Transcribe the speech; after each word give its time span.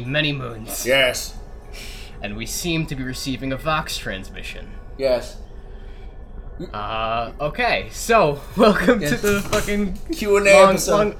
many, 0.00 0.32
many 0.32 0.32
moons, 0.32 0.84
Yes. 0.86 1.36
and 2.22 2.36
we 2.36 2.46
seem 2.46 2.86
to 2.86 2.94
be 2.96 3.02
receiving 3.02 3.52
a 3.52 3.56
Vox 3.56 3.96
transmission. 3.96 4.70
Yes. 4.98 5.36
Uh, 6.72 7.32
okay, 7.40 7.88
so 7.92 8.40
welcome 8.56 8.98
to 9.00 9.16
the 9.16 9.40
fucking 9.42 9.98
Q 10.12 10.38
and 10.38 10.46
A 10.48 10.54
long, 10.62 10.70
episode. 10.70 11.16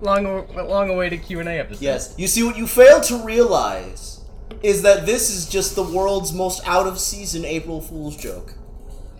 long, 0.00 0.24
long, 0.24 0.68
long 0.68 0.90
awaited 0.90 1.22
Q 1.22 1.40
and 1.40 1.48
A 1.48 1.58
episode. 1.58 1.82
Yes. 1.82 2.14
You 2.16 2.26
see, 2.26 2.42
what 2.42 2.56
you 2.56 2.66
fail 2.66 3.00
to 3.02 3.22
realize 3.22 4.22
is 4.62 4.80
that 4.82 5.04
this 5.04 5.28
is 5.28 5.46
just 5.48 5.74
the 5.76 5.82
world's 5.82 6.32
most 6.32 6.66
out 6.66 6.86
of 6.86 6.98
season 6.98 7.44
April 7.44 7.80
Fool's 7.82 8.16
joke. 8.16 8.54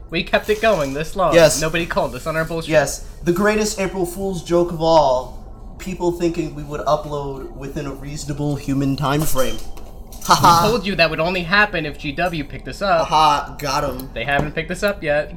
we 0.08 0.22
kept 0.22 0.48
it 0.48 0.62
going 0.62 0.94
this 0.94 1.14
long. 1.14 1.34
Yes. 1.34 1.60
nobody 1.60 1.84
called 1.86 2.14
us 2.14 2.26
on 2.26 2.36
our 2.36 2.44
bullshit. 2.46 2.70
Yes, 2.70 3.00
the 3.22 3.32
greatest 3.32 3.78
April 3.78 4.06
Fool's 4.06 4.42
joke 4.42 4.72
of 4.72 4.80
all. 4.80 5.43
People 5.78 6.12
thinking 6.12 6.54
we 6.54 6.62
would 6.62 6.80
upload 6.82 7.50
within 7.56 7.86
a 7.86 7.92
reasonable 7.94 8.56
human 8.56 8.96
time 8.96 9.22
frame. 9.22 9.56
I 10.26 10.34
Haha. 10.34 10.68
told 10.68 10.86
you 10.86 10.94
that 10.94 11.10
would 11.10 11.20
only 11.20 11.42
happen 11.42 11.84
if 11.84 11.98
GW 11.98 12.48
picked 12.48 12.66
us 12.68 12.80
up. 12.80 13.08
Haha. 13.08 13.56
Got 13.56 13.84
him. 13.84 14.10
They 14.14 14.24
haven't 14.24 14.52
picked 14.54 14.70
us 14.70 14.82
up 14.82 15.02
yet. 15.02 15.34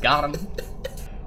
Got 0.00 0.32
them. 0.32 0.48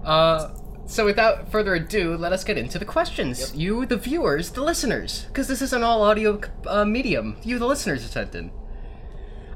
Uh, 0.01 0.55
so 0.87 1.05
without 1.05 1.51
further 1.51 1.75
ado, 1.75 2.15
let 2.17 2.31
us 2.33 2.43
get 2.43 2.57
into 2.57 2.79
the 2.79 2.85
questions. 2.85 3.53
You, 3.53 3.85
the 3.85 3.97
viewers, 3.97 4.49
the 4.51 4.63
listeners, 4.63 5.25
because 5.27 5.47
this 5.47 5.61
is 5.61 5.71
an 5.73 5.83
all 5.83 6.01
audio 6.01 6.39
uh, 6.65 6.83
medium. 6.85 7.35
You, 7.43 7.59
the 7.59 7.67
listeners, 7.67 8.03
are 8.05 8.07
sent 8.07 8.33
in. 8.33 8.49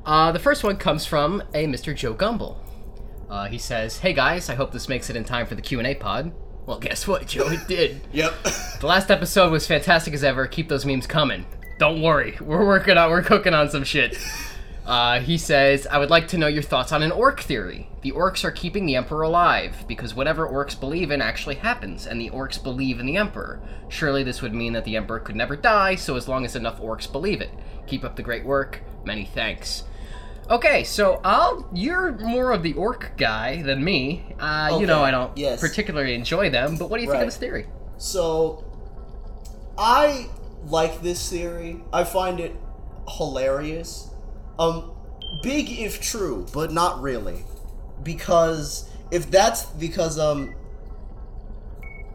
Uh, 0.05 0.31
the 0.31 0.37
first 0.37 0.63
one 0.63 0.77
comes 0.77 1.05
from 1.07 1.41
a 1.55 1.65
Mr. 1.65 1.95
Joe 1.95 2.13
Gumble. 2.13 2.61
Uh, 3.29 3.47
he 3.47 3.57
says, 3.57 3.97
"Hey 3.99 4.13
guys, 4.13 4.47
I 4.49 4.53
hope 4.55 4.73
this 4.73 4.87
makes 4.89 5.09
it 5.09 5.15
in 5.15 5.23
time 5.23 5.47
for 5.47 5.55
the 5.55 5.61
Q 5.61 5.79
and 5.79 5.87
A 5.87 5.95
pod." 5.95 6.33
Well, 6.65 6.79
guess 6.79 7.07
what, 7.07 7.27
Joe? 7.27 7.49
It 7.49 7.67
did. 7.67 8.01
Yep. 8.13 8.33
The 8.79 8.87
last 8.87 9.09
episode 9.09 9.49
was 9.49 9.65
fantastic 9.65 10.13
as 10.13 10.25
ever. 10.25 10.45
Keep 10.45 10.67
those 10.67 10.85
memes 10.85 11.07
coming. 11.07 11.45
Don't 11.79 12.01
worry, 12.01 12.37
we're 12.41 12.65
working 12.65 12.97
on, 12.97 13.09
we're 13.09 13.21
cooking 13.21 13.53
on 13.53 13.69
some 13.69 13.83
shit. 13.85 14.17
Uh, 14.85 15.21
he 15.21 15.37
says, 15.37 15.87
I 15.87 15.97
would 15.97 16.09
like 16.09 16.27
to 16.29 16.37
know 16.37 16.47
your 16.47 16.61
thoughts 16.61 16.91
on 16.91 17.03
an 17.03 17.11
orc 17.13 17.39
theory. 17.39 17.87
The 18.01 18.11
orcs 18.11 18.43
are 18.43 18.51
keeping 18.51 18.85
the 18.85 18.97
Emperor 18.97 19.21
alive, 19.21 19.85
because 19.87 20.13
whatever 20.13 20.45
orcs 20.45 20.77
believe 20.77 21.09
in 21.09 21.21
actually 21.21 21.55
happens, 21.55 22.05
and 22.05 22.19
the 22.19 22.29
orcs 22.31 22.61
believe 22.61 22.99
in 22.99 23.05
the 23.05 23.15
Emperor. 23.15 23.61
Surely 23.87 24.23
this 24.23 24.41
would 24.41 24.53
mean 24.53 24.73
that 24.73 24.83
the 24.83 24.97
Emperor 24.97 25.21
could 25.21 25.37
never 25.37 25.55
die, 25.55 25.95
so 25.95 26.17
as 26.17 26.27
long 26.27 26.43
as 26.43 26.57
enough 26.57 26.81
orcs 26.81 27.09
believe 27.09 27.39
it. 27.39 27.51
Keep 27.87 28.03
up 28.03 28.17
the 28.17 28.23
great 28.23 28.43
work. 28.43 28.81
Many 29.05 29.23
thanks. 29.23 29.83
Okay, 30.49 30.83
so 30.83 31.21
I'll. 31.23 31.67
You're 31.73 32.11
more 32.19 32.51
of 32.51 32.63
the 32.63 32.73
orc 32.73 33.13
guy 33.17 33.61
than 33.61 33.83
me. 33.83 34.35
Uh, 34.39 34.77
You 34.79 34.85
know, 34.85 35.01
I 35.03 35.11
don't 35.11 35.35
yes. 35.37 35.61
particularly 35.61 36.13
enjoy 36.15 36.49
them, 36.49 36.77
but 36.77 36.89
what 36.89 36.97
do 36.97 37.03
you 37.03 37.09
think 37.09 37.21
of 37.21 37.27
this 37.27 37.37
theory? 37.37 37.67
So, 37.97 38.63
I 39.77 40.27
like 40.65 41.01
this 41.01 41.29
theory. 41.29 41.81
I 41.93 42.03
find 42.03 42.39
it 42.39 42.55
hilarious. 43.17 44.09
Um, 44.59 44.91
big 45.41 45.69
if 45.71 46.01
true, 46.01 46.45
but 46.53 46.71
not 46.71 47.01
really, 47.01 47.45
because 48.03 48.89
if 49.11 49.31
that's 49.31 49.65
because 49.65 50.19
um, 50.19 50.55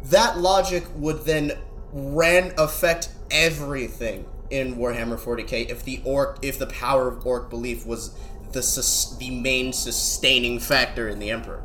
that 0.05 0.39
logic 0.39 0.85
would 0.97 1.25
then 1.25 1.53
ran 1.93 2.53
affect 2.59 3.09
everything 3.31 4.27
in 4.51 4.77
Warhammer 4.77 5.19
40k 5.19 5.69
if 5.71 5.85
the 5.85 6.01
orc 6.05 6.39
if 6.43 6.59
the 6.59 6.67
power 6.67 7.09
of 7.09 7.27
orc 7.27 7.51
belief 7.51 7.87
was 7.87 8.15
the 8.53 8.63
sus- 8.63 9.17
the 9.19 9.31
main 9.31 9.73
sustaining 9.73 10.59
factor 10.59 11.09
in 11.09 11.19
the 11.19 11.31
emperor. 11.31 11.63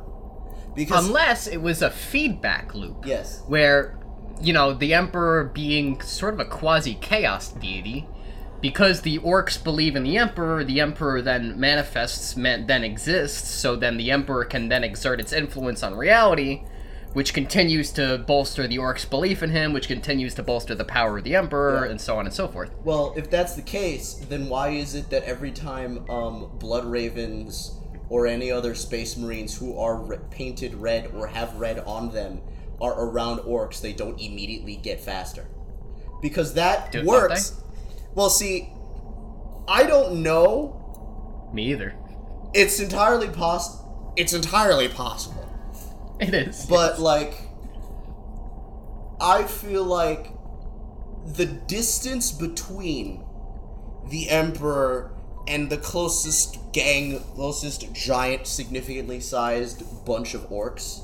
Because 0.75 1.05
Unless 1.07 1.47
it 1.47 1.61
was 1.61 1.81
a 1.81 1.89
feedback 1.91 2.73
loop. 2.73 3.05
yes, 3.05 3.41
Where, 3.47 3.99
you 4.41 4.53
know, 4.53 4.73
the 4.73 4.93
Emperor 4.95 5.43
being 5.43 6.01
sort 6.01 6.33
of 6.33 6.39
a 6.39 6.45
quasi 6.45 6.95
chaos 6.95 7.49
deity, 7.49 8.07
because 8.59 9.01
the 9.01 9.19
orcs 9.19 9.63
believe 9.63 9.95
in 9.95 10.03
the 10.03 10.17
Emperor, 10.17 10.63
the 10.63 10.79
Emperor 10.79 11.21
then 11.21 11.59
manifests, 11.59 12.35
man- 12.35 12.65
then 12.65 12.83
exists, 12.83 13.51
so 13.53 13.75
then 13.75 13.97
the 13.97 14.09
Emperor 14.09 14.43
can 14.45 14.67
then 14.69 14.83
exert 14.83 15.19
its 15.19 15.31
influence 15.31 15.83
on 15.83 15.93
reality, 15.95 16.63
which 17.13 17.33
continues 17.33 17.91
to 17.91 18.17
bolster 18.17 18.67
the 18.67 18.77
orcs' 18.77 19.07
belief 19.09 19.41
in 19.43 19.51
him, 19.51 19.71
which 19.73 19.87
continues 19.87 20.33
to 20.35 20.43
bolster 20.43 20.75
the 20.75 20.83
power 20.85 21.17
of 21.19 21.23
the 21.23 21.35
Emperor, 21.35 21.85
Yeah. 21.85 21.91
and 21.91 22.01
so 22.01 22.17
on 22.17 22.25
and 22.25 22.33
so 22.33 22.47
forth. 22.47 22.71
Well, 22.83 23.13
if 23.15 23.29
that's 23.29 23.53
the 23.55 23.61
case, 23.61 24.13
then 24.29 24.49
why 24.49 24.69
is 24.69 24.95
it 24.95 25.09
that 25.11 25.23
every 25.23 25.51
time 25.51 26.09
um, 26.09 26.49
Blood 26.57 26.85
Ravens 26.85 27.79
or 28.09 28.27
any 28.27 28.51
other 28.51 28.75
Space 28.75 29.15
Marines 29.17 29.57
who 29.57 29.77
are 29.77 29.95
re- 29.95 30.17
painted 30.31 30.73
red 30.75 31.11
or 31.13 31.27
have 31.27 31.55
red 31.55 31.79
on 31.79 32.11
them 32.11 32.41
are 32.81 32.99
around 32.99 33.39
orcs, 33.39 33.79
they 33.79 33.93
don't 33.93 34.19
immediately 34.19 34.75
get 34.75 34.99
faster? 34.99 35.45
Because 36.21 36.53
that 36.55 36.95
works. 37.03 37.61
Well, 38.15 38.29
see, 38.29 38.71
I 39.67 39.83
don't 39.83 40.23
know. 40.23 41.49
Me 41.53 41.71
either. 41.71 41.95
It's 42.53 42.79
entirely 42.79 43.27
poss. 43.29 43.81
It's 44.15 44.33
entirely 44.33 44.87
possible. 44.87 45.42
It 46.27 46.33
is. 46.33 46.65
But 46.65 46.99
like 46.99 47.33
I 49.19 49.43
feel 49.43 49.83
like 49.83 50.27
the 51.25 51.45
distance 51.45 52.31
between 52.31 53.23
the 54.09 54.29
emperor 54.29 55.11
and 55.47 55.69
the 55.69 55.77
closest 55.77 56.57
gang, 56.73 57.19
closest 57.35 57.93
giant 57.93 58.47
significantly 58.47 59.19
sized 59.19 59.83
bunch 60.05 60.33
of 60.33 60.49
orcs 60.49 61.01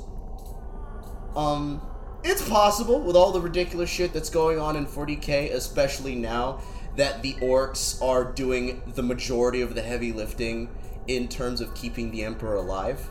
um 1.36 1.82
it's 2.24 2.48
possible 2.48 3.00
with 3.00 3.16
all 3.16 3.32
the 3.32 3.40
ridiculous 3.40 3.90
shit 3.90 4.12
that's 4.12 4.30
going 4.30 4.60
on 4.60 4.76
in 4.76 4.86
40k, 4.86 5.54
especially 5.54 6.16
now 6.16 6.62
that 6.98 7.22
the 7.22 7.36
orcs 7.36 8.02
are 8.02 8.30
doing 8.34 8.82
the 8.96 9.04
majority 9.04 9.62
of 9.62 9.74
the 9.74 9.82
heavy 9.82 10.12
lifting 10.12 10.68
in 11.08 11.30
terms 11.30 11.62
of 11.62 11.74
keeping 11.76 12.12
the 12.12 12.26
emperor 12.26 12.56
alive. 12.56 13.10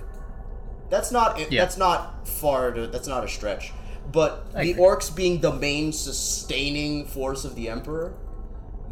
That's 0.90 1.10
not 1.12 1.38
Yeah. 1.50 1.62
that's 1.62 1.76
not 1.76 2.26
far 2.28 2.70
to 2.72 2.86
that's 2.86 3.08
not 3.08 3.24
a 3.24 3.28
stretch. 3.28 3.72
But 4.10 4.46
I 4.54 4.64
the 4.64 4.70
agree. 4.72 4.82
orcs 4.84 5.14
being 5.14 5.40
the 5.40 5.52
main 5.52 5.92
sustaining 5.92 7.04
force 7.06 7.44
of 7.44 7.54
the 7.54 7.68
emperor, 7.68 8.14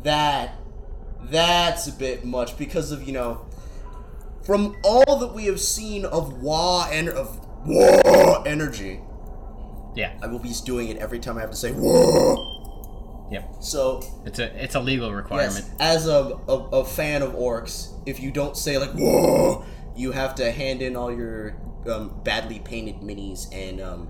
that 0.03 0.55
that's 1.31 1.87
a 1.87 1.93
bit 1.93 2.25
much 2.25 2.59
because 2.59 2.93
of, 2.93 3.03
you 3.05 3.13
know, 3.13 3.47
from 4.45 4.77
all 4.85 5.17
that 5.19 5.33
we 5.35 5.47
have 5.47 5.61
seen 5.61 6.05
of 6.05 6.43
Wa 6.43 6.89
and 6.93 7.09
of 7.09 7.41
Wa 7.65 8.43
energy. 8.43 9.01
yeah. 9.95 10.13
I 10.23 10.27
will 10.27 10.39
be 10.39 10.53
doing 10.65 10.89
it 10.89 10.99
every 10.99 11.19
time 11.19 11.39
I 11.39 11.41
have 11.41 11.51
to 11.51 11.57
say 11.57 11.73
Wa. 11.73 12.37
Yep. 13.31 13.55
So 13.61 14.03
It's 14.25 14.39
a 14.39 14.63
it's 14.63 14.75
a 14.77 14.81
legal 14.81 15.13
requirement. 15.13 15.65
Yes, 15.67 15.71
as 15.81 16.07
a, 16.07 16.39
a, 16.47 16.53
a 16.53 16.85
fan 16.85 17.23
of 17.23 17.33
orcs, 17.33 17.89
if 18.07 18.21
you 18.21 18.31
don't 18.31 18.57
say 18.57 18.79
like 18.79 18.93
"whoa," 18.93 19.65
you 19.97 20.13
have 20.13 20.35
to 20.37 20.53
hand 20.53 20.81
in 20.83 20.95
all 20.95 21.11
your 21.13 21.57
um, 21.89 22.21
badly 22.25 22.59
painted 22.61 22.97
minis 22.97 23.47
and 23.53 23.81
um, 23.81 24.09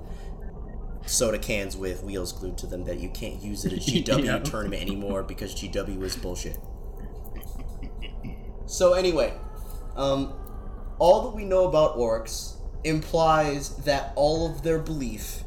soda 1.06 1.38
cans 1.38 1.76
with 1.76 2.02
wheels 2.02 2.32
glued 2.32 2.58
to 2.58 2.66
them 2.66 2.84
that 2.84 2.98
you 2.98 3.08
can't 3.10 3.40
use 3.42 3.64
at 3.64 3.72
a 3.72 3.76
GW 3.80 4.24
Yeah. 4.24 4.38
tournament 4.40 4.82
anymore 4.82 5.22
because 5.22 5.54
GW 5.54 6.02
is 6.02 6.16
bullshit. 6.16 6.58
So 8.66 8.94
anyway, 8.94 9.32
um, 9.96 10.32
all 10.98 11.22
that 11.22 11.36
we 11.36 11.44
know 11.44 11.68
about 11.68 11.96
orcs 11.96 12.56
implies 12.84 13.76
that 13.84 14.12
all 14.16 14.50
of 14.50 14.62
their 14.62 14.78
belief, 14.78 15.44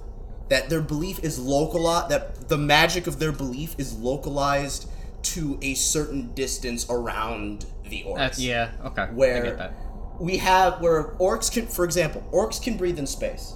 that 0.50 0.70
their 0.70 0.82
belief 0.82 1.20
is 1.24 1.38
localized, 1.38 2.10
that 2.10 2.48
the 2.48 2.58
magic 2.58 3.08
of 3.08 3.20
their 3.20 3.32
belief 3.32 3.76
is 3.78 3.98
localized 3.98 4.90
to 5.22 5.60
a 5.62 5.74
certain 5.74 6.34
distance 6.34 6.86
around 6.90 7.66
the 7.90 8.04
orcs. 8.08 8.16
That's 8.18 8.40
yeah. 8.40 8.72
Okay. 8.86 9.02
I 9.02 9.06
Where 9.08 9.44
get 9.44 9.58
that. 9.58 9.74
We 10.20 10.38
have 10.38 10.82
where 10.82 11.16
orcs 11.20 11.52
can, 11.52 11.66
for 11.68 11.86
example, 11.86 12.24
orcs 12.34 12.62
can 12.62 12.78
breathe 12.78 13.00
in 13.00 13.08
space 13.08 13.54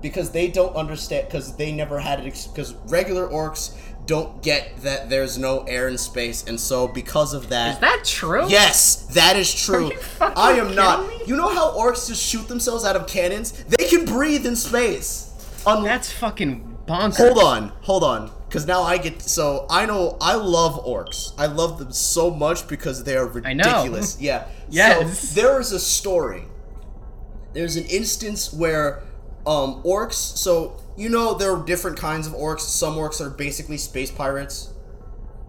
because 0.00 0.30
they 0.30 0.48
don't 0.48 0.74
understand 0.76 1.26
because 1.26 1.56
they 1.56 1.72
never 1.72 1.98
had 1.98 2.20
it 2.20 2.24
because 2.52 2.74
regular 2.86 3.26
orcs 3.28 3.76
don't 4.06 4.42
get 4.42 4.76
that 4.82 5.10
there's 5.10 5.36
no 5.38 5.60
air 5.64 5.86
in 5.86 5.98
space 5.98 6.42
and 6.48 6.58
so 6.58 6.88
because 6.88 7.34
of 7.34 7.48
that 7.50 7.74
Is 7.74 7.80
that 7.80 8.02
true? 8.04 8.48
Yes, 8.48 9.06
that 9.14 9.36
is 9.36 9.52
true. 9.54 9.92
I 10.20 10.52
am 10.52 10.74
not. 10.74 11.06
me? 11.06 11.20
You 11.26 11.36
know 11.36 11.48
how 11.54 11.76
orcs 11.76 12.08
just 12.08 12.24
shoot 12.26 12.48
themselves 12.48 12.84
out 12.84 12.96
of 12.96 13.06
cannons? 13.06 13.52
They 13.64 13.84
can 13.86 14.04
breathe 14.06 14.46
in 14.46 14.56
space. 14.56 15.26
Un- 15.66 15.84
That's 15.84 16.10
fucking 16.10 16.78
bonkers. 16.86 17.18
hold 17.18 17.38
on, 17.38 17.68
hold 17.82 18.02
on. 18.02 18.30
Because 18.50 18.66
now 18.66 18.82
I 18.82 18.98
get. 18.98 19.22
So 19.22 19.64
I 19.70 19.86
know. 19.86 20.16
I 20.20 20.34
love 20.34 20.84
orcs. 20.84 21.32
I 21.38 21.46
love 21.46 21.78
them 21.78 21.92
so 21.92 22.32
much 22.32 22.66
because 22.66 23.04
they 23.04 23.16
are 23.16 23.30
I 23.46 23.52
know. 23.52 23.62
ridiculous. 23.64 24.20
Yeah. 24.20 24.48
Yes. 24.68 25.20
So 25.20 25.40
there 25.40 25.60
is 25.60 25.70
a 25.70 25.78
story. 25.78 26.46
There's 27.52 27.76
an 27.76 27.84
instance 27.84 28.52
where 28.52 29.04
um, 29.46 29.84
orcs. 29.84 30.14
So 30.14 30.82
you 30.96 31.08
know 31.08 31.34
there 31.34 31.54
are 31.54 31.64
different 31.64 31.96
kinds 31.96 32.26
of 32.26 32.32
orcs. 32.32 32.62
Some 32.62 32.96
orcs 32.96 33.20
are 33.20 33.30
basically 33.30 33.78
space 33.78 34.10
pirates. 34.10 34.72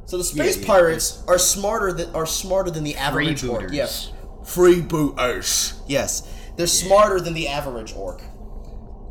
So 0.06 0.20
the 0.20 0.24
space 0.24 0.60
yeah, 0.60 0.68
pirates 0.68 1.24
are 1.28 1.40
smarter 1.40 1.92
than 1.94 2.14
are 2.14 2.28
smarter 2.28 2.70
than 2.70 2.84
the 2.84 2.96
average 2.98 3.44
orc. 3.44 3.72
Yes. 3.72 4.12
Freebooters. 4.44 5.80
Yes. 5.88 6.32
They're 6.56 6.68
smarter 6.68 7.20
than 7.20 7.34
the 7.34 7.48
average 7.48 7.96
orc. 7.96 8.22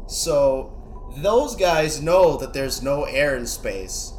So 0.06 0.79
those 1.16 1.56
guys 1.56 2.02
know 2.02 2.36
that 2.36 2.52
there's 2.52 2.82
no 2.82 3.04
air 3.04 3.36
in 3.36 3.46
space. 3.46 4.12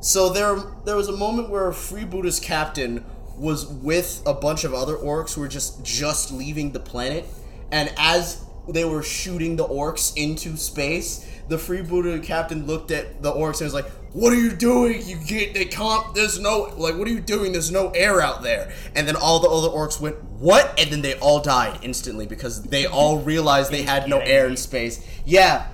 So 0.00 0.30
there, 0.30 0.56
there 0.84 0.96
was 0.96 1.08
a 1.08 1.16
moment 1.16 1.50
where 1.50 1.68
a 1.68 1.72
Freebooter's 1.72 2.40
captain 2.40 3.04
was 3.40 3.66
with 3.66 4.22
a 4.26 4.34
bunch 4.34 4.64
of 4.64 4.74
other 4.74 4.96
orcs 4.96 5.34
who 5.34 5.40
were 5.40 5.48
just 5.48 5.82
just 5.82 6.30
leaving 6.30 6.72
the 6.72 6.80
planet, 6.80 7.24
and 7.72 7.92
as 7.96 8.44
they 8.68 8.84
were 8.84 9.02
shooting 9.02 9.56
the 9.56 9.66
orcs 9.66 10.12
into 10.16 10.56
space, 10.56 11.26
the 11.48 11.56
freebooter 11.56 12.22
captain 12.22 12.66
looked 12.66 12.90
at 12.90 13.22
the 13.22 13.32
orcs 13.32 13.60
and 13.60 13.66
was 13.66 13.74
like, 13.74 13.90
"What 14.12 14.32
are 14.32 14.40
you 14.40 14.50
doing? 14.50 15.02
You 15.06 15.16
get 15.16 15.54
they 15.54 15.64
can't. 15.64 16.14
There's 16.14 16.38
no 16.38 16.72
like, 16.76 16.96
what 16.96 17.08
are 17.08 17.10
you 17.10 17.20
doing? 17.20 17.52
There's 17.52 17.70
no 17.72 17.90
air 17.90 18.20
out 18.20 18.42
there." 18.42 18.72
And 18.94 19.08
then 19.08 19.16
all 19.16 19.40
the 19.40 19.48
other 19.48 19.68
orcs 19.68 19.98
went, 20.00 20.22
"What?" 20.24 20.78
And 20.78 20.90
then 20.90 21.00
they 21.00 21.14
all 21.14 21.40
died 21.40 21.78
instantly 21.82 22.26
because 22.26 22.62
they 22.62 22.86
all 22.86 23.18
realized 23.20 23.72
they 23.72 23.82
had 23.82 24.08
no 24.08 24.18
air 24.18 24.46
in 24.46 24.56
space. 24.56 25.04
Yeah. 25.24 25.66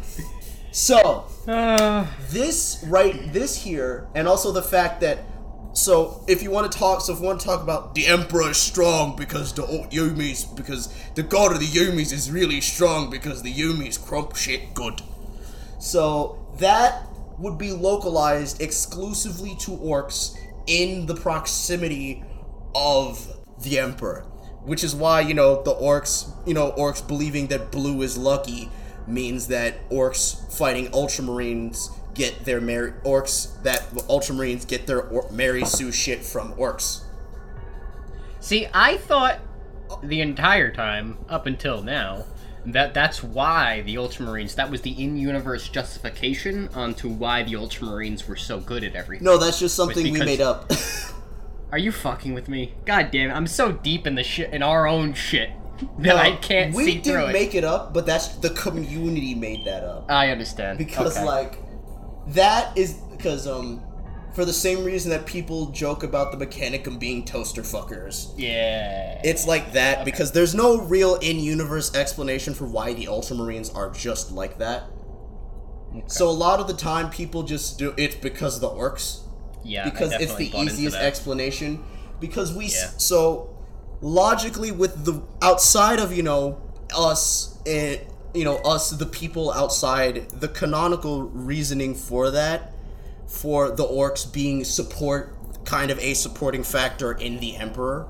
So 0.76 1.24
Uh, 1.48 2.06
this 2.28 2.84
right 2.86 3.32
this 3.32 3.56
here 3.62 4.08
and 4.14 4.28
also 4.28 4.52
the 4.52 4.60
fact 4.60 5.00
that 5.00 5.18
so 5.72 6.22
if 6.28 6.42
you 6.42 6.50
want 6.50 6.70
to 6.70 6.78
talk 6.78 7.00
so 7.00 7.14
if 7.14 7.20
you 7.20 7.24
want 7.24 7.40
to 7.40 7.46
talk 7.46 7.62
about 7.62 7.94
the 7.94 8.06
emperor 8.06 8.50
is 8.50 8.58
strong 8.58 9.16
because 9.16 9.54
the 9.54 9.62
humies 9.90 10.44
because 10.54 10.92
the 11.14 11.22
god 11.22 11.52
of 11.52 11.60
the 11.60 11.66
humies 11.66 12.12
is 12.12 12.30
really 12.30 12.60
strong 12.60 13.08
because 13.08 13.42
the 13.42 13.50
humies 13.50 13.96
crump 13.96 14.36
shit 14.36 14.74
good. 14.74 15.00
So 15.78 16.44
that 16.58 17.06
would 17.38 17.56
be 17.56 17.70
localized 17.72 18.60
exclusively 18.60 19.56
to 19.60 19.70
orcs 19.78 20.36
in 20.66 21.06
the 21.06 21.14
proximity 21.14 22.22
of 22.74 23.26
the 23.62 23.78
emperor 23.78 24.26
which 24.64 24.84
is 24.84 24.94
why 24.94 25.20
you 25.20 25.32
know 25.32 25.62
the 25.62 25.74
orcs 25.74 26.28
you 26.46 26.52
know 26.52 26.72
orcs 26.72 27.06
believing 27.06 27.46
that 27.46 27.70
blue 27.70 28.02
is 28.02 28.18
lucky 28.18 28.68
means 29.06 29.48
that 29.48 29.88
orcs 29.90 30.52
fighting 30.56 30.88
ultramarines 30.88 31.90
get 32.14 32.44
their 32.44 32.60
Mary 32.60 32.92
orcs 33.04 33.62
that 33.62 33.90
ultramarines 34.08 34.66
get 34.66 34.86
their 34.86 35.02
or- 35.02 35.30
Mary 35.30 35.64
Sue 35.64 35.92
shit 35.92 36.24
from 36.24 36.52
orcs. 36.54 37.02
see, 38.40 38.66
I 38.72 38.96
thought 38.96 39.40
the 40.02 40.20
entire 40.20 40.72
time 40.72 41.18
up 41.28 41.46
until 41.46 41.82
now 41.82 42.24
that 42.66 42.94
that's 42.94 43.22
why 43.22 43.82
the 43.82 43.94
Ultramarines. 43.94 44.54
That 44.56 44.70
was 44.70 44.80
the 44.82 44.90
in-universe 45.02 45.68
justification 45.68 46.68
onto 46.74 47.08
why 47.08 47.42
the 47.44 47.52
Ultramarines 47.52 48.26
were 48.26 48.36
so 48.36 48.60
good 48.60 48.82
at 48.82 48.94
everything. 48.94 49.24
No, 49.24 49.38
that's 49.38 49.58
just 49.58 49.76
something 49.76 50.12
we 50.12 50.18
made 50.18 50.40
up. 50.40 50.70
Are 51.72 51.78
you 51.78 51.92
fucking 51.92 52.34
with 52.34 52.48
me? 52.48 52.74
God 52.84 53.10
damn 53.10 53.30
it! 53.30 53.34
I'm 53.34 53.46
so 53.46 53.72
deep 53.72 54.06
in 54.06 54.14
the 54.14 54.22
shit 54.22 54.52
in 54.52 54.62
our 54.62 54.86
own 54.86 55.14
shit 55.14 55.50
that 55.98 56.16
I 56.16 56.36
can't 56.36 56.74
we 56.74 56.84
see 56.84 56.92
didn't 56.98 57.04
through 57.04 57.26
it. 57.26 57.32
make 57.32 57.54
it 57.54 57.64
up, 57.64 57.92
but 57.92 58.06
that's 58.06 58.28
the 58.36 58.50
community 58.50 59.34
made 59.34 59.64
that 59.64 59.84
up. 59.84 60.10
I 60.10 60.30
understand 60.30 60.78
because 60.78 61.16
Okay. 61.16 61.24
like 61.26 61.58
that 62.28 62.76
is 62.76 62.94
because 63.12 63.46
um 63.46 63.82
for 64.34 64.44
the 64.44 64.52
same 64.52 64.84
reason 64.84 65.10
that 65.10 65.24
people 65.24 65.66
joke 65.66 66.02
about 66.02 66.30
the 66.38 66.46
Mechanicum 66.46 66.98
being 66.98 67.24
toaster 67.24 67.62
fuckers. 67.62 68.32
yeah, 68.36 69.18
It's 69.24 69.46
like 69.46 69.72
that 69.72 70.04
because 70.04 70.32
there's 70.32 70.54
no 70.54 70.78
real 70.78 71.14
in-universe 71.14 71.94
explanation 71.94 72.52
for 72.52 72.66
why 72.66 72.92
the 72.92 73.06
Ultramarines 73.06 73.74
are 73.74 73.88
just 73.90 74.32
like 74.32 74.58
that. 74.58 74.84
So 76.06 76.28
a 76.28 76.32
lot 76.32 76.60
of 76.60 76.66
the 76.66 76.74
time, 76.74 77.08
people 77.08 77.44
just 77.44 77.78
do 77.78 77.94
it's 77.96 78.14
because 78.16 78.56
of 78.56 78.60
the 78.60 78.68
orcs 78.68 79.20
yeah, 79.64 79.88
because 79.88 80.12
it's 80.12 80.34
the 80.34 80.54
easiest 80.58 80.96
explanation. 80.96 81.82
Because 82.20 82.52
we 82.52 82.66
Yeah. 82.66 82.90
so 82.98 83.55
logically 84.00 84.70
with 84.70 85.04
the 85.04 85.22
outside 85.42 85.98
of 85.98 86.16
you 86.16 86.22
know 86.22 86.60
us 86.94 87.58
and 87.66 88.00
you 88.34 88.44
know 88.44 88.56
us 88.58 88.90
the 88.90 89.06
people 89.06 89.50
outside 89.52 90.28
the 90.30 90.48
canonical 90.48 91.22
reasoning 91.22 91.94
for 91.94 92.30
that 92.30 92.72
for 93.26 93.70
the 93.70 93.84
orcs 93.84 94.30
being 94.30 94.62
support 94.64 95.34
kind 95.64 95.90
of 95.90 95.98
a 95.98 96.14
supporting 96.14 96.62
factor 96.62 97.12
in 97.12 97.40
the 97.40 97.56
emperor 97.56 98.06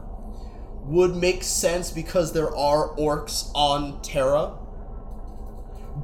would 0.83 1.17
make 1.17 1.43
sense 1.43 1.91
because 1.91 2.33
there 2.33 2.55
are 2.55 2.91
orcs 2.97 3.51
on 3.55 4.01
Terra 4.03 4.53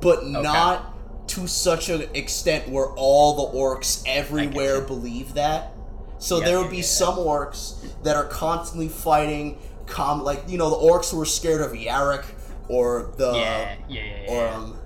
but 0.01 0.27
not 0.27 0.93
to 1.29 1.47
such 1.47 1.89
an 1.89 2.03
extent 2.15 2.69
where 2.69 2.87
all 2.87 3.51
the 3.51 3.59
orcs 3.59 4.03
everywhere 4.07 4.81
believe 4.81 5.35
that. 5.35 5.73
So 6.19 6.39
Yeah, 6.39 6.45
there 6.47 6.59
would 6.61 6.71
be 6.71 6.79
yeah. 6.79 6.83
some 6.83 7.15
orcs 7.17 7.75
that 8.03 8.17
are 8.17 8.25
constantly 8.25 8.89
fighting, 8.89 9.59
com 9.87 10.23
like 10.23 10.43
you 10.49 10.59
know 10.59 10.71
the 10.71 10.77
orcs 10.77 11.13
were 11.13 11.25
scared 11.25 11.61
of 11.61 11.73
Yarrick 11.73 12.25
or 12.69 13.15
the 13.17 13.33
yeah, 13.33 13.77
yeah, 13.89 14.03
yeah, 14.05 14.23
yeah. 14.25 14.31
or 14.31 14.49
um 14.49 14.79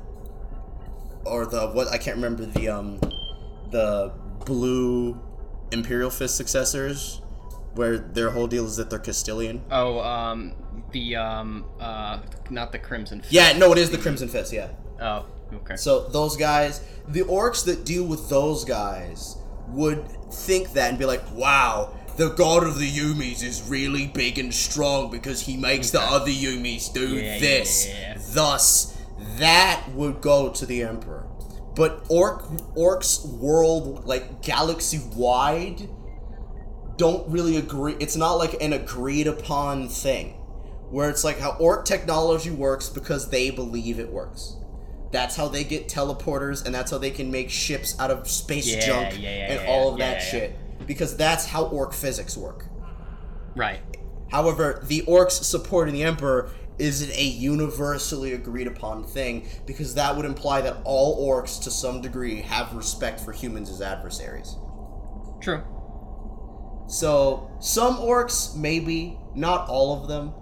or 1.24 1.46
the 1.46 1.68
what 1.68 1.88
I 1.88 1.98
can't 1.98 2.16
remember 2.16 2.46
the 2.46 2.68
um 2.68 3.00
the 3.70 4.12
blue 4.44 5.20
Imperial 5.72 6.10
Fist 6.10 6.36
successors 6.36 7.20
where 7.74 7.98
their 7.98 8.30
whole 8.30 8.46
deal 8.46 8.64
is 8.64 8.76
that 8.76 8.88
they're 8.90 8.98
Castilian. 8.98 9.62
Oh, 9.70 10.00
um, 10.00 10.54
the 10.92 11.16
um, 11.16 11.66
uh, 11.78 12.20
not 12.50 12.72
the 12.72 12.78
Crimson. 12.78 13.20
Fist. 13.20 13.32
Yeah, 13.32 13.56
no, 13.56 13.72
it 13.72 13.78
is 13.78 13.90
the 13.90 13.98
Crimson 13.98 14.28
Fist. 14.28 14.52
Yeah. 14.52 14.68
Oh, 15.00 15.26
okay. 15.52 15.76
So 15.76 16.08
those 16.08 16.36
guys, 16.36 16.80
the 17.08 17.22
orcs 17.22 17.64
that 17.66 17.84
deal 17.84 18.04
with 18.04 18.28
those 18.28 18.64
guys 18.64 19.36
would 19.68 20.06
think 20.32 20.72
that 20.72 20.90
and 20.90 20.98
be 20.98 21.04
like, 21.04 21.22
"Wow, 21.34 21.92
the 22.16 22.30
god 22.30 22.64
of 22.64 22.78
the 22.78 22.90
Humies 22.90 23.42
is 23.42 23.62
really 23.68 24.06
big 24.06 24.38
and 24.38 24.52
strong 24.52 25.10
because 25.10 25.42
he 25.42 25.56
makes 25.56 25.90
the 25.90 26.00
other 26.00 26.30
Humies 26.30 26.92
do 26.92 27.08
Yeah, 27.16 27.38
this." 27.38 27.86
yeah. 27.88 28.18
Thus, 28.30 28.96
that 29.38 29.84
would 29.94 30.20
go 30.20 30.50
to 30.50 30.66
the 30.66 30.82
emperor. 30.82 31.26
But 31.74 32.04
orc 32.08 32.44
orcs 32.74 33.26
world 33.26 34.06
like 34.06 34.42
galaxy 34.42 35.00
wide 35.14 35.88
don't 36.96 37.28
really 37.30 37.56
agree. 37.58 37.94
It's 38.00 38.16
not 38.16 38.34
like 38.34 38.60
an 38.62 38.72
agreed 38.72 39.26
upon 39.26 39.88
thing 39.88 40.32
where 40.90 41.10
it's 41.10 41.24
like 41.24 41.38
how 41.38 41.56
orc 41.58 41.84
technology 41.84 42.50
works 42.50 42.88
because 42.88 43.28
they 43.28 43.50
believe 43.50 43.98
it 43.98 44.10
works. 44.10 44.56
That's 45.12 45.36
how 45.36 45.48
they 45.48 45.64
get 45.64 45.88
teleporters, 45.88 46.64
and 46.64 46.74
that's 46.74 46.90
how 46.90 46.98
they 46.98 47.10
can 47.10 47.30
make 47.30 47.50
ships 47.50 47.98
out 47.98 48.10
of 48.10 48.28
space 48.28 48.66
Yeah, 48.66 48.86
junk 48.86 49.14
yeah, 49.20 49.30
yeah, 49.30 49.52
and 49.52 49.68
all 49.68 49.92
of 49.92 49.98
that 49.98 50.20
shit. 50.20 50.56
Because 50.86 51.16
that's 51.16 51.46
how 51.46 51.66
orc 51.66 51.92
physics 51.92 52.36
work. 52.36 52.66
Right. 53.54 53.80
However, 54.30 54.82
the 54.84 55.02
orcs 55.02 55.42
supporting 55.44 55.94
the 55.94 56.02
emperor 56.02 56.50
isn't 56.78 57.10
a 57.16 57.24
universally 57.24 58.34
agreed 58.34 58.66
upon 58.66 59.04
thing 59.04 59.48
because 59.66 59.94
that 59.94 60.14
would 60.14 60.26
imply 60.26 60.60
that 60.60 60.76
all 60.84 61.26
orcs, 61.26 61.62
to 61.62 61.70
some 61.70 62.00
degree, 62.00 62.42
have 62.42 62.74
respect 62.74 63.20
for 63.20 63.32
humans 63.32 63.70
as 63.70 63.80
adversaries. 63.80 64.56
True. 65.40 65.62
So, 66.88 67.50
some 67.60 67.96
orcs, 67.96 68.54
maybe, 68.54 69.18
not 69.34 69.68
all 69.68 70.00
of 70.00 70.08
them. 70.08 70.32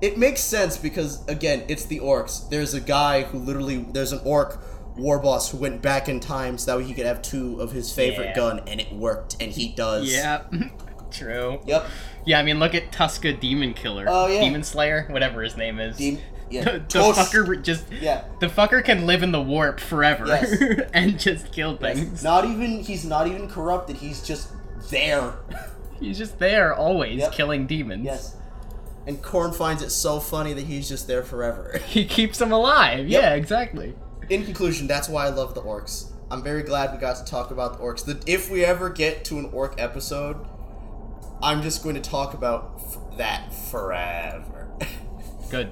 It 0.00 0.18
makes 0.18 0.40
sense 0.40 0.76
because, 0.76 1.26
again, 1.28 1.64
it's 1.68 1.86
the 1.86 2.00
orcs. 2.00 2.48
There's 2.48 2.74
a 2.74 2.80
guy 2.80 3.22
who 3.22 3.38
literally, 3.38 3.78
there's 3.92 4.12
an 4.12 4.20
orc 4.24 4.60
war 4.96 5.18
boss 5.18 5.50
who 5.50 5.56
went 5.58 5.82
back 5.82 6.08
in 6.08 6.20
time 6.20 6.56
so 6.58 6.70
that 6.70 6.78
way 6.78 6.84
he 6.84 6.94
could 6.94 7.06
have 7.06 7.20
two 7.22 7.60
of 7.60 7.72
his 7.72 7.92
favorite 7.92 8.26
Yeah. 8.26 8.34
gun, 8.36 8.60
and 8.66 8.80
it 8.80 8.92
worked, 8.92 9.36
and 9.40 9.50
he 9.52 9.68
does. 9.68 10.12
Yeah. 10.12 10.42
True. 11.10 11.60
Yep. 11.66 11.86
Yeah, 12.26 12.38
I 12.38 12.42
mean, 12.42 12.58
look 12.58 12.74
at 12.74 12.90
Tuska 12.90 13.38
Demon 13.38 13.74
Killer. 13.74 14.06
Oh, 14.08 14.26
yeah. 14.26 14.40
Demon 14.40 14.62
Slayer, 14.64 15.06
whatever 15.10 15.42
his 15.42 15.56
name 15.56 15.78
is. 15.78 15.96
Dem- 15.96 16.18
yeah. 16.50 16.64
the, 16.64 16.70
the 16.78 16.98
fucker 17.12 17.62
just. 17.62 17.84
Yeah. 17.92 18.24
The 18.40 18.46
fucker 18.48 18.84
can 18.84 19.06
live 19.06 19.22
in 19.22 19.30
the 19.32 19.40
warp 19.40 19.78
forever 19.80 20.26
Yes. 20.26 20.60
and 20.94 21.18
just 21.18 21.52
kill 21.52 21.76
things. 21.76 22.22
Not 22.24 22.44
even, 22.44 22.80
he's 22.82 23.04
not 23.04 23.26
even 23.26 23.48
corrupted, 23.48 23.96
he's 23.96 24.22
just 24.26 24.48
there. 24.90 25.34
He's 26.00 26.18
just 26.18 26.38
there 26.38 26.74
always 26.74 27.18
Yep. 27.20 27.32
killing 27.32 27.66
demons. 27.66 28.04
yes. 28.04 28.36
And 29.06 29.20
Khorne 29.22 29.54
finds 29.54 29.82
it 29.82 29.90
so 29.90 30.18
funny 30.18 30.54
that 30.54 30.64
he's 30.64 30.88
just 30.88 31.06
there 31.06 31.22
forever. 31.22 31.78
He 31.86 32.06
keeps 32.06 32.38
them 32.38 32.52
alive. 32.52 33.06
Yep. 33.08 33.22
Yeah, 33.22 33.34
exactly. 33.34 33.94
In 34.30 34.44
conclusion, 34.44 34.86
that's 34.86 35.08
why 35.08 35.26
I 35.26 35.30
love 35.30 35.54
the 35.54 35.62
orcs. 35.62 36.10
I'm 36.30 36.42
very 36.42 36.62
glad 36.62 36.92
we 36.92 36.98
got 36.98 37.16
to 37.16 37.24
talk 37.24 37.50
about 37.50 37.74
the 37.78 37.84
orcs. 37.84 38.04
The, 38.04 38.20
if 38.30 38.50
we 38.50 38.64
ever 38.64 38.88
get 38.90 39.24
to 39.26 39.38
an 39.38 39.50
orc 39.52 39.74
episode, 39.78 40.36
I'm 41.42 41.62
just 41.62 41.82
going 41.82 41.94
to 41.96 42.00
talk 42.00 42.34
about 42.34 42.74
f- 42.76 43.18
that 43.18 43.52
forever. 43.54 44.70
Good. 45.50 45.70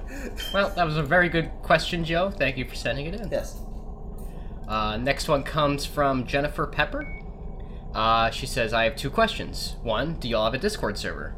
Well, 0.53 0.69
that 0.75 0.85
was 0.85 0.97
a 0.97 1.03
very 1.03 1.27
good 1.29 1.49
question, 1.63 2.05
Joe. 2.05 2.29
Thank 2.29 2.57
you 2.57 2.65
for 2.65 2.75
sending 2.75 3.07
it 3.07 3.15
in. 3.19 3.29
yes. 3.29 3.59
Uh, 4.67 4.97
next 4.97 5.27
one 5.27 5.43
comes 5.43 5.85
from 5.85 6.25
Jennifer 6.25 6.65
Pepper. 6.67 7.05
Uh, 7.93 8.29
she 8.29 8.45
says, 8.45 8.71
I 8.73 8.85
have 8.85 8.95
two 8.95 9.09
questions. 9.09 9.75
One, 9.83 10.13
do 10.15 10.29
y'all 10.29 10.45
have 10.45 10.53
a 10.53 10.57
Discord 10.57 10.97
server? 10.97 11.35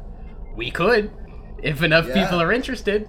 We 0.54 0.70
could. 0.70 1.10
If 1.62 1.82
enough 1.82 2.06
Yeah. 2.06 2.22
people 2.24 2.40
are 2.40 2.52
interested, 2.52 3.08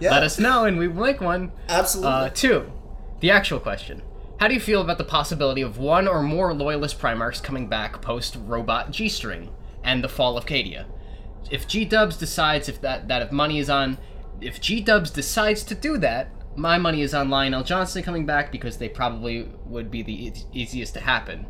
Yeah. 0.00 0.12
let 0.12 0.22
us 0.22 0.38
know 0.38 0.64
and 0.64 0.78
we 0.78 0.88
will 0.88 1.04
make 1.04 1.20
one. 1.20 1.52
Absolutely. 1.68 2.12
Uh, 2.12 2.28
two, 2.30 2.72
the 3.20 3.30
actual 3.30 3.60
question. 3.60 4.02
How 4.38 4.46
do 4.46 4.54
you 4.54 4.60
feel 4.60 4.80
about 4.80 4.98
the 4.98 5.04
possibility 5.04 5.62
of 5.62 5.78
one 5.78 6.06
or 6.06 6.22
more 6.22 6.54
Loyalist 6.54 7.00
Primarchs 7.00 7.42
coming 7.42 7.68
back 7.68 8.00
post 8.00 8.36
Robot 8.36 8.92
G 8.92 9.08
String 9.08 9.50
and 9.82 10.02
the 10.02 10.08
fall 10.08 10.38
of 10.38 10.46
Cadia? 10.46 10.86
If 11.50 11.66
G 11.66 11.84
Dubs 11.84 12.16
decides 12.16 12.68
if 12.68 12.80
that, 12.82 13.08
that 13.08 13.22
if 13.22 13.32
money 13.32 13.58
is 13.58 13.68
on, 13.68 13.98
if 14.40 14.60
G 14.60 14.80
Dubs 14.80 15.10
decides 15.10 15.64
to 15.64 15.74
do 15.74 15.98
that, 15.98 16.30
my 16.54 16.78
money 16.78 17.02
is 17.02 17.14
on 17.14 17.30
Lion 17.30 17.52
El'Jonson 17.52 18.04
coming 18.04 18.26
back 18.26 18.52
because 18.52 18.78
they 18.78 18.88
probably 18.88 19.48
would 19.64 19.90
be 19.90 20.02
the 20.02 20.26
e- 20.26 20.32
easiest 20.52 20.94
to 20.94 21.00
happen. 21.00 21.46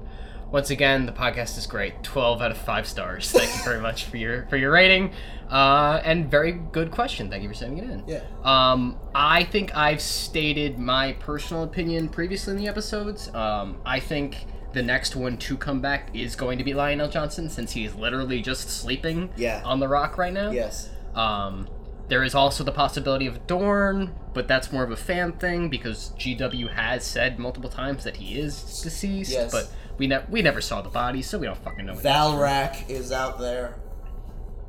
Once 0.50 0.70
again, 0.70 1.04
the 1.04 1.12
podcast 1.12 1.58
is 1.58 1.66
great. 1.66 2.02
Twelve 2.02 2.40
out 2.40 2.50
of 2.50 2.56
five 2.56 2.86
stars. 2.86 3.30
Thank 3.30 3.54
you 3.54 3.62
very 3.64 3.80
much 3.80 4.04
for 4.06 4.16
your 4.16 4.46
for 4.46 4.56
your 4.56 4.70
rating, 4.72 5.12
uh, 5.50 6.00
and 6.04 6.30
very 6.30 6.52
good 6.52 6.90
question. 6.90 7.28
Thank 7.28 7.42
you 7.42 7.48
for 7.50 7.54
sending 7.54 7.84
it 7.84 7.90
in. 7.90 8.04
Yeah. 8.06 8.22
Um, 8.44 8.98
I 9.14 9.44
think 9.44 9.76
I've 9.76 10.00
stated 10.00 10.78
my 10.78 11.12
personal 11.14 11.64
opinion 11.64 12.08
previously 12.08 12.52
in 12.52 12.58
the 12.58 12.68
episodes. 12.68 13.32
Um, 13.34 13.78
I 13.84 14.00
think 14.00 14.46
the 14.72 14.82
next 14.82 15.14
one 15.16 15.36
to 15.38 15.56
come 15.56 15.80
back 15.82 16.10
is 16.14 16.34
going 16.34 16.56
to 16.58 16.64
be 16.64 16.72
Lion 16.74 16.98
El'Jonson 16.98 17.50
since 17.50 17.72
he's 17.72 17.94
literally 17.94 18.40
just 18.40 18.68
sleeping 18.70 19.30
Yeah. 19.36 19.62
on 19.64 19.80
the 19.80 19.88
rock 19.88 20.16
right 20.18 20.32
now. 20.32 20.50
Yes. 20.50 20.88
Um, 21.14 21.68
there 22.08 22.22
is 22.22 22.34
also 22.34 22.64
the 22.64 22.72
possibility 22.72 23.26
of 23.26 23.46
Dorn, 23.46 24.14
but 24.34 24.46
that's 24.48 24.70
more 24.72 24.82
of 24.84 24.90
a 24.90 24.96
fan 24.96 25.32
thing 25.32 25.68
because 25.68 26.12
GW 26.18 26.70
has 26.74 27.04
said 27.04 27.38
multiple 27.38 27.68
times 27.70 28.04
that 28.04 28.16
he 28.16 28.38
is 28.38 28.62
deceased. 28.82 29.32
Yes. 29.32 29.52
But 29.52 29.70
we 29.98 30.06
ne- 30.06 30.24
we 30.30 30.42
never 30.42 30.60
saw 30.60 30.80
the 30.80 30.88
body, 30.88 31.22
so 31.22 31.38
we 31.38 31.46
don't 31.46 31.58
fucking 31.58 31.86
know. 31.86 31.92
if 31.92 32.02
that's 32.02 32.30
true. 32.30 32.38
Valrak 32.38 32.88
is 32.90 33.12
out 33.12 33.38
there. 33.38 33.76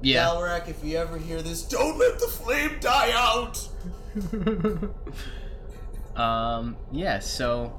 Yeah. 0.01 0.25
Valrak, 0.27 0.67
if 0.69 0.83
you 0.83 0.97
ever 0.97 1.17
hear 1.17 1.41
this, 1.41 1.61
don't 1.63 1.97
let 1.97 2.19
the 2.19 2.27
flame 2.27 2.77
die 2.79 3.11
out. 3.13 3.67
Um, 6.15 6.75
yeah, 6.91 7.19
so 7.19 7.73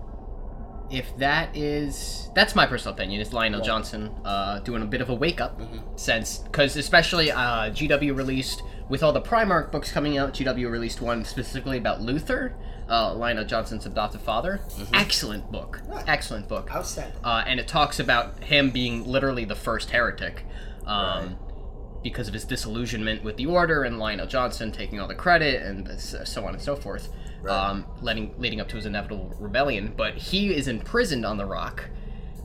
if 0.90 1.14
that 1.18 1.54
is 1.54 2.30
that's 2.34 2.54
my 2.54 2.64
personal 2.66 2.94
opinion 2.94 3.20
is 3.20 3.32
Lion 3.34 3.52
El'Jonson 3.52 4.18
uh, 4.24 4.60
doing 4.60 4.82
a 4.82 4.86
bit 4.86 5.02
of 5.02 5.10
a 5.10 5.14
wake 5.14 5.40
up 5.42 5.60
since 5.96 6.38
because 6.38 6.76
especially 6.76 7.30
uh, 7.30 7.70
GW 7.70 8.16
released 8.16 8.62
with 8.88 9.02
all 9.02 9.12
the 9.12 9.20
Primarch 9.20 9.70
books 9.70 9.92
coming 9.92 10.16
out 10.16 10.32
GW 10.32 10.70
released 10.70 11.02
one 11.02 11.24
specifically 11.24 11.76
about 11.76 12.00
Luther 12.00 12.56
uh, 12.90 13.14
Lion 13.14 13.36
El'Jonson's 13.38 13.86
adopted 13.86 14.20
father 14.20 14.60
excellent 14.92 15.50
book 15.52 15.80
excellent 16.06 16.48
book 16.48 16.70
Outstanding. 16.74 17.16
uh, 17.24 17.44
and 17.46 17.60
it 17.60 17.68
talks 17.68 17.98
about 18.00 18.42
him 18.44 18.70
being 18.70 19.06
literally 19.06 19.44
the 19.44 19.54
first 19.54 19.90
heretic 19.90 20.44
um, 20.86 21.26
Right. 21.28 22.02
because 22.02 22.26
of 22.28 22.34
his 22.34 22.44
disillusionment 22.44 23.22
with 23.22 23.36
the 23.36 23.46
order 23.46 23.84
and 23.84 23.98
Lion 23.98 24.18
El'Jonson 24.20 24.72
taking 24.72 24.98
all 25.00 25.06
the 25.08 25.14
credit 25.14 25.62
and 25.62 26.00
so 26.00 26.44
on 26.46 26.54
and 26.54 26.62
so 26.62 26.74
forth, 26.74 27.08
Right. 27.42 27.52
um, 27.54 27.86
letting, 28.02 28.34
leading 28.38 28.60
up 28.60 28.68
to 28.70 28.76
his 28.76 28.86
inevitable 28.86 29.34
rebellion. 29.38 29.92
But 29.96 30.14
he 30.16 30.52
is 30.54 30.66
imprisoned 30.66 31.24
on 31.24 31.36
the 31.36 31.44
rock, 31.46 31.90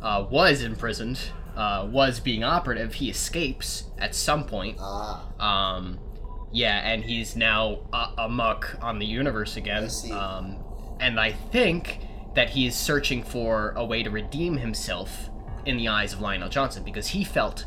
uh, 0.02 0.26
was 0.30 0.62
imprisoned, 0.62 1.20
uh, 1.56 1.88
was 1.90 2.20
being 2.20 2.44
operative. 2.44 2.96
He 2.96 3.10
escapes 3.10 3.86
at 3.98 4.14
some 4.14 4.44
point. 4.46 4.78
Ah. 4.80 5.24
Um, 5.40 6.00
yeah, 6.56 6.90
and 6.90 7.04
he's 7.04 7.36
now 7.36 7.80
uh, 7.92 8.14
amuck 8.18 8.78
on 8.82 8.98
the 8.98 9.06
universe 9.06 9.58
again. 9.58 9.84
I 9.84 9.88
see. 9.88 10.12
Um, 10.14 10.64
and 11.02 11.20
I 11.20 11.34
think 11.34 12.00
that 12.34 12.52
he 12.52 12.66
is 12.66 12.78
searching 12.78 13.24
for 13.24 13.74
a 13.76 13.84
way 13.84 14.04
to 14.04 14.10
redeem 14.10 14.56
himself 14.56 15.30
in 15.66 15.76
the 15.76 15.90
eyes 15.90 16.14
of 16.14 16.22
Lion 16.22 16.42
El'Jonson 16.42 16.86
because 16.86 17.08
he 17.08 17.26
felt 17.26 17.66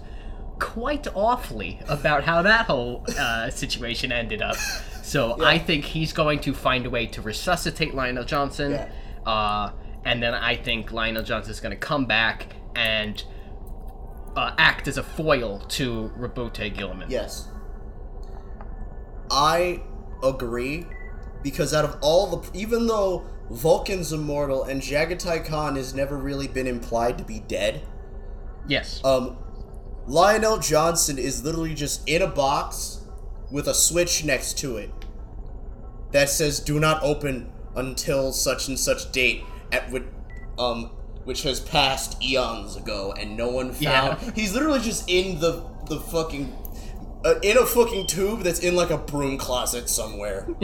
quite 0.58 1.06
awfully 1.14 1.80
about 1.86 2.24
how 2.24 2.40
that 2.40 2.64
whole 2.64 3.04
uh, 3.18 3.50
situation 3.50 4.10
ended 4.10 4.40
up. 4.40 4.56
So 4.56 5.36
I 5.44 5.58
think 5.58 5.84
he's 5.84 6.14
going 6.14 6.40
to 6.40 6.54
find 6.54 6.86
a 6.86 6.90
way 6.90 7.06
to 7.08 7.20
resuscitate 7.20 7.94
Lion 7.94 8.16
El'Jonson. 8.16 8.70
Yeah. 8.70 9.30
Uh, 9.30 9.72
and 10.06 10.22
then 10.22 10.32
I 10.32 10.56
think 10.56 10.92
Lion 10.92 11.16
El'Jonson 11.16 11.50
is 11.50 11.60
going 11.60 11.72
to 11.72 11.76
come 11.76 12.06
back 12.06 12.54
and 12.74 13.22
uh, 14.34 14.54
act 14.56 14.88
as 14.88 14.96
a 14.96 15.02
foil 15.02 15.58
to 15.68 16.10
Roboute 16.16 16.74
Guilliman. 16.74 17.10
Yes. 17.10 17.48
I 19.30 19.82
agree 20.22 20.86
because 21.42 21.72
out 21.74 21.84
of 21.84 21.96
all 22.00 22.26
the 22.36 22.58
even 22.58 22.86
though 22.86 23.24
Vulcan's 23.50 24.12
immortal 24.12 24.64
and 24.64 24.82
Jaghatai 24.82 25.44
Khan 25.46 25.76
has 25.76 25.94
never 25.94 26.16
really 26.18 26.48
been 26.48 26.66
implied 26.66 27.16
to 27.18 27.24
be 27.24 27.40
dead, 27.40 27.80
Yes. 28.66 29.00
um 29.04 29.36
Lion 30.06 30.42
El'Jonson 30.42 31.18
is 31.18 31.44
literally 31.44 31.74
just 31.74 32.06
in 32.08 32.22
a 32.22 32.26
box 32.26 33.02
with 33.50 33.68
a 33.68 33.74
switch 33.74 34.24
next 34.24 34.56
to 34.58 34.76
it 34.76 34.90
that 36.12 36.28
says 36.30 36.60
do 36.60 36.80
not 36.80 37.02
open 37.02 37.50
until 37.76 38.32
such 38.32 38.68
and 38.68 38.78
such 38.78 39.12
date 39.12 39.42
at 39.72 39.90
which 39.90 40.04
um 40.58 40.90
which 41.24 41.42
has 41.42 41.60
passed 41.60 42.22
eons 42.22 42.76
ago 42.76 43.14
and 43.18 43.36
no 43.36 43.50
one 43.50 43.70
found 43.72 43.80
Yeah. 44.22 44.30
he's 44.34 44.54
literally 44.54 44.80
just 44.80 45.08
in 45.08 45.38
the 45.40 45.62
the 45.86 46.00
fucking 46.00 46.52
uh, 47.24 47.34
in 47.42 47.56
a 47.58 47.66
fucking 47.66 48.06
tube 48.06 48.40
that's 48.42 48.60
in 48.60 48.76
like 48.76 48.90
a 48.90 48.98
broom 48.98 49.36
closet 49.38 49.88
somewhere 49.88 50.46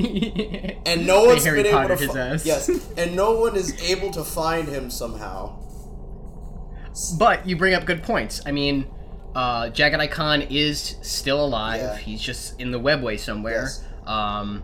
and 0.87 1.07
no 1.07 1.25
one's 1.25 1.45
Harry 1.45 1.63
been 1.63 1.75
able 1.75 1.89
to 1.89 1.97
his 1.97 2.11
fi- 2.13 2.19
ass. 2.19 2.47
yes 2.47 2.69
and 2.97 3.17
no 3.17 3.33
one 3.39 3.57
is 3.57 3.81
able 3.91 4.11
to 4.13 4.23
find 4.25 4.69
him 4.69 4.91
somehow 4.91 5.59
But 7.19 7.47
you 7.47 7.57
bring 7.57 7.75
up 7.75 7.85
good 7.87 8.03
points. 8.05 8.41
I 8.47 8.53
mean, 8.53 8.87
uh, 9.35 9.65
Jaghatai 9.71 10.11
Khan 10.13 10.43
is 10.43 10.95
still 11.03 11.45
alive. 11.45 11.81
Yeah. 11.81 11.97
He's 11.97 12.21
just 12.21 12.61
in 12.61 12.71
the 12.71 12.79
webway 12.79 13.19
somewhere. 13.19 13.63
Yes. 13.65 13.85
Um, 14.07 14.63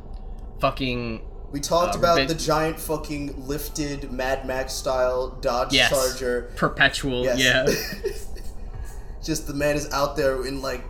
fucking 0.60 1.22
We 1.50 1.58
talked 1.58 1.96
Uh, 1.96 1.98
about 1.98 2.28
the 2.28 2.36
giant 2.36 2.78
fucking 2.78 3.48
lifted 3.48 4.12
Mad 4.12 4.46
Max 4.46 4.72
style 4.74 5.30
Dodge 5.40 5.72
yes, 5.72 5.90
Charger. 5.90 6.52
perpetual. 6.54 7.24
Yes. 7.24 7.38
Yeah. 7.40 8.12
Just 9.24 9.46
the 9.48 9.54
man 9.54 9.74
is 9.76 9.90
out 9.92 10.16
there 10.16 10.46
in 10.46 10.62
like 10.62 10.82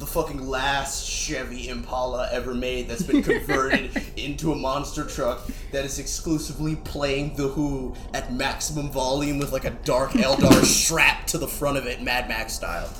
the 0.00 0.06
fucking 0.06 0.48
last 0.48 1.06
Chevy 1.06 1.68
Impala 1.68 2.28
ever 2.32 2.54
made 2.54 2.88
that's 2.88 3.02
been 3.02 3.22
converted 3.22 3.90
into 4.16 4.50
a 4.50 4.56
monster 4.56 5.04
truck 5.04 5.46
that 5.72 5.84
is 5.84 5.98
exclusively 5.98 6.74
playing 6.76 7.36
The 7.36 7.48
Who 7.48 7.94
at 8.14 8.32
maximum 8.32 8.90
volume 8.90 9.38
with 9.38 9.52
like 9.52 9.66
a 9.66 9.70
dark 9.84 10.12
Eldar 10.12 10.64
strapped 10.64 11.28
to 11.28 11.38
the 11.38 11.46
front 11.46 11.76
of 11.76 11.86
it, 11.86 12.00
Mad 12.02 12.28
Max 12.28 12.54
style. 12.54 12.90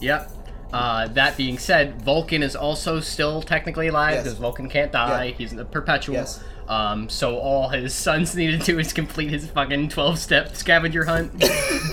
Yep. 0.00 0.30
Uh, 0.72 1.08
that 1.08 1.36
being 1.36 1.58
said, 1.58 2.00
Vulcan 2.02 2.42
is 2.44 2.54
also 2.54 3.00
still 3.00 3.42
technically 3.42 3.88
alive 3.88 4.14
Yes. 4.14 4.24
because 4.24 4.38
Vulcan 4.38 4.68
can't 4.68 4.92
die. 4.92 5.24
Yeah. 5.24 5.32
He's 5.34 5.50
in 5.50 5.56
the 5.58 5.64
perpetual. 5.64 6.14
Yes. 6.16 6.40
Um, 6.68 7.08
so 7.08 7.38
all 7.38 7.68
his 7.70 7.92
sons 7.94 8.36
need 8.36 8.60
to 8.60 8.64
do 8.64 8.78
is 8.78 8.92
complete 8.92 9.30
his 9.30 9.46
fucking 9.50 9.88
twelve-step 9.88 10.54
scavenger 10.54 11.04
hunt, 11.06 11.32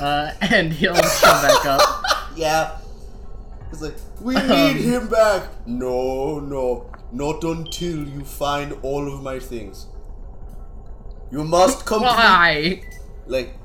uh, 0.01 0.33
and 0.41 0.71
he'll 0.73 0.93
come 0.93 1.41
back 1.41 1.65
up. 1.65 2.03
Yeah. 2.35 2.77
It's 3.75 3.81
like, 3.81 3.95
we 4.21 4.35
need 4.35 4.77
him 4.91 5.07
back. 5.09 5.49
No, 5.65 6.39
no, 6.39 6.89
not 7.11 7.43
until 7.43 8.07
you 8.07 8.23
find 8.23 8.73
all 8.81 9.13
of 9.13 9.21
my 9.21 9.39
things. 9.39 9.87
You 11.31 11.43
must 11.43 11.85
complete. 11.85 12.07
Why? 12.07 12.83
Like, 13.27 13.57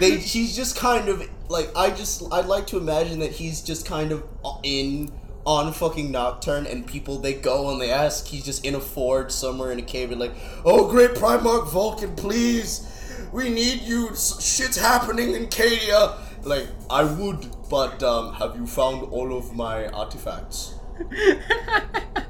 they. 0.00 0.16
He's 0.18 0.54
just 0.54 0.76
kind 0.76 1.08
of 1.08 1.28
like 1.48 1.70
I 1.76 1.90
just 1.90 2.22
I'd 2.32 2.46
like 2.46 2.66
to 2.68 2.78
imagine 2.78 3.18
that 3.20 3.32
he's 3.32 3.62
just 3.62 3.86
kind 3.86 4.12
of 4.12 4.24
uh, 4.44 4.56
in 4.62 5.12
on 5.46 5.72
fucking 5.72 6.10
Nocturne, 6.10 6.66
and 6.66 6.86
people 6.86 7.18
they 7.18 7.34
go 7.34 7.70
and 7.70 7.80
they 7.80 7.90
ask. 7.90 8.26
He's 8.26 8.44
just 8.44 8.64
in 8.64 8.74
a 8.74 8.80
forge 8.80 9.30
somewhere 9.30 9.72
in 9.72 9.78
a 9.78 9.82
cave, 9.82 10.10
and 10.10 10.20
like, 10.20 10.34
oh 10.64 10.90
great 10.90 11.10
Primarch 11.10 11.68
Vulcan, 11.68 12.14
please, 12.16 12.90
we 13.32 13.48
need 13.48 13.82
you. 13.82 14.08
Shit's 14.08 14.76
happening 14.76 15.34
in 15.34 15.46
Cadia. 15.46 16.18
Like, 16.44 16.66
I 16.90 17.04
would, 17.04 17.48
but 17.74 18.00
um, 18.04 18.34
have 18.34 18.54
you 18.54 18.68
found 18.68 19.02
all 19.10 19.36
of 19.36 19.52
my 19.52 19.88
artifacts? 19.88 20.76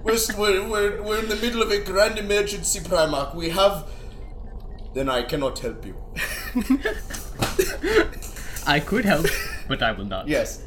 we're, 0.02 0.16
we're, 0.38 0.66
we're, 0.66 1.02
we're 1.02 1.18
in 1.18 1.28
the 1.28 1.36
middle 1.36 1.60
of 1.60 1.70
a 1.70 1.80
grand 1.80 2.18
emergency, 2.18 2.80
Primarch. 2.80 3.34
We 3.34 3.50
have. 3.50 3.86
Then 4.94 5.10
I 5.10 5.22
cannot 5.22 5.58
help 5.58 5.84
you. 5.84 6.02
I 8.66 8.80
could 8.80 9.04
help, 9.04 9.26
but 9.68 9.82
I 9.82 9.92
will 9.92 10.06
not. 10.06 10.28
Yes. 10.28 10.62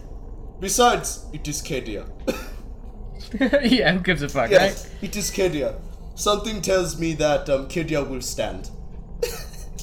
Besides, 0.60 1.26
it 1.34 1.48
is 1.48 1.64
Cadia. 1.64 2.06
yeah, 3.72 3.94
who 3.94 4.00
gives 4.02 4.22
a 4.22 4.30
fuck, 4.30 4.52
yes, 4.52 4.92
it 5.02 5.16
is 5.16 5.32
Cadia. 5.32 5.82
Something 6.14 6.62
tells 6.62 7.00
me 7.00 7.14
that 7.14 7.50
um, 7.50 7.68
Cadia 7.68 8.08
will 8.08 8.22
stand. 8.22 8.70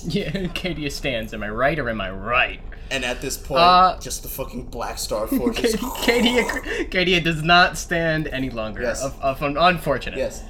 Yeah, 0.04 0.30
Cadia 0.54 0.92
stands. 0.92 1.34
Am 1.34 1.42
I 1.42 1.48
right 1.48 1.80
or 1.80 1.90
am 1.90 2.00
I 2.00 2.12
right? 2.12 2.60
And 2.94 3.04
at 3.04 3.20
this 3.20 3.36
point, 3.36 3.60
Uh, 3.60 3.98
just 4.00 4.22
the 4.22 4.28
fucking 4.28 4.66
Black 4.66 4.98
Star 4.98 5.26
Force. 5.38 5.58
is- 5.58 5.74
Cadia, 5.76 6.44
Cadia 6.90 7.22
does 7.22 7.42
not 7.42 7.76
stand 7.76 8.28
any 8.28 8.50
longer. 8.50 8.82
Yes. 8.82 9.02
Of, 9.02 9.20
of, 9.20 9.42
unfortunate. 9.42 10.16
yes. 10.18 10.42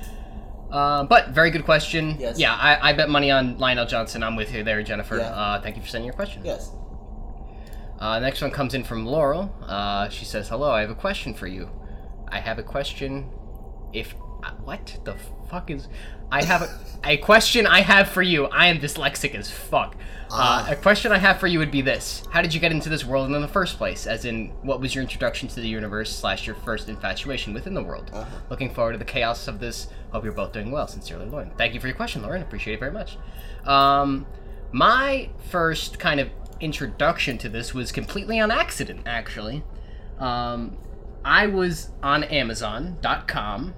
Uh, 0.70 1.04
but 1.04 1.28
very 1.28 1.50
good 1.50 1.64
question. 1.64 2.16
Yes. 2.18 2.38
Yeah, 2.38 2.52
I, 2.54 2.90
I 2.90 2.92
bet 2.92 3.08
money 3.08 3.30
on 3.30 3.58
Lion 3.58 3.78
El'Jonson. 3.78 4.24
I'm 4.24 4.36
with 4.36 4.52
you 4.52 4.62
there, 4.64 4.82
Jennifer. 4.82 5.16
Yeah. 5.18 5.28
Uh, 5.30 5.60
thank 5.62 5.76
you 5.76 5.82
for 5.82 5.88
sending 5.88 6.06
your 6.06 6.14
question. 6.14 6.42
Yes. 6.44 6.70
Uh, 8.00 8.18
next 8.18 8.42
one 8.42 8.50
comes 8.50 8.74
in 8.74 8.82
from 8.84 9.06
Laurel. 9.06 9.54
Uh, 9.66 10.08
she 10.08 10.24
says, 10.24 10.48
"Hello, 10.48 10.70
I 10.72 10.80
have 10.80 10.90
a 10.90 10.94
question 10.96 11.32
for 11.32 11.46
you. 11.46 11.70
I 12.28 12.40
have 12.40 12.58
a 12.58 12.62
question. 12.64 13.30
If 13.92 14.14
uh, 14.42 14.50
what 14.64 14.98
the 15.04 15.14
fuck 15.48 15.70
is? 15.70 15.86
I 16.34 16.42
have 16.42 16.62
a, 16.62 16.78
a 17.04 17.16
question. 17.18 17.64
I 17.64 17.80
have 17.82 18.08
for 18.08 18.20
you. 18.20 18.46
I 18.46 18.66
am 18.66 18.78
dyslexic 18.78 19.36
as 19.36 19.48
fuck. 19.48 19.94
Ah. 20.32 20.68
Uh, 20.68 20.72
a 20.72 20.76
question 20.76 21.12
I 21.12 21.18
have 21.18 21.38
for 21.38 21.46
you 21.46 21.60
would 21.60 21.70
be 21.70 21.80
this: 21.80 22.24
How 22.30 22.42
did 22.42 22.52
you 22.52 22.58
get 22.58 22.72
into 22.72 22.88
this 22.88 23.04
world 23.04 23.30
in 23.30 23.40
the 23.40 23.46
first 23.46 23.78
place? 23.78 24.08
As 24.08 24.24
in, 24.24 24.48
what 24.62 24.80
was 24.80 24.96
your 24.96 25.02
introduction 25.02 25.48
to 25.48 25.60
the 25.60 25.68
universe 25.68 26.14
slash 26.14 26.44
your 26.44 26.56
first 26.56 26.88
infatuation 26.88 27.54
within 27.54 27.72
the 27.72 27.82
world? 27.84 28.10
Uh-huh. 28.12 28.38
Looking 28.50 28.74
forward 28.74 28.92
to 28.92 28.98
the 28.98 29.04
chaos 29.04 29.46
of 29.46 29.60
this. 29.60 29.86
Hope 30.10 30.24
you're 30.24 30.32
both 30.32 30.52
doing 30.52 30.72
well. 30.72 30.88
Sincerely, 30.88 31.26
Lauren. 31.26 31.52
Thank 31.56 31.72
you 31.72 31.78
for 31.78 31.86
your 31.86 31.94
question, 31.94 32.22
Lauren. 32.22 32.42
Appreciate 32.42 32.74
it 32.74 32.80
very 32.80 32.92
much. 32.92 33.16
Um, 33.64 34.26
my 34.72 35.30
first 35.50 36.00
kind 36.00 36.18
of 36.18 36.30
introduction 36.58 37.38
to 37.38 37.48
this 37.48 37.72
was 37.72 37.92
completely 37.92 38.40
on 38.40 38.50
accident, 38.50 39.02
actually. 39.06 39.62
Um, 40.18 40.78
I 41.24 41.46
was 41.46 41.90
on 42.02 42.24
Amazon.com 42.24 43.74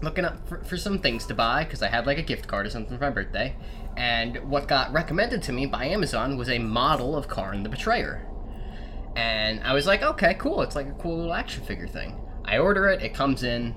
looking 0.00 0.24
up 0.24 0.48
for, 0.48 0.62
for 0.64 0.76
some 0.76 0.98
things 0.98 1.26
to 1.26 1.34
buy 1.34 1.64
because 1.64 1.82
I 1.82 1.88
had 1.88 2.06
like 2.06 2.18
a 2.18 2.22
gift 2.22 2.46
card 2.46 2.66
or 2.66 2.70
something 2.70 2.96
for 2.96 3.04
my 3.04 3.10
birthday. 3.10 3.54
And 3.96 4.38
what 4.50 4.68
got 4.68 4.92
recommended 4.92 5.42
to 5.44 5.52
me 5.52 5.66
by 5.66 5.84
Amazon 5.86 6.36
was 6.36 6.48
a 6.48 6.58
model 6.58 7.16
of 7.16 7.28
Kharn 7.28 7.62
the 7.62 7.68
Betrayer. 7.68 8.26
And 9.16 9.60
I 9.62 9.74
was 9.74 9.86
like, 9.86 10.02
okay, 10.02 10.34
cool. 10.34 10.62
It's 10.62 10.74
like 10.74 10.86
a 10.86 10.92
cool 10.92 11.18
little 11.18 11.34
action 11.34 11.62
figure 11.64 11.86
thing. 11.86 12.18
I 12.44 12.58
order 12.58 12.88
it, 12.88 13.02
it 13.02 13.12
comes 13.14 13.42
in. 13.42 13.74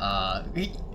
Uh, 0.00 0.42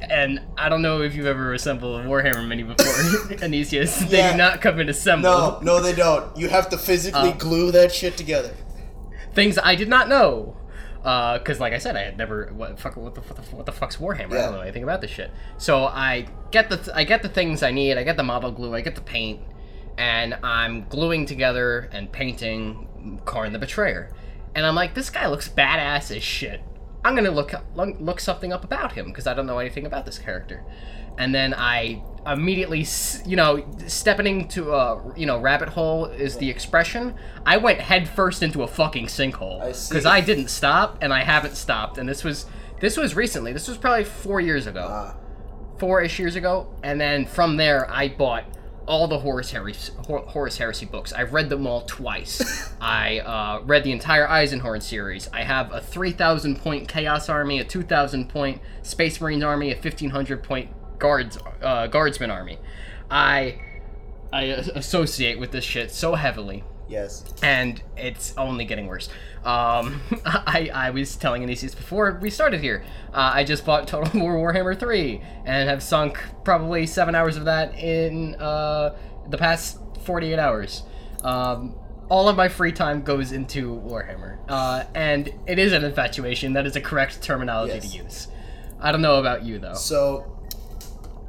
and 0.01 0.42
I 0.58 0.70
don't 0.70 0.82
know 0.82 1.01
if 1.01 1.16
you've 1.16 1.25
ever 1.25 1.54
assembled 1.54 2.01
a 2.01 2.04
Warhammer 2.04 2.48
mini 2.48 2.63
before, 2.63 2.86
Anisius. 3.39 4.08
They 4.10 4.18
Yeah. 4.18 4.32
do 4.34 4.38
not 4.38 4.62
come 4.62 4.80
in 4.80 4.89
assembled. 4.89 5.63
No, 5.63 5.78
no, 5.78 5.82
they 5.82 5.94
don't. 5.96 6.36
You 6.38 6.50
have 6.50 6.70
to 6.70 6.78
physically 6.78 7.30
Uh, 7.30 7.36
glue 7.38 7.72
that 7.72 7.92
shit 7.92 8.18
together. 8.18 8.51
things 9.34 9.58
I 9.58 9.75
did 9.75 9.88
not 9.89 10.10
know. 10.10 10.58
Uh, 11.03 11.38
because, 11.38 11.62
like 11.62 11.72
I 11.72 11.77
said, 11.77 11.96
I 11.96 12.01
had 12.01 12.18
never 12.18 12.51
what 12.53 12.77
fuck 12.77 12.98
what 12.98 13.15
the, 13.15 13.22
what 13.22 13.36
the 13.38 13.56
what 13.56 13.65
the 13.65 13.72
fuck's 13.72 13.98
Warhammer? 13.98 14.34
I 14.34 14.41
don't 14.46 14.53
know 14.53 14.62
anything 14.62 14.84
about 14.84 15.00
this 15.00 15.12
shit. 15.12 15.32
So 15.58 15.86
I 15.86 16.27
get 16.51 16.70
the 16.70 16.77
th- 16.77 16.89
I 16.94 17.06
get 17.06 17.22
the 17.22 17.29
things 17.29 17.63
I 17.63 17.72
need. 17.72 17.98
I 17.98 18.03
get 18.03 18.18
the 18.18 18.24
model 18.24 18.51
glue. 18.51 18.75
I 18.75 18.82
get 18.82 18.96
the 18.96 19.01
paint, 19.01 19.39
and 19.98 20.34
I'm 20.44 20.86
gluing 20.89 21.25
together 21.25 21.89
and 21.94 22.12
painting 22.12 23.22
Kharn 23.25 23.53
the 23.53 23.60
Betrayer. 23.60 24.12
And 24.56 24.65
I'm 24.65 24.75
like, 24.75 24.94
this 24.94 25.10
guy 25.10 25.27
looks 25.27 25.48
badass 25.48 26.15
as 26.15 26.22
shit. 26.22 26.62
I'm 27.06 27.15
gonna 27.15 27.32
look 27.32 27.53
look, 27.75 27.96
look 28.00 28.20
something 28.20 28.51
up 28.51 28.65
about 28.65 28.91
him 28.91 29.06
because 29.06 29.25
I 29.25 29.34
don't 29.34 29.46
know 29.46 29.60
anything 29.60 29.86
about 29.86 30.06
this 30.06 30.20
character. 30.20 30.65
And 31.18 31.34
then 31.34 31.54
I 31.54 32.01
immediately, 32.25 32.86
you 33.25 33.36
know, 33.36 33.66
stepping 33.88 34.28
into 34.28 34.74
a 34.74 35.01
you 35.16 35.25
know 35.25 35.39
rabbit 35.39 35.70
hole 35.70 36.06
is 36.06 36.38
the 36.38 36.50
expression. 36.50 37.16
I 37.46 37.58
went 37.58 37.80
headfirst 37.80 38.44
into 38.44 38.63
a 38.63 38.68
fucking 38.68 39.08
sinkhole 39.08 39.60
because 39.89 40.06
I 40.06 40.22
didn't 40.22 40.50
stop 40.50 40.98
and 41.01 41.13
I 41.13 41.24
haven't 41.24 41.56
stopped. 41.56 41.98
And 41.98 42.08
this 42.08 42.24
was 42.24 42.46
this 42.80 42.98
was 42.98 43.16
recently. 43.16 43.54
This 43.54 43.68
was 43.68 43.78
probably 43.78 44.06
four 44.06 44.39
years 44.39 44.68
ago 44.68 44.88
Ah, 44.89 45.16
four-ish 45.78 46.20
years 46.20 46.36
ago, 46.36 46.74
and 46.84 47.00
then 47.00 47.25
from 47.25 47.58
there 47.58 47.89
I 47.89 48.10
bought 48.10 48.46
all 48.89 49.08
the 49.08 49.20
Horus, 49.20 49.51
Heresy, 49.51 49.94
Horace 50.08 50.32
Horus 50.32 50.58
Heresy 50.58 50.86
books. 50.88 51.13
I've 51.13 51.32
read 51.32 51.50
them 51.50 51.68
all 51.68 51.82
twice. 51.82 52.74
I 52.82 53.20
uh, 53.20 53.62
read 53.63 53.84
the 53.84 53.92
entire 53.92 54.28
Eisenhorn 54.28 54.82
series. 54.82 55.30
I 55.32 55.44
have 55.44 55.72
a 55.72 55.80
3,000 55.80 56.60
point 56.60 56.88
Chaos 56.88 57.30
Army, 57.30 57.60
a 57.60 57.63
2,000 57.63 58.30
point 58.30 58.62
Space 58.82 59.22
Marines 59.22 59.44
army, 59.44 59.72
a 59.72 59.75
1,500 59.75 60.42
point 60.42 60.72
Guards 61.00 61.38
uh, 61.62 61.88
Guardsman 61.88 62.32
army. 62.32 62.58
I 63.10 63.60
I 64.32 64.44
associate 64.44 65.39
with 65.39 65.51
this 65.51 65.63
shit 65.63 65.91
so 65.91 66.15
heavily 66.15 66.63
yes. 66.89 67.24
and 67.41 67.82
it's 67.98 68.34
only 68.38 68.65
getting 68.65 68.88
worse. 68.88 69.10
Um, 69.44 70.01
I, 70.25 70.70
I 70.74 70.89
was 70.89 71.15
telling 71.15 71.44
Anisius 71.44 71.75
before 71.75 72.20
we 72.22 72.29
started 72.29 72.62
here, 72.62 72.84
uh, 73.13 73.32
I 73.34 73.44
just 73.44 73.65
bought 73.65 73.88
Total 73.88 74.20
War 74.22 74.36
Warhammer 74.36 74.77
3 74.77 75.22
and 75.46 75.70
have 75.70 75.82
sunk 75.82 76.20
probably 76.44 76.86
seven 76.86 77.15
hours 77.15 77.38
of 77.38 77.46
that 77.46 77.77
in 77.77 78.36
uh, 78.36 78.98
the 79.29 79.38
past 79.38 79.80
48 80.04 80.39
hours. 80.39 80.84
Um, 81.23 81.76
all 82.10 82.28
of 82.28 82.36
my 82.36 82.47
free 82.50 82.71
time 82.71 83.04
goes 83.04 83.32
into 83.32 83.76
Warhammer, 83.82 84.39
uh, 84.47 84.86
and 84.95 85.32
it 85.45 85.60
is 85.60 85.73
an 85.73 85.84
infatuation. 85.84 86.54
That 86.54 86.65
is 86.65 86.76
a 86.76 86.82
correct 86.82 87.21
terminology 87.21 87.76
Yes. 87.76 87.91
to 87.91 87.97
use. 87.97 88.28
I 88.80 88.91
don't 88.91 89.04
know 89.04 89.19
about 89.19 89.43
you 89.43 89.60
though. 89.60 89.76
So, 89.76 90.38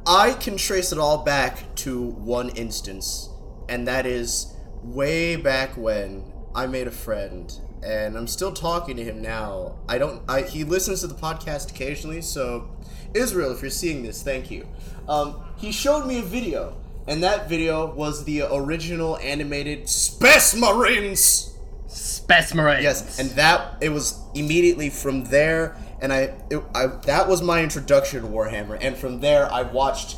I 0.06 0.32
can 0.32 0.56
trace 0.56 0.92
it 0.92 0.98
all 0.98 1.24
back 1.24 1.74
to 1.76 2.02
one 2.02 2.50
instance, 2.50 3.28
and 3.68 3.86
that 3.86 4.06
is 4.06 4.54
way 4.82 5.36
back 5.36 5.76
when 5.76 6.32
I 6.54 6.66
made 6.66 6.86
a 6.86 6.90
friend, 6.90 7.52
and 7.82 8.16
I'm 8.16 8.26
still 8.26 8.52
talking 8.52 8.96
to 8.96 9.04
him 9.04 9.20
now. 9.20 9.78
I 9.88 9.98
don't. 9.98 10.22
I 10.28 10.42
he 10.42 10.64
listens 10.64 11.00
to 11.02 11.06
the 11.06 11.14
podcast 11.14 11.70
occasionally, 11.70 12.22
so 12.22 12.70
Israel, 13.14 13.52
if 13.52 13.60
you're 13.60 13.70
seeing 13.70 14.02
this, 14.02 14.22
thank 14.22 14.50
you. 14.50 14.66
Um, 15.08 15.42
he 15.56 15.70
showed 15.70 16.06
me 16.06 16.18
a 16.18 16.22
video, 16.22 16.78
and 17.06 17.22
that 17.22 17.48
video 17.48 17.92
was 17.92 18.24
the 18.24 18.42
original 18.50 19.18
animated 19.18 19.88
Space 19.88 20.56
Marines. 20.56 21.56
Space 21.88 22.54
Marines. 22.54 22.82
Yes, 22.84 23.18
and 23.18 23.30
that 23.30 23.76
it 23.80 23.90
was 23.90 24.18
immediately 24.34 24.90
from 24.90 25.24
there, 25.24 25.76
and 26.02 26.12
I, 26.12 26.34
it, 26.50 26.62
I 26.74 26.86
that 27.06 27.28
was 27.28 27.42
my 27.42 27.62
introduction 27.62 28.22
to 28.22 28.28
Warhammer, 28.28 28.78
and 28.80 28.96
from 28.96 29.20
there 29.20 29.50
I 29.52 29.62
watched 29.62 30.16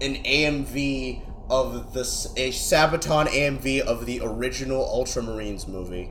an 0.00 0.16
AMV 0.24 1.22
of 1.50 1.92
this 1.92 2.26
a 2.36 2.50
Sabaton 2.50 3.26
AMV 3.26 3.80
of 3.80 4.06
the 4.06 4.20
original 4.22 4.84
Ultramarines 4.84 5.68
movie, 5.68 6.10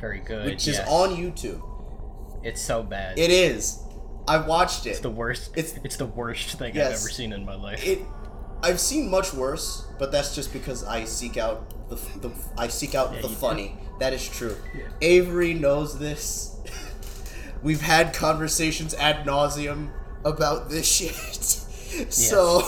very 0.00 0.20
good. 0.20 0.46
which 0.46 0.66
is 0.68 0.78
on 0.80 1.10
YouTube. 1.16 1.62
It's 2.42 2.60
so 2.62 2.82
bad. 2.82 3.18
It 3.18 3.30
is. 3.30 3.82
I 4.28 4.38
watched 4.38 4.86
it. 4.86 4.90
It's 4.90 5.00
the 5.00 5.10
worst. 5.10 5.50
It's- 5.56 5.78
It's 5.84 5.96
the 5.96 6.06
worst 6.06 6.58
thing 6.58 6.72
I've 6.72 6.86
ever 6.88 6.96
seen 6.96 7.32
in 7.32 7.44
my 7.44 7.54
life. 7.54 7.84
it 7.86 8.00
I've 8.62 8.80
seen 8.80 9.10
much 9.10 9.32
worse, 9.34 9.86
but 9.98 10.10
that's 10.10 10.34
just 10.34 10.52
because 10.52 10.82
I 10.84 11.04
seek 11.04 11.36
out 11.36 11.88
the, 11.90 11.96
the 12.20 12.32
I 12.56 12.68
seek 12.68 12.94
out 12.94 13.10
the 13.10 13.16
you 13.16 13.22
do. 13.22 13.28
funny. 13.28 13.78
That 14.00 14.12
is 14.12 14.26
true. 14.28 14.56
Avery 15.00 15.54
knows 15.54 15.98
this. 15.98 16.56
We've 17.66 17.80
had 17.80 18.14
conversations 18.14 18.94
ad 18.94 19.26
nauseum 19.26 19.90
about 20.24 20.70
this 20.70 20.86
shit. 20.96 22.12
So, 22.12 22.62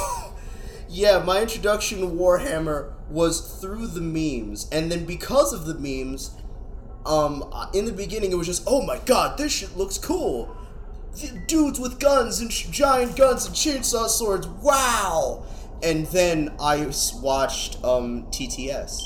yeah, 0.88 1.22
my 1.24 1.40
introduction 1.40 2.00
to 2.00 2.06
Warhammer 2.06 2.94
was 3.08 3.61
through 3.61 3.87
the 3.87 4.00
memes, 4.00 4.68
and 4.72 4.90
then 4.90 5.04
because 5.04 5.52
of 5.52 5.66
the 5.66 5.74
memes, 5.74 6.32
um, 7.06 7.48
in 7.72 7.84
the 7.84 7.92
beginning 7.92 8.32
it 8.32 8.34
was 8.34 8.48
just, 8.48 8.64
oh 8.66 8.84
my 8.84 8.98
god, 9.06 9.38
this 9.38 9.52
shit 9.52 9.76
looks 9.76 9.98
cool. 9.98 10.56
Dudes 11.46 11.78
with 11.78 12.00
guns 12.00 12.40
and 12.40 12.52
sh- 12.52 12.66
giant 12.66 13.16
guns 13.16 13.46
and 13.46 13.54
chainsaw 13.54 14.08
swords, 14.08 14.48
wow! 14.48 15.44
And 15.80 16.06
then 16.06 16.56
I 16.58 16.90
watched 17.22 17.76
um, 17.84 18.24
TTS, 18.32 19.00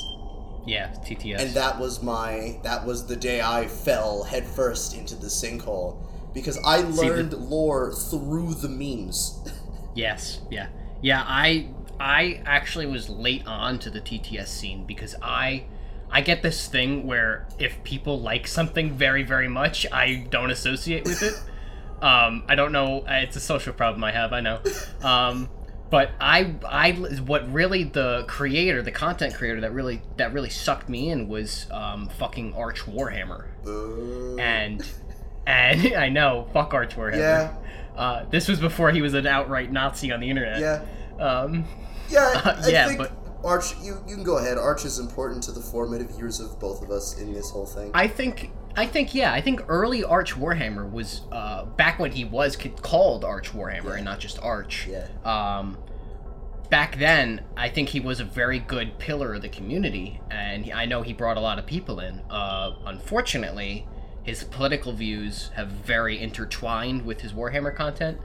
yeah, 0.65 0.93
TTS. 1.05 1.39
and 1.39 1.51
that 1.51 1.79
was 1.79 2.01
my 2.01 2.59
that 2.63 2.85
was 2.85 3.05
the 3.07 3.15
day 3.15 3.41
I 3.41 3.67
fell 3.67 4.23
headfirst 4.23 4.95
into 4.95 5.15
the 5.15 5.27
sinkhole 5.27 5.97
because 6.33 6.57
I 6.63 6.81
the- 6.81 6.89
learned 6.89 7.33
lore 7.33 7.93
through 7.93 8.55
the 8.55 8.69
memes. 8.69 9.39
yes, 9.95 10.41
yeah, 10.49 10.67
yeah. 11.01 11.23
I 11.25 11.67
I 11.99 12.41
actually 12.45 12.85
was 12.85 13.09
late 13.09 13.45
on 13.45 13.79
to 13.79 13.89
the 13.89 14.01
TTS 14.01 14.47
scene 14.47 14.85
because 14.85 15.15
I 15.21 15.65
I 16.09 16.21
get 16.21 16.41
this 16.43 16.67
thing 16.67 17.05
where 17.07 17.47
if 17.59 17.83
people 17.83 18.19
like 18.19 18.47
something 18.47 18.91
very 18.91 19.23
very 19.23 19.47
much, 19.47 19.85
I 19.91 20.27
don't 20.29 20.51
associate 20.51 21.05
with 21.05 21.23
it. 21.23 21.33
um, 22.03 22.43
I 22.47 22.55
don't 22.55 22.71
know. 22.71 23.03
It's 23.07 23.35
a 23.35 23.39
social 23.39 23.73
problem 23.73 24.03
I 24.03 24.11
have. 24.11 24.33
I 24.33 24.41
know. 24.41 24.61
Um, 25.01 25.49
but 25.93 26.09
I 26.19 26.55
I 26.67 26.93
what 27.27 27.53
really 27.53 27.83
the 27.83 28.25
creator, 28.27 28.81
the 28.81 28.91
content 28.91 29.35
creator 29.35 29.61
that 29.61 29.73
really 29.75 30.01
that 30.17 30.33
really 30.33 30.49
sucked 30.49 30.89
me 30.89 31.09
in 31.11 31.27
was 31.27 31.67
um, 31.69 32.09
fucking 32.17 32.55
Arch 32.55 32.79
Warhammer. 32.87 33.45
Uh, 33.63 34.41
and 34.41 34.83
and 35.45 35.93
I 35.95 36.09
know 36.09 36.47
fuck 36.51 36.73
Arch 36.73 36.95
Warhammer. 36.95 37.17
Yeah. 37.19 37.53
Uh, 37.95 38.25
this 38.31 38.47
was 38.47 38.59
before 38.59 38.89
he 38.89 39.03
was 39.03 39.13
an 39.13 39.27
outright 39.27 39.71
Nazi 39.71 40.11
on 40.11 40.19
the 40.19 40.27
internet. 40.31 40.59
yeah, 40.59 41.23
Um, 41.23 41.63
yeah, 42.09 42.21
I, 42.21 42.39
Uh, 42.49 42.61
I 42.65 42.67
yeah, 42.69 42.87
think 42.87 42.97
but- 42.97 43.11
Arch, 43.43 43.75
you 43.83 43.99
you 44.07 44.15
can 44.15 44.23
go 44.23 44.39
ahead. 44.39 44.57
Arch 44.57 44.85
is 44.85 44.97
important 44.97 45.43
to 45.43 45.51
the 45.51 45.61
formative 45.61 46.09
years 46.17 46.39
of 46.39 46.59
both 46.59 46.81
of 46.81 46.89
us 46.89 47.19
in 47.19 47.33
this 47.33 47.51
whole 47.51 47.67
thing. 47.67 47.91
I 47.93 48.07
think 48.07 48.49
I 48.75 48.87
think 48.87 49.13
yeah, 49.13 49.31
I 49.31 49.41
think 49.41 49.61
early 49.67 50.03
Arch 50.03 50.33
Warhammer 50.35 50.89
was 50.91 51.21
uh, 51.31 51.65
back 51.65 51.99
when 51.99 52.11
he 52.11 52.25
was 52.25 52.57
called 52.81 53.23
Arch 53.23 53.51
Warhammer 53.53 53.95
and 53.95 54.05
not 54.05 54.19
just 54.19 54.41
Arch. 54.41 54.87
Yeah. 54.87 55.07
Um, 55.23 55.77
back 56.69 56.97
then, 56.97 57.41
I 57.55 57.69
think 57.69 57.89
he 57.89 57.99
was 57.99 58.19
a 58.19 58.23
very 58.25 58.57
good 58.59 58.97
pillar 58.97 59.35
of 59.35 59.43
the 59.43 59.49
community, 59.49 60.19
and 60.31 60.71
I 60.73 60.85
know 60.85 61.03
he 61.03 61.13
brought 61.13 61.37
a 61.37 61.39
lot 61.39 61.59
of 61.59 61.67
people 61.67 61.99
in. 61.99 62.21
Uh, 62.31 62.71
unfortunately, 62.85 63.87
his 64.23 64.43
political 64.43 64.93
views 64.93 65.51
have 65.55 65.67
very 65.67 66.19
intertwined 66.19 67.05
with 67.05 67.21
his 67.21 67.31
Warhammer 67.31 67.75
content, 67.75 68.19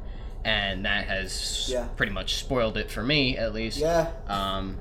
and 0.45 0.85
that 0.87 1.07
has 1.09 1.69
Yeah. 1.71 1.89
pretty 1.97 2.13
much 2.13 2.37
spoiled 2.37 2.79
it 2.79 2.91
for 2.91 3.03
me, 3.03 3.37
at 3.37 3.53
least. 3.53 3.79
Yeah, 3.79 4.07
Um, 4.29 4.79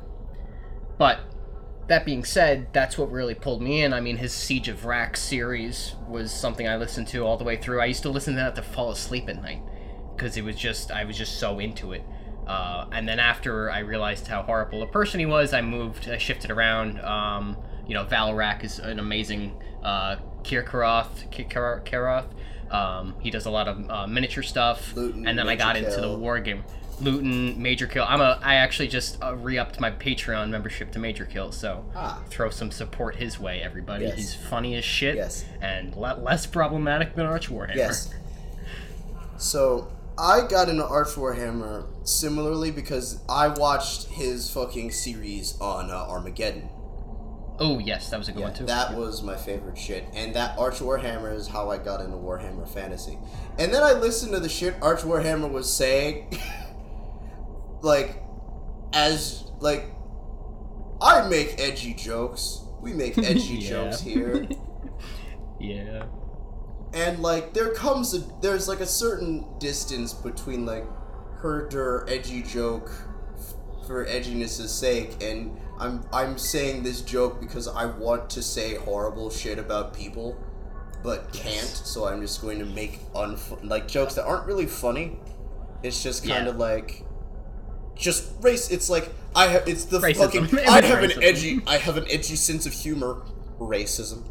but 0.98 1.20
that 1.88 2.06
being 2.06 2.24
said, 2.26 2.68
that's 2.74 2.98
what 2.98 3.12
really 3.12 3.34
pulled 3.36 3.62
me 3.62 3.82
in. 3.82 3.94
I 3.94 4.02
mean, 4.02 4.18
his 4.18 4.34
Siege 4.34 4.68
of 4.68 4.82
Vraks 4.82 5.18
series 5.18 5.96
was 6.08 6.32
something 6.32 6.68
I 6.68 6.76
listened 6.78 7.08
to 7.10 7.26
all 7.26 7.38
the 7.38 7.44
way 7.44 7.56
through. 7.58 7.82
I 7.82 7.86
used 7.86 8.04
to 8.04 8.10
listen 8.10 8.34
to 8.36 8.42
that 8.42 8.56
to 8.56 8.62
fall 8.62 8.92
asleep 8.92 9.30
at 9.30 9.42
night 9.42 9.62
because 10.16 10.36
it 10.38 10.44
was 10.44 10.56
just 10.56 10.92
I 10.92 11.06
was 11.06 11.18
just 11.18 11.40
so 11.40 11.60
into 11.60 11.94
it. 11.94 12.04
Uh, 12.46 12.86
and 12.92 13.08
then 13.08 13.20
after 13.20 13.70
I 13.70 13.80
realized 13.80 14.28
how 14.28 14.42
horrible 14.42 14.82
a 14.84 14.88
person 14.88 15.20
he 15.20 15.26
was, 15.26 15.54
I 15.54 15.62
moved, 15.62 16.10
I 16.10 16.18
shifted 16.18 16.50
around. 16.52 17.00
Um, 17.02 17.58
you 17.88 17.94
know, 17.94 18.06
Valrak 18.06 18.64
is 18.64 18.80
an 18.80 19.00
amazing 19.00 19.62
uh, 19.84 20.18
Kirkaroth, 20.44 21.30
Kirkaroth, 21.32 22.28
Um, 22.72 23.16
he 23.22 23.32
does 23.32 23.46
a 23.46 23.50
lot 23.52 23.68
of 23.68 23.90
uh, 23.90 24.08
miniature 24.08 24.44
stuff, 24.44 24.94
Luetin, 24.96 25.28
and 25.28 25.38
then 25.38 25.48
I 25.48 25.56
got 25.56 25.76
into 25.78 25.92
the 25.92 25.98
Kill. 26.02 26.18
war 26.18 26.40
game. 26.40 26.64
Luetin, 27.02 27.58
Major 27.58 27.86
Kill. 27.88 28.04
I'm 28.08 28.22
a. 28.22 28.40
I 28.42 28.56
actually 28.56 28.88
just 28.88 29.22
uh, 29.24 29.36
re-upped 29.36 29.80
my 29.80 29.92
Patreon 29.92 30.50
membership 30.50 30.92
to 30.94 31.00
Major 31.00 31.26
Kill, 31.26 31.52
so 31.52 31.86
Ah. 31.96 32.22
throw 32.30 32.50
some 32.50 32.72
support 32.72 33.16
his 33.18 33.40
way, 33.40 33.62
everybody. 33.62 34.06
Yes. 34.06 34.16
He's 34.16 34.36
funny 34.36 34.76
as 34.76 34.84
shit, 34.84 35.16
Yes. 35.16 35.46
and 35.62 35.96
le- 35.96 36.20
less 36.22 36.46
problematic 36.48 37.16
than 37.16 37.26
Arch 37.26 37.50
Warhammer. 37.50 37.76
Yes. 37.76 38.10
So 39.38 39.92
I 40.18 40.48
got 40.48 40.70
into 40.70 40.84
Arch 40.86 41.10
Warhammer 41.10 41.86
similarly 42.08 42.72
because 42.72 43.20
I 43.30 43.50
watched 43.50 44.06
his 44.08 44.50
fucking 44.50 44.92
series 44.92 45.60
on 45.62 45.92
uh, 45.92 45.94
Armageddon. 46.10 46.70
Oh 47.60 47.80
yes, 47.80 48.10
that 48.10 48.20
was 48.20 48.28
a 48.30 48.32
good 48.32 48.42
one 48.44 48.54
too. 48.54 48.66
That 48.66 48.96
was 48.96 49.22
my 49.24 49.36
favorite 49.36 49.78
shit. 49.78 50.06
And 50.14 50.36
that 50.36 50.58
Arch 50.60 50.80
Warhammer 50.80 51.34
is 51.36 51.48
how 51.48 51.70
I 51.72 51.78
got 51.78 52.02
into 52.02 52.16
Warhammer 52.18 52.68
Fantasy. 52.68 53.18
And 53.60 53.74
then 53.74 53.82
I 53.84 53.94
listened 53.94 54.32
to 54.34 54.40
the 54.40 54.50
shit 54.50 54.76
Arch 54.82 55.02
Warhammer 55.02 55.52
was 55.52 55.72
saying. 55.72 56.36
like, 57.82 58.22
as, 58.94 59.44
like, 59.60 59.86
I 61.02 61.28
make 61.28 61.56
edgy 61.60 61.94
jokes. 61.94 62.62
We 62.82 62.94
make 62.94 63.18
edgy 63.18 63.56
Yeah. 63.56 63.70
jokes 63.70 64.02
here. 64.02 64.48
yeah. 65.60 66.06
And, 66.94 67.20
like, 67.20 67.54
there 67.54 67.74
comes 67.74 68.14
a, 68.14 68.20
there's 68.42 68.68
like 68.68 68.80
a 68.80 68.86
certain 68.86 69.46
distance 69.60 70.14
between, 70.14 70.66
like, 70.66 70.86
herder 71.40 72.06
edgy 72.10 72.42
joke 72.42 72.90
f- 73.38 73.54
for 73.86 74.04
edginess' 74.08 74.68
sake 74.70 75.22
and 75.22 75.56
I'm 75.80 76.04
I'm 76.12 76.40
saying 76.40 76.82
this 76.82 77.02
joke 77.02 77.40
because 77.40 77.68
I 77.68 77.86
want 77.86 78.32
to 78.32 78.42
say 78.42 78.74
horrible 78.74 79.30
shit 79.30 79.60
about 79.60 79.94
people, 79.94 80.36
but 81.04 81.32
can't. 81.32 81.68
So 81.68 82.08
I'm 82.08 82.20
just 82.20 82.42
going 82.42 82.58
to 82.58 82.66
make 82.66 83.02
unf- 83.14 83.64
like 83.64 83.88
jokes 83.88 84.16
that 84.16 84.26
aren't 84.26 84.48
really 84.48 84.66
funny. 84.66 85.20
It's 85.84 86.02
just 86.02 86.26
kind 86.26 86.46
Yeah. 86.46 86.52
of 86.54 86.58
like 86.58 87.04
just 87.98 88.32
race. 88.42 88.70
It's 88.72 88.90
like 88.90 89.12
I 89.36 89.48
have. 89.48 89.68
It's 89.68 89.86
the 89.86 90.00
Racism. 90.00 90.50
fucking. 90.50 90.60
I 90.68 90.82
have 90.82 91.04
an 91.04 91.24
edgy. 91.24 91.62
I 91.68 91.78
have 91.78 91.98
an 91.98 92.06
edgy 92.10 92.36
sense 92.36 92.66
of 92.66 92.74
humor. 92.74 93.22
Racism. 93.60 94.24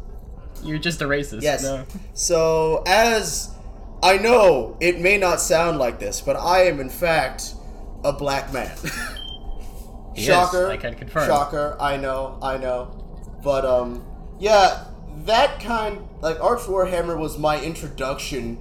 You're 0.63 0.79
just 0.79 1.01
a 1.01 1.05
racist. 1.05 1.41
Yes. 1.41 1.63
No. 1.63 1.85
So 2.13 2.83
as 2.87 3.53
I 4.01 4.17
know, 4.17 4.77
it 4.79 4.99
may 4.99 5.17
not 5.17 5.41
sound 5.41 5.79
like 5.79 5.99
this, 5.99 6.21
but 6.21 6.35
I 6.35 6.63
am 6.63 6.79
in 6.79 6.89
fact 6.89 7.53
a 8.03 8.13
black 8.13 8.53
man. 8.53 8.75
He 10.17 10.23
is, 10.23 10.29
Shocker. 10.29 10.67
I 10.67 10.77
can 10.77 10.95
confirm. 10.95 11.27
Shocker. 11.27 11.77
I 11.79 11.95
know. 11.95 12.39
I 12.41 12.57
know. 12.57 13.05
But 13.43 13.65
um, 13.65 14.03
yeah, 14.39 14.85
that 15.25 15.59
kind 15.59 16.07
like 16.21 16.39
Arch 16.39 16.61
Warhammer 16.61 17.17
was 17.17 17.37
my 17.37 17.61
introduction 17.61 18.57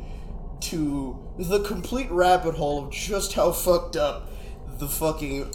to 0.60 1.18
the 1.38 1.60
complete 1.60 2.10
rabbit 2.10 2.56
hole 2.56 2.84
of 2.84 2.92
just 2.92 3.32
how 3.32 3.52
fucked 3.52 3.96
up 3.96 4.30
the 4.78 4.88
fucking 4.88 5.52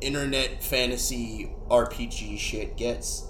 internet 0.00 0.62
fantasy 0.62 1.52
RPG 1.68 2.38
shit 2.38 2.76
gets. 2.76 3.26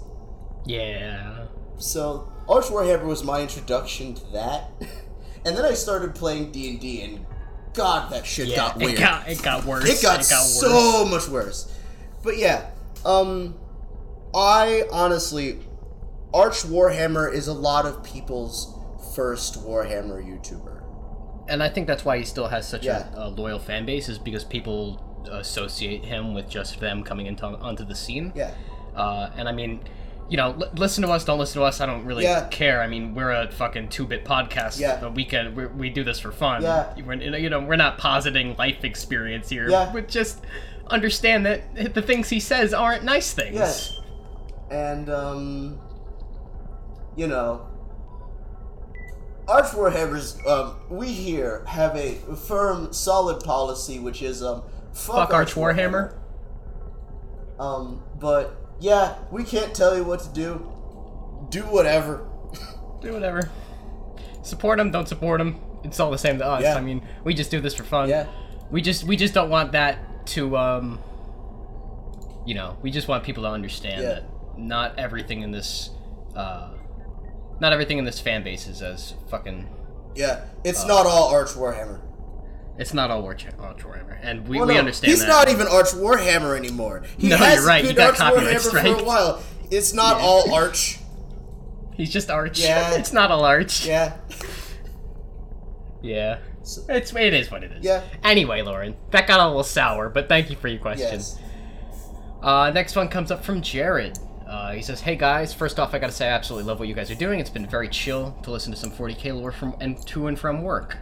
Yeah. 0.65 1.45
So 1.77 2.31
Arch 2.47 2.65
Warhammer 2.65 3.05
was 3.05 3.23
my 3.23 3.41
introduction 3.41 4.13
to 4.15 4.25
that, 4.33 4.69
and 5.45 5.55
then 5.57 5.65
I 5.65 5.73
started 5.73 6.15
playing 6.15 6.51
D 6.51 6.69
and 6.69 6.79
D, 6.79 7.01
and 7.01 7.25
God, 7.73 8.11
that 8.11 8.25
shit 8.25 8.47
Yeah. 8.49 8.55
got 8.57 8.77
weird. 8.77 8.93
It 8.93 8.99
got 8.99 9.27
it 9.27 9.41
got 9.43 9.65
worse. 9.65 9.85
It 9.89 10.01
got, 10.01 10.17
worse. 10.19 10.59
so 10.59 11.05
much 11.05 11.27
worse. 11.27 11.71
But 12.23 12.37
yeah, 12.37 12.69
um, 13.05 13.55
I 14.33 14.83
honestly, 14.91 15.59
Arch 16.33 16.63
Warhammer 16.63 17.31
is 17.33 17.47
a 17.47 17.53
lot 17.53 17.85
of 17.85 18.03
people's 18.03 18.73
first 19.15 19.63
Warhammer 19.65 20.23
YouTuber. 20.25 20.81
and 21.49 21.61
I 21.61 21.67
think 21.69 21.85
that's 21.87 22.05
why 22.05 22.17
he 22.17 22.23
still 22.23 22.47
has 22.47 22.67
such 22.67 22.85
Yeah. 22.85 23.09
a, 23.15 23.27
a 23.27 23.29
loyal 23.29 23.59
fan 23.59 23.85
base 23.85 24.07
is 24.09 24.17
because 24.17 24.43
people 24.45 25.12
associate 25.31 26.03
him 26.05 26.33
with 26.33 26.49
just 26.49 26.79
them 26.79 27.03
coming 27.03 27.25
into 27.27 27.45
onto 27.45 27.83
the 27.85 27.95
scene. 27.95 28.31
Yeah, 28.35 28.51
Uh, 28.95 29.29
and 29.37 29.47
I 29.49 29.51
mean, 29.51 29.81
you 30.29 30.37
know, 30.37 30.51
li- 30.51 30.67
listen 30.77 31.03
to 31.03 31.09
us, 31.11 31.25
don't 31.25 31.37
listen 31.39 31.59
to 31.61 31.65
us. 31.67 31.81
I 31.81 31.85
don't 31.85 32.05
really 32.05 32.23
Yeah. 32.23 32.47
care. 32.47 32.81
I 32.81 32.87
mean, 32.87 33.13
we're 33.13 33.31
a 33.31 33.51
fucking 33.51 33.89
two-bit 33.89 34.23
podcast. 34.25 34.79
Yeah. 34.79 34.97
But 35.01 35.13
we 35.15 35.25
can 35.25 35.53
we 35.55 35.65
we 35.67 35.89
do 35.89 36.03
this 36.03 36.19
for 36.19 36.31
fun. 36.31 36.61
Yeah. 36.61 36.93
We're, 37.05 37.15
you 37.15 37.49
know, 37.49 37.59
we're 37.59 37.75
not 37.75 37.97
positing 37.97 38.55
life 38.57 38.83
experience 38.83 39.49
here. 39.49 39.69
Yeah. 39.69 39.89
But 39.93 40.07
just 40.07 40.39
understand 40.87 41.45
that 41.45 41.93
the 41.93 42.01
things 42.01 42.29
he 42.29 42.39
says 42.39 42.73
aren't 42.73 43.03
nice 43.03 43.33
things. 43.33 43.55
Yes. 43.55 43.99
and 44.71 45.09
um, 45.09 45.79
you 47.15 47.27
know, 47.27 47.67
Arch 49.47 49.67
Warhammers, 49.67 50.45
um, 50.47 50.75
we 50.89 51.07
here 51.11 51.63
have 51.67 51.95
a 51.97 52.15
firm, 52.47 52.93
solid 52.93 53.43
policy, 53.43 53.99
which 53.99 54.21
is 54.21 54.41
um, 54.41 54.63
fuck, 54.93 55.15
Fuck 55.29 55.33
Arch 55.33 55.53
Warhammer. 55.55 56.17
Um, 57.59 58.03
but 58.19 58.55
yeah, 58.79 59.15
we 59.31 59.43
can't 59.43 59.73
tell 59.73 59.95
you 59.95 60.03
what 60.03 60.19
to 60.21 60.29
do. 60.29 60.71
Do 61.49 61.61
whatever. 61.63 62.27
Do 63.01 63.13
whatever. 63.13 63.49
Support 64.43 64.77
them. 64.77 64.91
don't 64.91 65.07
support 65.07 65.39
them. 65.39 65.59
It's 65.83 65.99
all 65.99 66.09
the 66.11 66.17
same 66.17 66.37
to 66.39 66.45
us. 66.45 66.63
Yeah. 66.63 66.75
I 66.75 66.81
mean, 66.81 67.05
we 67.25 67.33
just 67.33 67.51
do 67.51 67.59
this 67.59 67.73
for 67.75 67.83
fun. 67.83 68.07
Yeah. 68.09 68.27
We 68.71 68.81
just 68.81 69.03
we 69.03 69.17
just 69.17 69.33
don't 69.33 69.49
want 69.49 69.73
that 69.73 70.25
to 70.27 70.55
um 70.57 70.99
you 72.45 72.55
know, 72.55 72.77
we 72.81 72.91
just 72.91 73.07
want 73.07 73.23
people 73.23 73.43
to 73.43 73.49
understand 73.49 74.01
Yeah. 74.01 74.09
that 74.09 74.23
not 74.57 74.97
everything 74.97 75.41
in 75.41 75.51
this 75.51 75.89
uh 76.35 76.69
not 77.59 77.73
everything 77.73 77.97
in 77.97 78.05
this 78.05 78.19
fan 78.19 78.43
base 78.43 78.67
is 78.67 78.81
as 78.81 79.13
fucking 79.29 79.67
Yeah, 80.15 80.45
it's 80.63 80.83
Uh, 80.83 80.87
not 80.87 81.05
all 81.05 81.29
Arch 81.33 81.49
Warhammer. 81.49 81.99
It's 82.77 82.93
not 82.93 83.11
all 83.11 83.21
War 83.21 83.31
Arch 83.31 83.45
Warhammer. 83.83 84.17
And 84.21 84.47
we, 84.47 84.57
Well, 84.57 84.67
we 84.67 84.73
no, 84.73 84.79
understand 84.79 85.11
he's 85.11 85.21
that. 85.21 85.27
not 85.27 85.49
even 85.49 85.67
Arch 85.67 85.87
Warhammer 85.91 86.57
anymore. 86.57 87.03
He 87.17 87.27
No, 87.29 87.37
has 87.37 87.57
you're 87.59 87.67
right, 87.67 87.83
you 87.85 87.93
got 87.93 88.09
Arch 88.11 88.17
copyright 88.17 88.47
Warhammer 88.47 88.53
for 88.71 88.77
strike. 88.77 88.99
a 88.99 89.03
while. 89.03 89.43
It's 89.71 89.93
not 89.93 90.17
Yeah. 90.17 90.25
all 90.25 90.53
Arch. 90.55 90.99
He's 91.95 92.11
just 92.11 92.29
Arch. 92.31 92.59
Yeah. 92.59 92.93
it's 92.97 93.13
not 93.13 93.31
all 93.31 93.45
Arch. 93.45 93.85
Yeah. 93.85 94.13
Yeah. 96.01 96.39
It's 96.61 97.13
it 97.15 97.33
is 97.33 97.51
what 97.51 97.63
it 97.63 97.71
is. 97.71 97.83
Yeah. 97.83 98.01
Anyway, 98.23 98.61
Lauren, 98.61 98.95
that 99.11 99.27
got 99.27 99.39
a 99.39 99.47
little 99.47 99.63
sour, 99.63 100.09
but 100.09 100.27
thank 100.27 100.49
you 100.49 100.55
for 100.55 100.67
your 100.67 100.79
question. 100.79 101.07
Yes. 101.13 101.39
Uh, 102.41 102.71
next 102.73 102.95
one 102.95 103.07
comes 103.09 103.31
up 103.31 103.43
from 103.43 103.61
Jared. 103.61 104.17
Uh, 104.47 104.71
he 104.73 104.81
says, 104.81 105.01
"Hey 105.01 105.15
guys, 105.15 105.53
first 105.53 105.79
off, 105.79 105.93
I 105.93 105.99
gotta 105.99 106.11
say 106.13 106.27
I 106.27 106.31
absolutely 106.33 106.67
love 106.67 106.79
what 106.79 106.87
you 106.87 106.93
guys 106.93 107.09
are 107.09 107.15
doing. 107.15 107.39
It's 107.39 107.49
been 107.49 107.65
very 107.67 107.87
chill 107.87 108.37
to 108.43 108.51
listen 108.51 108.71
to 108.73 108.77
some 108.77 108.91
40k 108.91 109.31
lore 109.33 109.51
from 109.51 109.75
and 109.79 110.05
to 110.07 110.27
and 110.27 110.37
from 110.37 110.61
work. 110.61 110.97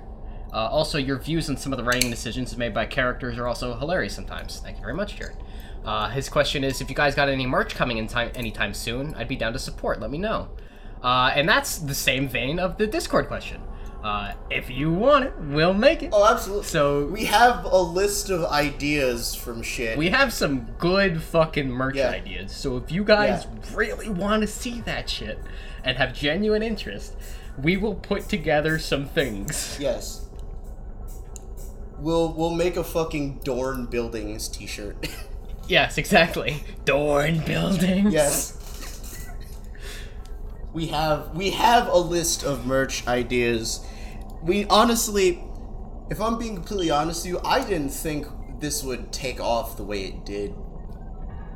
Uh, 0.54 0.58
also, 0.68 0.98
your 0.98 1.18
views 1.18 1.50
on 1.50 1.56
some 1.58 1.72
of 1.72 1.78
the 1.78 1.84
writing 1.84 2.10
decisions 2.10 2.56
made 2.58 2.74
by 2.74 2.86
characters 2.86 3.38
are 3.38 3.48
also 3.48 3.76
hilarious 3.78 4.14
sometimes. 4.14 4.60
Thank 4.60 4.78
you 4.78 4.82
very 4.84 4.94
much, 4.94 5.16
Jared. 5.16 5.38
Uh, 5.86 6.10
his 6.10 6.30
question 6.30 6.64
is, 6.64 6.82
if 6.82 6.90
you 6.90 6.96
guys 6.96 7.16
got 7.16 7.30
any 7.30 7.46
merch 7.48 7.74
coming 7.74 7.98
in 7.98 8.08
time 8.08 8.32
anytime 8.36 8.74
soon, 8.74 9.16
I'd 9.16 9.28
be 9.28 9.36
down 9.36 9.54
to 9.54 9.60
support. 9.60 10.00
Let 10.00 10.12
me 10.12 10.18
know. 10.18 10.50
Uh, 11.02 11.32
and 11.36 11.48
that's 11.50 11.78
the 11.80 11.96
same 11.96 12.28
vein 12.28 12.60
of 12.60 12.78
the 12.78 12.86
Discord 12.86 13.28
question. 13.28 13.62
Uh, 14.04 14.34
if 14.50 14.70
you 14.70 14.92
want 14.92 15.26
it, 15.26 15.34
we'll 15.40 15.74
make 15.76 16.02
it. 16.04 16.10
Oh, 16.12 16.26
absolutely. 16.32 16.66
So 16.66 17.06
we 17.06 17.26
have 17.26 17.66
a 17.66 17.78
list 17.82 18.30
of 18.30 18.44
ideas 18.46 19.34
from 19.36 19.62
shit. 19.62 19.98
we 19.98 20.10
have 20.10 20.34
some 20.34 20.68
good 20.80 21.22
fucking 21.22 21.70
merch 21.70 21.96
Yeah. 21.96 22.10
ideas. 22.10 22.52
So 22.52 22.78
if 22.78 22.92
you 22.92 23.04
guys 23.04 23.46
Yeah. 23.46 23.76
really 23.76 24.10
want 24.10 24.42
to 24.42 24.48
see 24.48 24.82
that 24.82 25.08
shit 25.10 25.40
and 25.84 25.98
have 25.98 26.14
genuine 26.14 26.64
interest, 26.64 27.16
we 27.62 27.78
will 27.78 27.94
put 27.96 28.28
together 28.28 28.80
some 28.80 29.06
things. 29.06 29.78
yes. 29.80 30.28
We'll 32.02 32.34
we'll 32.34 32.56
make 32.56 32.78
a 32.78 32.84
fucking 32.84 33.42
Dorn 33.44 33.86
Buildings 33.86 34.48
T-shirt. 34.50 35.08
Yes, 35.68 35.98
exactly. 35.98 36.64
Dorn 36.84 37.40
buildings. 37.46 38.12
yes. 38.12 38.58
We 40.74 40.88
have 40.88 41.34
we 41.36 41.52
have 41.52 41.88
a 41.88 41.98
list 41.98 42.44
of 42.44 42.66
merch 42.66 43.08
ideas. 43.08 43.80
We 44.42 44.66
honestly, 44.66 45.42
if 46.10 46.20
I'm 46.20 46.38
being 46.38 46.56
completely 46.56 46.90
honest 46.90 47.24
with 47.24 47.34
you, 47.36 47.40
I 47.46 47.64
didn't 47.64 47.90
think 47.92 48.28
this 48.60 48.84
would 48.84 49.14
take 49.14 49.40
off 49.40 49.78
the 49.78 49.84
way 49.84 50.04
it 50.06 50.26
did. 50.26 50.54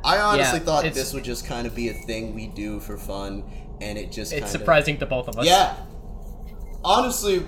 I 0.04 0.18
honestly 0.18 0.60
Yeah, 0.60 0.64
thought 0.64 0.84
this 0.94 1.12
would 1.12 1.24
just 1.24 1.46
kind 1.46 1.66
of 1.66 1.74
be 1.74 1.88
a 1.90 1.94
thing 1.94 2.34
we 2.34 2.46
do 2.46 2.80
for 2.80 2.96
fun, 2.96 3.44
and 3.82 3.98
it 3.98 4.12
just 4.12 4.32
It's 4.32 4.46
kinda, 4.46 4.48
surprising 4.50 4.96
to 4.98 5.06
both 5.06 5.28
of 5.28 5.36
us. 5.38 5.44
Yeah. 5.46 5.74
Honestly, 6.84 7.44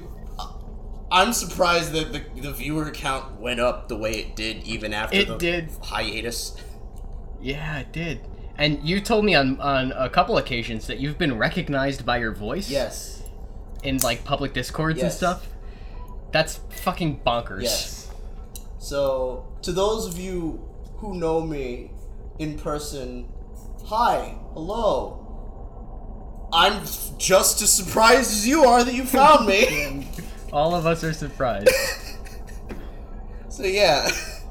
I'm 1.10 1.32
surprised 1.32 1.92
that 1.92 2.12
the, 2.12 2.22
the 2.40 2.52
viewer 2.52 2.90
count 2.90 3.40
went 3.40 3.60
up 3.60 3.88
the 3.88 3.96
way 3.96 4.12
it 4.14 4.36
did, 4.36 4.62
even 4.64 4.92
after 4.92 5.16
It 5.16 5.28
the 5.28 5.36
did. 5.38 5.70
hiatus. 5.82 6.54
Yeah, 7.40 7.78
it 7.78 7.92
did. 7.92 8.20
And 8.56 8.82
you 8.86 9.00
told 9.00 9.24
me 9.24 9.34
on 9.34 9.60
on 9.60 9.92
a 9.92 10.08
couple 10.10 10.36
occasions 10.36 10.86
that 10.88 10.98
you've 10.98 11.16
been 11.16 11.38
recognized 11.38 12.04
by 12.04 12.18
your 12.18 12.32
voice. 12.32 12.68
Yes. 12.68 13.22
In 13.84 13.98
like 13.98 14.24
public 14.24 14.52
discords 14.52 15.00
and 15.00 15.12
stuff. 15.12 15.46
That's 16.32 16.60
fucking 16.82 17.20
bonkers. 17.24 17.62
Yes. 17.62 18.10
So, 18.78 19.46
to 19.62 19.72
those 19.72 20.06
of 20.06 20.18
you 20.18 20.68
who 20.96 21.14
know 21.14 21.40
me 21.40 21.92
in 22.38 22.58
person, 22.58 23.28
hi, 23.84 24.36
hello. 24.52 25.24
I'm 26.52 26.82
just 27.18 27.62
as 27.62 27.70
surprised 27.72 28.30
as 28.32 28.46
you 28.48 28.64
are 28.64 28.82
that 28.82 28.94
you 28.94 29.04
found 29.04 29.46
me. 29.46 30.08
All 30.52 30.74
of 30.74 30.86
us 30.86 31.02
are 31.04 31.12
surprised. 31.12 31.70
So 33.50 33.64
yeah, 33.64 34.08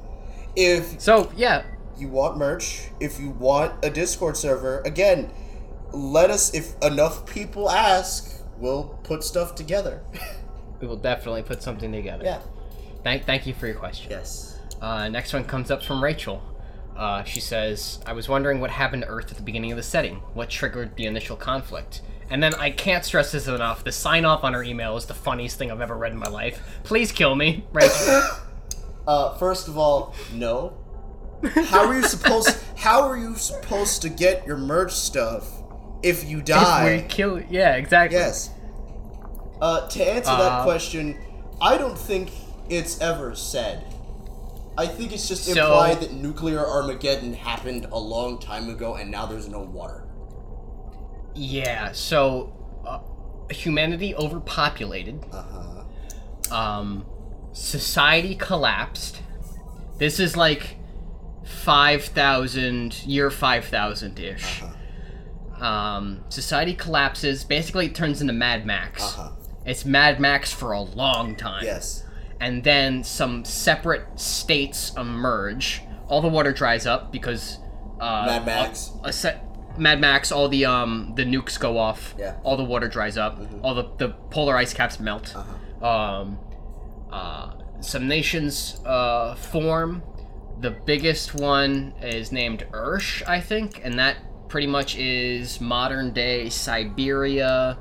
if 0.58 1.00
So 1.00 1.32
yeah, 1.38 1.64
you 1.98 2.10
want 2.10 2.38
merch, 2.38 2.90
if 3.00 3.20
you 3.22 3.30
want 3.30 3.74
a 3.86 3.90
Discord 3.90 4.36
server, 4.36 4.82
again, 4.82 5.32
let 5.94 6.30
us. 6.30 6.54
If 6.54 6.76
enough 6.82 7.26
people 7.26 7.70
ask, 7.70 8.44
we'll 8.58 9.00
put 9.04 9.24
stuff 9.24 9.56
together. 9.56 10.04
we 10.82 10.88
will 10.88 10.98
definitely 10.98 11.44
put 11.44 11.64
something 11.64 11.90
together. 11.92 12.24
yeah. 12.26 12.42
Thank, 13.04 13.24
thank 13.24 13.48
you 13.48 13.54
for 13.54 13.68
your 13.68 13.78
question. 13.78 14.12
Yes. 14.12 14.60
Uh, 14.82 15.08
next 15.08 15.32
one 15.32 15.46
comes 15.46 15.72
up 15.72 15.82
from 15.82 16.04
Rachel. 16.04 16.42
Uh, 16.98 17.24
she 17.24 17.40
says, 17.40 18.00
I 18.06 18.12
was 18.12 18.28
wondering 18.28 18.60
what 18.60 18.72
happened 18.72 19.04
to 19.04 19.08
Earth 19.08 19.32
at 19.32 19.38
the 19.38 19.44
beginning 19.44 19.72
of 19.72 19.78
the 19.78 19.84
setting. 19.84 20.16
What 20.34 20.50
triggered 20.50 20.98
the 20.98 21.06
initial 21.06 21.38
conflict? 21.38 22.02
And 22.30 22.44
then 22.44 22.54
I 22.56 22.72
can't 22.72 23.06
stress 23.06 23.32
this 23.32 23.48
enough. 23.48 23.84
The 23.84 23.92
sign 23.92 24.26
off 24.26 24.44
on 24.44 24.54
her 24.54 24.64
email 24.64 24.98
is 24.98 25.06
the 25.06 25.14
funniest 25.14 25.58
thing 25.58 25.72
I've 25.72 25.80
ever 25.82 25.96
read 25.96 26.12
in 26.12 26.18
my 26.18 26.28
life. 26.28 26.62
Please 26.84 27.12
kill 27.12 27.36
me, 27.36 27.66
Rachel. 27.74 28.22
Uh, 29.08 29.38
first 29.38 29.70
of 29.70 29.78
all, 29.78 30.14
no. 30.34 30.74
How 31.68 31.86
are 31.88 31.96
you 31.96 32.04
supposed? 32.04 32.58
how 32.76 33.04
are 33.08 33.16
you 33.16 33.36
supposed 33.36 34.02
to 34.02 34.10
get 34.10 34.46
your 34.46 34.58
merch 34.58 34.92
stuff 34.92 35.48
if 36.04 36.26
you 36.26 36.42
die? 36.42 36.90
if 36.90 37.04
we 37.04 37.08
kill, 37.08 37.42
yeah, 37.50 37.76
exactly. 37.76 38.18
Yes. 38.18 38.50
Uh, 39.62 39.88
to 39.88 40.04
answer 40.04 40.32
Uh, 40.32 40.38
that 40.40 40.64
question, 40.66 41.18
I 41.62 41.78
don't 41.78 41.98
think 41.98 42.32
it's 42.68 43.00
ever 43.00 43.34
said. 43.34 43.86
I 44.78 44.88
think 44.88 45.14
it's 45.14 45.30
just 45.30 45.46
So- 45.46 45.52
implied 45.52 46.02
that 46.02 46.12
nuclear 46.12 46.68
Armageddon 46.68 47.34
happened 47.34 47.88
a 47.94 47.98
long 47.98 48.40
time 48.40 48.70
ago 48.70 48.96
and 48.96 49.10
now 49.10 49.26
there's 49.26 49.48
no 49.48 49.60
water. 49.62 50.04
Yeah. 51.38 51.92
So, 51.92 52.54
uh, 52.86 53.00
humanity 53.54 54.16
overpopulated. 54.16 55.24
Uh 55.32 55.44
huh. 56.50 56.56
um, 56.56 57.06
society 57.54 58.36
collapsed. 58.36 59.22
This 59.98 60.20
is 60.20 60.36
like 60.38 60.78
5,000, 61.44 63.06
year 63.06 63.30
5,000 63.32 64.20
ish. 64.20 64.64
Um, 65.60 66.24
society 66.30 66.74
collapses, 66.74 67.44
basically 67.44 67.88
it 67.88 67.96
turns 67.96 68.22
into 68.22 68.34
Mad 68.34 68.66
Max. 68.66 69.04
Uh 69.04 69.08
huh. 69.08 69.32
It's 69.66 69.86
Mad 69.86 70.20
Max 70.20 70.54
for 70.54 70.72
a 70.72 70.82
long 70.82 71.36
time. 71.36 71.64
Yes. 71.64 72.06
And 72.40 72.64
then 72.64 73.04
some 73.04 73.44
separate 73.44 74.20
states 74.20 74.94
emerge. 74.96 75.82
All 76.08 76.22
the 76.22 76.28
water 76.28 76.54
dries 76.54 76.86
up 76.86 77.12
because. 77.12 77.58
Uh, 78.00 78.26
Mad 78.28 78.46
Max. 78.46 78.92
A, 79.04 79.08
a 79.10 79.14
set, 79.14 79.44
Mad 79.78 80.00
Max, 80.02 80.32
all 80.32 80.50
the 80.50 80.66
um 80.66 81.14
the 81.16 81.24
nukes 81.24 81.60
go 81.60 81.78
off. 81.78 82.16
Yeah. 82.18 82.32
Mm-hmm. 82.32 82.48
All 82.48 82.58
the 82.58 82.64
water 82.64 82.88
dries 82.88 83.18
up. 83.18 83.40
Mhm. 83.40 83.60
All 83.64 83.76
the, 83.76 83.90
the 83.98 84.10
polar 84.30 84.56
ice 84.56 84.74
caps 84.74 85.00
melt. 85.00 85.34
Uh-huh. 85.36 85.86
Um, 85.86 86.40
uh, 87.12 87.54
some 87.82 88.08
nations 88.08 88.82
uh, 88.86 89.36
form. 89.36 90.02
The 90.60 90.72
biggest 90.72 91.36
one 91.36 91.94
is 92.02 92.32
named 92.32 92.66
Ursh, 92.72 93.22
I 93.28 93.40
think, 93.40 93.80
and 93.84 94.00
that 94.00 94.18
pretty 94.50 94.68
much 94.68 94.98
is 94.98 95.62
modern 95.62 96.14
day 96.14 96.50
Siberia. 96.50 97.78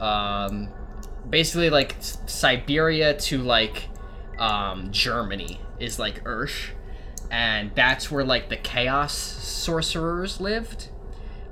Um, 0.00 0.68
basically, 1.28 1.70
like 1.70 1.96
Siberia 2.00 3.16
to 3.18 3.38
like 3.38 3.88
um, 4.38 4.90
Germany 4.90 5.60
is 5.78 5.98
like 5.98 6.24
Ursh, 6.24 6.70
and 7.30 7.70
that's 7.76 8.10
where 8.10 8.24
like 8.24 8.48
the 8.48 8.56
chaos 8.56 9.14
sorcerers 9.14 10.40
lived. 10.40 10.88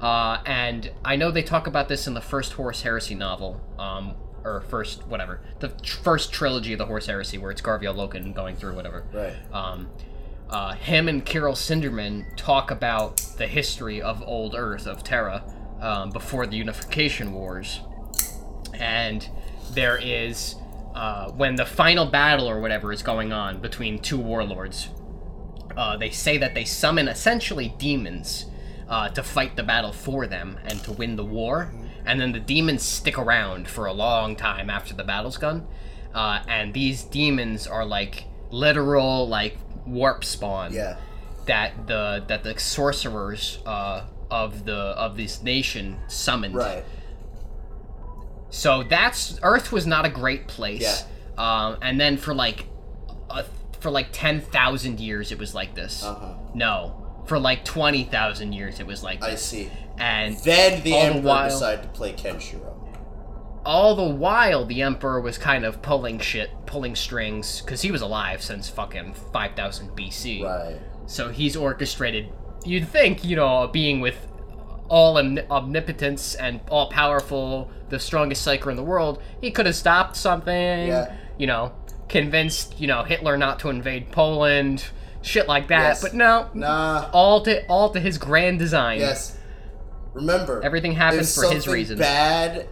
Uh, 0.00 0.40
and 0.46 0.90
I 1.04 1.16
know 1.16 1.30
they 1.30 1.42
talk 1.42 1.66
about 1.66 1.88
this 1.88 2.06
in 2.06 2.14
the 2.14 2.20
first 2.20 2.52
Horus 2.52 2.82
Heresy 2.82 3.14
novel, 3.14 3.60
um, 3.78 4.14
or 4.44 4.60
first 4.60 5.06
whatever, 5.06 5.40
the 5.58 5.68
tr- 5.68 6.02
first 6.02 6.32
trilogy 6.32 6.72
of 6.72 6.78
the 6.78 6.86
Horus 6.86 7.06
Heresy, 7.06 7.38
where 7.38 7.50
it's 7.50 7.60
Garviel 7.60 7.94
Loken 7.94 8.34
going 8.34 8.56
through 8.56 8.74
whatever. 8.74 9.04
Right. 9.12 9.34
Um, 9.52 9.88
uh, 10.48 10.74
him 10.74 11.08
and 11.08 11.26
Kyril 11.26 11.54
Sindermann 11.54 12.36
talk 12.36 12.70
about 12.70 13.18
the 13.36 13.46
history 13.46 14.00
of 14.00 14.22
old 14.22 14.54
Earth 14.54 14.86
of 14.86 15.02
Terra 15.04 15.44
um, 15.80 16.10
before 16.10 16.46
the 16.46 16.56
Unification 16.56 17.32
Wars, 17.32 17.80
and 18.72 19.28
there 19.72 19.98
is 19.98 20.54
uh, 20.94 21.30
when 21.32 21.56
the 21.56 21.66
final 21.66 22.06
battle 22.06 22.48
or 22.48 22.60
whatever 22.60 22.92
is 22.92 23.02
going 23.02 23.32
on 23.32 23.60
between 23.60 23.98
two 23.98 24.18
warlords. 24.18 24.88
Uh, 25.76 25.96
they 25.96 26.10
say 26.10 26.38
that 26.38 26.54
they 26.54 26.64
summon 26.64 27.06
essentially 27.06 27.72
demons 27.78 28.46
uh, 28.88 29.08
to 29.10 29.22
fight 29.22 29.56
the 29.56 29.62
battle 29.62 29.92
for 29.92 30.26
them 30.26 30.58
and 30.64 30.82
to 30.84 30.92
win 30.92 31.16
the 31.16 31.24
war. 31.24 31.72
And 32.06 32.18
then 32.20 32.32
the 32.32 32.40
demons 32.40 32.82
stick 32.82 33.18
around 33.18 33.68
for 33.68 33.86
a 33.86 33.92
long 33.92 34.34
time 34.34 34.70
after 34.70 34.94
the 34.94 35.04
battle's 35.04 35.36
done. 35.38 35.66
Uh, 36.14 36.42
and 36.48 36.72
these 36.72 37.02
demons 37.04 37.66
are 37.66 37.84
like 37.84 38.24
literal 38.50 39.28
like 39.28 39.58
warp 39.86 40.24
spawn 40.24 40.72
Yeah. 40.72 40.96
that 41.46 41.86
the 41.86 42.24
that 42.28 42.42
the 42.44 42.58
sorcerers 42.58 43.58
uh, 43.66 44.04
of 44.30 44.64
the 44.64 44.74
of 44.76 45.16
this 45.18 45.42
nation 45.42 45.98
summoned. 46.08 46.54
Right. 46.54 46.82
So 48.50 48.82
that's 48.82 49.38
Earth 49.42 49.70
was 49.72 49.86
not 49.86 50.06
a 50.06 50.08
great 50.08 50.48
place. 50.48 50.80
Yeah. 50.80 50.96
Um, 51.36 51.76
and 51.82 52.00
then 52.00 52.16
for 52.16 52.34
like, 52.34 52.66
a, 53.30 53.44
for 53.80 53.90
like 53.90 54.08
ten 54.12 54.40
thousand 54.40 54.98
years, 55.00 55.30
it 55.30 55.38
was 55.38 55.54
like 55.54 55.74
this. 55.74 56.02
Uh 56.02 56.14
huh. 56.14 56.34
No, 56.54 57.07
for 57.28 57.38
like 57.38 57.64
twenty 57.64 58.04
thousand 58.04 58.52
years, 58.54 58.80
it 58.80 58.86
was 58.86 59.02
like 59.02 59.22
I 59.22 59.34
see. 59.36 59.70
And 59.98 60.36
Then 60.38 60.82
the 60.82 60.92
All 60.92 61.00
the 61.00 61.06
Emperor 61.06 61.22
while- 61.28 61.50
decided 61.50 61.82
to 61.82 61.88
play 61.88 62.12
Kenshiro. 62.12 62.74
all 63.64 63.94
the 63.96 64.14
while, 64.14 64.64
the 64.64 64.80
Emperor 64.82 65.20
was 65.20 65.36
kind 65.38 65.64
of 65.64 65.82
pulling 65.82 66.18
shit, 66.20 66.50
pulling 66.66 66.94
strings, 66.96 67.60
because 67.60 67.82
he 67.82 67.90
was 67.90 68.00
alive 68.00 68.42
since 68.42 68.68
fucking 68.68 69.14
five 69.32 69.54
thousand 69.54 69.90
BC. 69.96 70.42
Right. 70.44 70.78
So 71.06 71.30
he's 71.30 71.56
orchestrated. 71.56 72.32
You'd 72.64 72.88
think, 72.88 73.24
you 73.24 73.36
know, 73.36 73.62
a 73.64 73.68
being 73.68 74.00
with 74.00 74.26
all 74.88 75.18
omni- 75.18 75.42
omnipotence 75.50 76.34
and 76.34 76.60
all 76.70 76.90
powerful, 76.90 77.70
the 77.90 77.98
strongest 77.98 78.46
psyker 78.46 78.70
in 78.70 78.76
the 78.76 78.82
world, 78.82 79.22
he 79.40 79.50
could 79.50 79.66
have 79.66 79.76
stopped 79.76 80.16
something. 80.16 80.88
Yeah. 80.88 81.14
You 81.38 81.46
know, 81.46 81.72
convinced 82.08 82.80
you 82.80 82.86
know 82.86 83.02
Hitler 83.04 83.36
not 83.36 83.58
to 83.60 83.68
invade 83.68 84.10
Poland, 84.12 84.84
shit 85.28 85.46
like 85.46 85.68
that. 85.68 85.88
Yes. 85.88 86.02
But 86.02 86.14
no, 86.14 86.48
Nah. 86.54 87.10
all 87.12 87.42
to 87.42 87.64
all 87.66 87.90
to 87.90 88.00
his 88.00 88.18
grand 88.18 88.58
design. 88.58 88.98
Yes. 89.00 89.36
Remember, 90.14 90.60
Everything 90.64 90.92
happens 90.92 91.34
for 91.34 91.48
his 91.52 91.68
reasons. 91.68 92.00
Bad, 92.00 92.66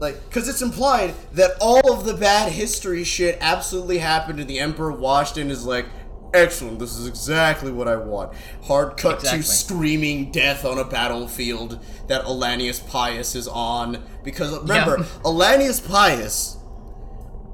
like, 0.00 0.22
because 0.28 0.48
it's 0.48 0.60
implied 0.60 1.14
that 1.32 1.52
all 1.60 1.92
of 1.92 2.04
the 2.04 2.14
bad 2.14 2.52
history 2.52 3.04
shit 3.04 3.38
absolutely 3.40 3.98
happened, 3.98 4.40
and 4.40 4.50
the 4.50 4.58
Emperor 4.58 4.92
and 4.92 5.50
is 5.50 5.64
like, 5.64 5.86
"Excellent, 6.34 6.78
this 6.80 6.96
is 6.96 7.06
exactly 7.06 7.70
what 7.72 7.88
I 7.88 7.96
want." 7.96 8.32
Hard 8.64 8.96
cut 8.98 9.20
Exactly. 9.20 9.42
to 9.42 9.48
screaming 9.48 10.30
death 10.32 10.64
on 10.64 10.78
a 10.78 10.84
battlefield 10.84 11.78
that 12.08 12.24
Ollanius 12.24 12.86
Pius 12.86 13.34
is 13.34 13.48
on, 13.48 14.02
because 14.24 14.58
remember, 14.58 14.96
Yeah. 14.98 15.04
Ollanius 15.24 15.80
Pius, 15.88 16.56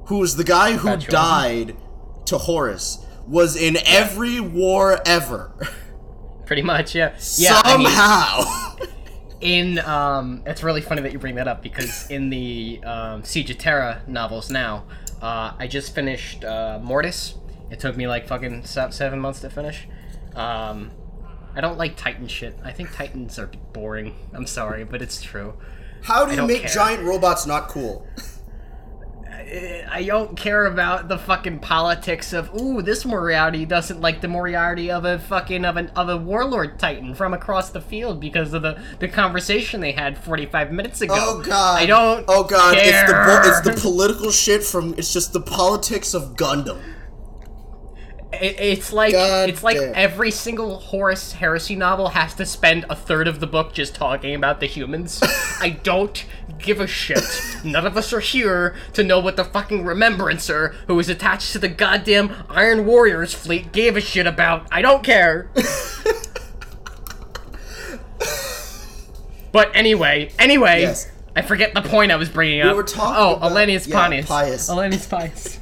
who 0.05 0.17
was 0.17 0.35
the 0.35 0.43
guy 0.43 0.73
who 0.73 0.97
died 0.97 1.77
to 2.25 2.37
Horus, 2.39 2.97
was 3.31 3.55
in 3.55 3.77
every 3.85 4.39
war 4.39 4.99
ever. 5.05 5.51
Pretty 6.45 6.61
much, 6.61 6.93
yeah. 6.93 7.15
Yeah. 7.37 7.61
I 7.63 7.77
mean, 7.77 7.87
Somehow. 7.87 8.67
in 9.41 9.79
um 9.79 10.43
it's 10.45 10.61
really 10.61 10.81
funny 10.81 11.01
that 11.01 11.11
you 11.11 11.17
bring 11.17 11.33
that 11.33 11.47
up 11.47 11.63
because 11.63 12.07
in 12.11 12.29
the 12.29 12.79
um, 12.83 13.23
siege 13.23 13.49
of 13.49 13.57
terra 13.57 14.03
novels 14.05 14.51
now 14.51 14.83
uh, 15.23 15.51
i 15.57 15.65
just 15.65 15.95
finished 15.95 16.45
uh, 16.45 16.79
mortis 16.83 17.33
it 17.71 17.79
took 17.79 17.97
me 17.97 18.07
like 18.07 18.27
fucking 18.27 18.63
seven 18.63 19.19
months 19.19 19.39
to 19.39 19.49
finish 19.49 19.87
um, 20.35 20.91
i 21.55 21.59
don't 21.59 21.79
like 21.79 21.97
titan 21.97 22.27
shit 22.27 22.55
i 22.63 22.71
think 22.71 22.93
titans 22.93 23.39
are 23.39 23.49
boring 23.73 24.13
i'm 24.35 24.45
sorry 24.45 24.83
but 24.83 25.01
it's 25.01 25.19
true 25.23 25.55
How 26.03 26.23
do 26.23 26.35
you 26.35 26.45
make 26.45 26.61
care. 26.61 26.69
giant 26.69 27.03
robots 27.03 27.47
not 27.47 27.67
cool? 27.67 28.05
I- 29.91 30.03
don't 30.05 30.35
care 30.37 30.65
about 30.65 31.07
the 31.07 31.17
fucking 31.17 31.59
politics 31.59 32.33
of 32.33 32.49
ooh 32.59 32.81
this 32.81 33.03
moderati 33.05 33.67
doesn't 33.67 34.01
like 34.01 34.19
the 34.21 34.27
moderati 34.27 34.89
of 34.89 35.05
a 35.05 35.19
fucking 35.19 35.63
of 35.65 35.77
an 35.77 35.87
of 35.95 36.09
a 36.09 36.17
warlord 36.17 36.77
titan 36.79 37.15
from 37.15 37.33
across 37.33 37.69
the 37.69 37.79
field 37.81 38.19
because 38.19 38.53
of 38.53 38.61
the 38.61 38.81
the 38.99 39.07
conversation 39.07 39.79
they 39.79 39.91
had 39.93 40.17
45 40.17 40.71
minutes 40.71 41.01
ago 41.01 41.13
Oh 41.17 41.41
god. 41.41 41.79
i 41.79 41.85
don't 41.85 42.25
Oh 42.27 42.43
god, 42.43 42.75
care. 42.75 43.03
it's 43.03 43.11
the 43.11 43.71
it's 43.71 43.81
the 43.81 43.81
political 43.89 44.31
shit 44.31 44.63
from 44.63 44.95
it's 44.97 45.13
just 45.13 45.33
the 45.33 45.41
politics 45.41 46.13
of 46.13 46.35
Gundam. 46.35 46.81
It, 48.33 48.55
it's 48.59 48.93
like 48.93 49.11
God 49.11 49.49
it's 49.49 49.61
like 49.61 49.77
damn. 49.77 49.91
every 49.93 50.31
single 50.31 50.79
Horus 50.79 51.33
Heresy 51.33 51.75
novel 51.75 52.07
has 52.09 52.33
to 52.35 52.45
spend 52.45 52.85
a 52.89 52.95
third 52.95 53.27
of 53.27 53.41
the 53.41 53.47
book 53.47 53.73
just 53.73 53.93
talking 53.93 54.33
about 54.35 54.61
the 54.61 54.67
humans. 54.67 55.19
I 55.59 55.71
don't 55.83 56.25
give 56.61 56.79
a 56.79 56.87
shit. 56.87 57.23
None 57.63 57.85
of 57.85 57.95
us 57.97 58.11
are 58.13 58.19
here 58.19 58.75
to 58.93 59.03
know 59.03 59.19
what 59.19 59.35
the 59.35 59.43
fucking 59.45 59.83
Remembrancer, 59.85 60.75
who 60.87 60.97
is 60.99 61.09
attached 61.09 61.51
to 61.53 61.59
the 61.59 61.67
goddamn 61.69 62.31
Iron 62.49 62.85
Warriors 62.85 63.33
fleet, 63.33 63.71
gave 63.71 63.95
a 63.97 64.01
shit 64.01 64.25
about. 64.27 64.67
I 64.71 64.81
don't 64.81 65.03
care. 65.03 65.49
but 69.51 69.75
anyway, 69.75 70.31
anyway, 70.39 70.81
Yes. 70.81 71.09
I 71.35 71.41
forget 71.41 71.73
the 71.73 71.81
point 71.81 72.11
I 72.11 72.15
was 72.17 72.29
bringing 72.29 72.61
up. 72.61 72.67
We 72.67 72.73
were 72.73 72.83
talking 72.83 73.15
Oh, 73.17 73.35
about- 73.35 73.51
Ollanius 73.53 73.87
yeah, 73.87 74.07
Pius. 74.07 74.25
Pius. 74.27 74.69
Ollanius 74.69 75.09
Pius. 75.09 75.59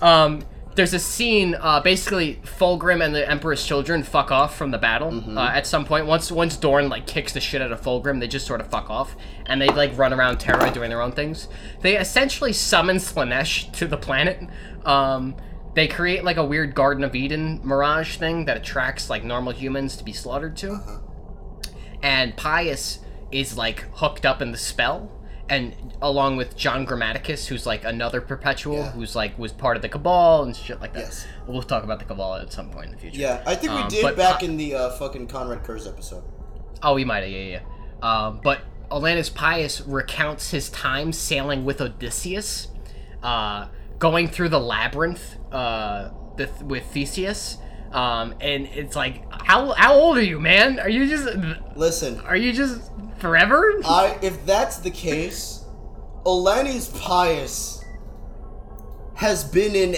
um, 0.00 0.42
there's 0.74 0.94
a 0.94 0.98
scene. 0.98 1.54
Uh, 1.58 1.80
basically, 1.80 2.36
Fulgrim 2.44 3.04
and 3.04 3.14
the 3.14 3.28
Emperor's 3.28 3.64
children 3.66 4.02
fuck 4.02 4.30
off 4.30 4.56
from 4.56 4.70
the 4.70 4.78
battle. 4.78 5.10
Mm-hmm. 5.10 5.36
Uh, 5.36 5.48
at 5.50 5.66
some 5.66 5.84
point, 5.84 6.06
once 6.06 6.30
once 6.32 6.56
Dorn 6.56 6.88
like 6.88 7.06
kicks 7.06 7.32
the 7.32 7.40
shit 7.40 7.60
out 7.62 7.72
of 7.72 7.80
Fulgrim, 7.80 8.20
they 8.20 8.28
just 8.28 8.46
sort 8.46 8.60
of 8.60 8.68
fuck 8.68 8.88
off 8.90 9.16
and 9.46 9.60
they 9.60 9.68
like 9.68 9.96
run 9.98 10.12
around 10.12 10.38
Terra 10.38 10.70
doing 10.72 10.88
their 10.88 11.02
own 11.02 11.12
things. 11.12 11.48
They 11.80 11.96
essentially 11.98 12.52
summon 12.52 12.96
Slaanesh 12.96 13.72
to 13.72 13.86
the 13.86 13.96
planet. 13.96 14.40
Um, 14.84 15.36
they 15.74 15.88
create 15.88 16.22
like 16.24 16.36
a 16.36 16.44
weird 16.44 16.74
Garden 16.74 17.02
of 17.04 17.14
Eden 17.14 17.60
mirage 17.64 18.16
thing 18.16 18.44
that 18.44 18.56
attracts 18.56 19.08
like 19.10 19.24
normal 19.24 19.52
humans 19.52 19.96
to 19.96 20.04
be 20.04 20.12
slaughtered 20.12 20.56
to 20.58 20.72
Uh-huh. 20.72 20.98
and 22.02 22.36
Pius 22.36 22.98
is 23.30 23.56
like 23.56 23.80
hooked 23.94 24.26
up 24.26 24.42
in 24.42 24.52
the 24.52 24.58
spell, 24.58 25.10
and 25.54 25.74
along 26.00 26.36
with 26.36 26.56
John 26.56 26.86
Grammaticus, 26.86 27.46
who's 27.46 27.66
like 27.66 27.84
another 27.84 28.20
perpetual, 28.20 28.76
Yeah. 28.78 28.90
who's 28.92 29.14
like 29.14 29.38
was 29.38 29.52
part 29.52 29.76
of 29.76 29.82
the 29.82 29.88
Cabal 29.88 30.42
and 30.44 30.56
shit 30.56 30.80
like 30.80 30.92
that. 30.94 31.00
Yes. 31.00 31.26
We'll 31.46 31.62
talk 31.62 31.84
about 31.84 31.98
the 31.98 32.04
Cabal 32.06 32.36
at 32.36 32.52
some 32.52 32.70
point 32.70 32.86
in 32.86 32.92
the 32.92 32.98
future. 32.98 33.20
Yeah, 33.20 33.42
I 33.46 33.54
think 33.54 33.72
we 33.72 33.78
Um, 33.82 33.88
did 33.88 34.16
back 34.16 34.40
Pi- 34.40 34.46
in 34.46 34.56
the 34.56 34.74
uh, 34.74 34.90
fucking 34.92 35.26
Konrad 35.28 35.62
Curze 35.64 35.86
episode. 35.86 36.24
Oh, 36.82 36.94
we 36.94 37.04
might 37.04 37.22
have, 37.22 37.30
yeah, 37.32 37.38
yeah. 37.38 37.60
yeah. 38.02 38.26
Um, 38.26 38.40
but 38.42 38.60
Ollanius 38.90 39.32
Pius 39.32 39.80
recounts 39.82 40.50
his 40.50 40.68
time 40.70 41.12
sailing 41.12 41.64
with 41.64 41.80
Odysseus, 41.80 42.68
uh, 43.22 43.66
going 43.98 44.28
through 44.28 44.48
the 44.48 44.60
labyrinth 44.60 45.36
uh, 45.52 46.10
with 46.64 46.84
Theseus. 46.86 47.58
Um, 47.92 48.34
and 48.40 48.66
it's 48.68 48.96
like, 48.96 49.22
how 49.30 49.72
how 49.72 49.92
old 49.94 50.16
are 50.16 50.22
you, 50.22 50.40
man? 50.40 50.80
Are 50.80 50.88
you 50.88 51.06
just 51.06 51.28
Listen, 51.76 52.20
are 52.20 52.36
you 52.36 52.52
just 52.52 52.90
forever? 53.22 53.72
I 53.86 54.18
if 54.20 54.44
that's 54.44 54.78
the 54.78 54.90
case, 54.90 55.64
Ollanius 56.26 57.00
Pius 57.00 57.82
has 59.14 59.44
been 59.44 59.74
in 59.74 59.96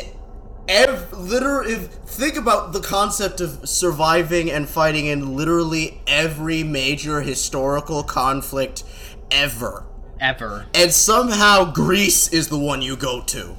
ev 0.68 1.12
literally 1.12 1.72
if 1.74 1.86
think 1.86 2.36
about 2.36 2.72
the 2.72 2.80
concept 2.80 3.40
of 3.40 3.68
surviving 3.68 4.50
and 4.50 4.68
fighting 4.68 5.06
in 5.06 5.36
literally 5.36 6.00
every 6.06 6.62
major 6.62 7.22
historical 7.22 8.02
conflict 8.04 8.84
ever. 9.30 9.86
Ever? 10.20 10.66
And 10.74 10.92
somehow 10.92 11.72
Greece 11.72 12.28
is 12.28 12.48
the 12.48 12.58
one 12.58 12.82
you 12.82 12.96
go 12.96 13.22
to. 13.24 13.56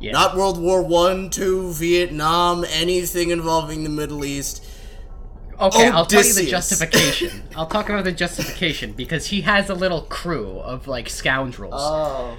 Yeah. 0.00 0.12
Not 0.12 0.36
World 0.36 0.60
War 0.60 0.82
One, 0.82 1.28
Two, 1.28 1.72
Vietnam, 1.72 2.64
anything 2.70 3.30
involving 3.30 3.82
the 3.82 3.90
Middle 3.90 4.24
East. 4.24 4.64
Okay, 5.60 5.88
I'll 5.88 6.06
tell 6.06 6.24
you 6.24 6.32
the 6.34 6.46
justification. 6.46 7.42
I'll 7.56 7.66
talk 7.66 7.88
about 7.88 8.04
the 8.04 8.12
justification 8.12 8.92
because 8.92 9.26
he 9.26 9.40
has 9.42 9.68
a 9.68 9.74
little 9.74 10.02
crew 10.02 10.58
of 10.60 10.86
like 10.86 11.08
scoundrels. 11.08 11.74
Oh. 11.76 12.36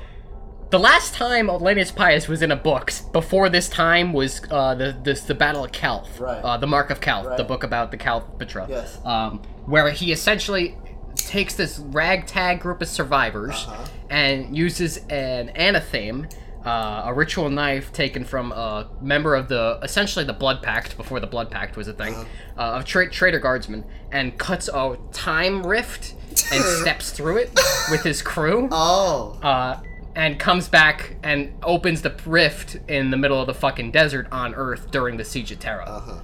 the 0.72 0.80
last 0.80 1.14
time 1.16 1.48
Ollanius 1.48 1.94
Pius 1.96 2.28
was 2.28 2.42
in 2.44 2.52
a 2.52 2.56
book 2.56 2.92
before 3.12 3.50
this 3.50 3.68
time 3.68 4.14
was 4.14 4.42
uh, 4.52 4.76
the 4.76 4.96
this 5.04 5.22
the 5.22 5.34
Battle 5.36 5.64
of 5.66 5.72
Calth, 5.72 6.20
Right. 6.20 6.42
uh, 6.44 6.58
the 6.58 6.68
Mark 6.68 6.92
of 6.92 7.02
Calth, 7.02 7.36
the 7.38 7.44
book 7.44 7.64
about 7.64 7.92
the 7.92 7.98
Calthpetra, 7.98 8.70
Yes. 8.70 9.00
um, 9.04 9.42
where 9.66 9.90
he 9.92 10.12
essentially 10.12 10.78
takes 11.16 11.56
this 11.56 11.80
ragtag 11.80 12.60
group 12.62 12.82
of 12.82 12.88
survivors 12.88 13.56
Uh-huh. 13.68 13.86
and 14.10 14.56
uses 14.58 14.98
an 15.10 15.50
anatheme. 15.56 16.28
Uh, 16.66 17.04
a 17.06 17.14
ritual 17.14 17.50
knife 17.50 17.94
taken 17.94 18.26
from 18.26 18.52
a 18.52 18.90
member 19.02 19.34
of 19.34 19.48
the 19.48 19.80
essentially 19.82 20.26
the 20.26 20.34
Blood 20.34 20.62
Pact 20.62 20.98
before 20.98 21.20
the 21.22 21.28
Blood 21.28 21.50
Pact 21.50 21.78
was 21.78 21.88
a 21.88 21.94
thing 21.94 22.14
Uh-huh. 22.14 22.26
uh, 22.62 22.78
of 22.78 22.86
tra- 22.86 23.10
traitor 23.10 23.40
guardsmen 23.40 23.86
and 24.12 24.38
cuts 24.38 24.68
a 24.68 24.98
time 25.14 25.66
rift 25.66 26.16
and 26.52 26.62
steps 26.82 27.12
through 27.12 27.38
it 27.38 27.58
with 27.90 28.04
his 28.04 28.22
crew 28.22 28.68
Oh. 28.74 29.40
uh, 29.42 29.80
and 30.16 30.38
comes 30.38 30.68
back 30.68 31.16
and 31.24 31.54
opens 31.64 32.02
the 32.02 32.14
rift 32.26 32.76
in 32.90 33.10
the 33.10 33.18
middle 33.18 33.40
of 33.40 33.48
the 33.48 33.54
fucking 33.54 33.92
desert 33.92 34.28
on 34.32 34.54
Earth 34.54 34.92
during 34.92 35.16
the 35.16 35.24
siege 35.24 35.52
of 35.54 35.60
Terra. 35.60 35.86
Uh-huh. 35.86 36.22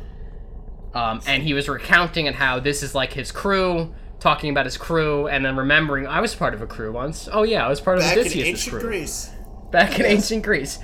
Um, 0.99 1.21
and 1.27 1.43
he 1.43 1.53
was 1.53 1.69
recounting 1.69 2.27
and 2.27 2.35
how 2.35 2.59
this 2.59 2.83
is 2.83 2.93
like 2.93 3.13
his 3.13 3.31
crew, 3.31 3.93
talking 4.19 4.49
about 4.49 4.65
his 4.65 4.75
crew, 4.77 5.27
and 5.27 5.45
then 5.45 5.55
remembering 5.55 6.07
I 6.07 6.19
was 6.19 6.35
part 6.35 6.53
of 6.53 6.61
a 6.61 6.67
crew 6.67 6.91
once. 6.91 7.29
Oh 7.31 7.43
yeah, 7.43 7.65
I 7.65 7.69
was 7.69 7.79
part 7.79 7.97
of 7.99 8.03
Back 8.03 8.17
in 8.17 8.39
ancient 8.39 8.71
crew 8.73 8.81
Greece. 8.81 9.31
Back 9.71 9.99
in 9.99 10.05
Yes. 10.05 10.11
ancient 10.13 10.43
Greece, 10.43 10.79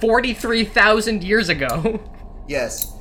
forty-three 0.00 0.64
thousand 0.64 1.22
years 1.24 1.48
ago. 1.48 2.00
Yes. 2.48 2.92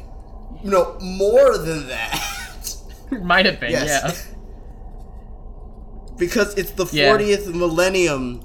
No, 0.63 0.97
more 1.01 1.57
than 1.57 1.87
that. 1.87 2.75
Might 3.23 3.45
have 3.47 3.59
been, 3.59 3.71
Yes. 3.71 4.27
because 6.17 6.55
it's 6.57 6.71
the 6.71 6.85
Yeah. 6.91 7.11
40th 7.17 7.53
millennium 7.53 8.41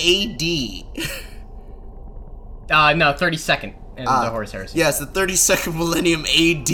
AD. 0.00 0.42
yeah. 0.42 0.82
Uh, 2.70 2.92
no, 2.92 3.14
thirty-second 3.14 3.72
in 3.96 4.06
Ah, 4.06 4.24
the 4.24 4.30
Horus 4.30 4.52
Heresy. 4.52 4.78
Yes, 4.78 4.98
the 4.98 5.06
32nd 5.06 5.74
millennium 5.74 6.26
AD. 6.26 6.68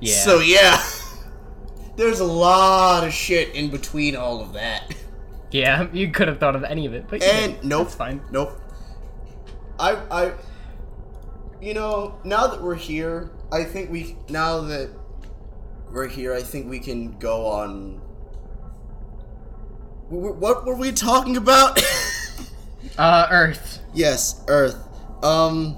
yeah. 0.00 0.14
So, 0.24 0.40
yeah. 0.40 0.82
There's 1.96 2.20
a 2.20 2.24
lot 2.26 3.04
of 3.04 3.12
shit 3.14 3.54
in 3.54 3.70
between 3.70 4.14
all 4.14 4.42
of 4.42 4.52
that. 4.52 4.94
Yeah, 5.50 5.88
you 5.92 6.10
could 6.10 6.28
have 6.28 6.38
thought 6.38 6.56
of 6.56 6.64
any 6.64 6.86
of 6.86 6.94
it, 6.94 7.06
but 7.08 7.20
you 7.22 7.26
And 7.28 7.52
didn't. 7.54 7.64
nope. 7.68 7.90
Fine. 7.90 8.22
Nope. 8.30 8.60
I 9.78 9.92
I 10.10 10.32
you 11.60 11.74
know, 11.74 12.18
now 12.24 12.46
that 12.48 12.62
we're 12.62 12.74
here, 12.76 13.30
I 13.52 13.64
think 13.64 13.90
we 13.90 14.16
now 14.28 14.60
that 14.62 14.90
we're 15.90 16.06
here, 16.08 16.32
I 16.34 16.42
think 16.42 16.68
we 16.68 16.78
can 16.78 17.18
go 17.18 17.46
on 17.46 18.00
Wh- 20.10 20.32
wh- 20.32 20.40
what 20.40 20.64
were 20.66 20.76
we 20.76 20.92
talking 20.92 21.36
about? 21.36 21.80
Uh, 22.96 23.26
Earth. 23.30 23.80
yes, 23.92 24.42
Earth. 24.48 24.76
Um 25.22 25.76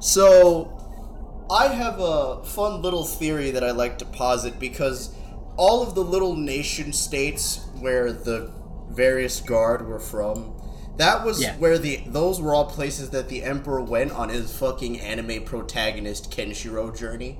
so 0.00 0.78
I 1.50 1.68
have 1.68 1.96
a 2.00 2.42
fun 2.44 2.82
little 2.82 3.04
theory 3.04 3.50
that 3.50 3.62
I 3.62 3.70
like 3.72 3.98
to 3.98 4.04
posit 4.04 4.58
because 4.58 5.14
all 5.56 5.82
of 5.82 5.94
the 5.94 6.02
little 6.02 6.34
nation 6.34 6.92
states 6.92 7.66
where 7.82 8.12
the 8.12 8.50
various 8.90 9.40
guard 9.40 9.86
were 9.86 10.00
from, 10.00 10.54
that 10.98 11.24
was 11.24 11.40
Yeah. 11.42 11.56
where 11.56 11.78
the 11.78 12.02
those 12.06 12.40
were 12.40 12.54
all 12.54 12.66
places 12.66 13.10
that 13.10 13.28
the 13.28 13.42
emperor 13.42 13.82
went 13.82 14.12
on 14.12 14.28
his 14.28 14.56
fucking 14.56 15.00
anime 15.00 15.44
protagonist 15.44 16.30
Kenshiro 16.30 16.96
journey. 16.96 17.38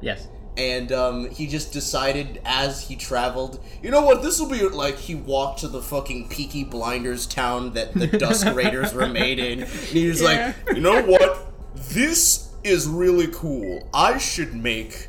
Yes. 0.00 0.28
And 0.56 0.92
um, 0.92 1.30
he 1.30 1.48
just 1.48 1.72
decided 1.72 2.40
as 2.44 2.82
he 2.86 2.94
traveled, 2.94 3.58
you 3.82 3.90
know 3.90 4.02
what, 4.02 4.22
this 4.22 4.38
will 4.38 4.48
be 4.48 4.62
like 4.68 4.96
he 4.98 5.14
walked 5.16 5.60
to 5.60 5.68
the 5.68 5.82
fucking 5.82 6.28
Peaky 6.28 6.62
Blinders 6.62 7.26
town 7.26 7.72
that 7.72 7.92
the 7.94 8.06
Dusk 8.06 8.46
Raiders 8.54 8.92
were 8.94 9.08
made 9.08 9.38
in. 9.40 9.62
And 9.62 9.68
he 9.72 10.06
was 10.06 10.20
Yeah. 10.20 10.52
like, 10.66 10.76
you 10.76 10.80
know 10.82 11.02
what, 11.02 11.52
this 11.74 12.50
is 12.62 12.86
really 12.86 13.28
cool. 13.32 13.88
I 13.92 14.18
should 14.18 14.54
make. 14.54 15.08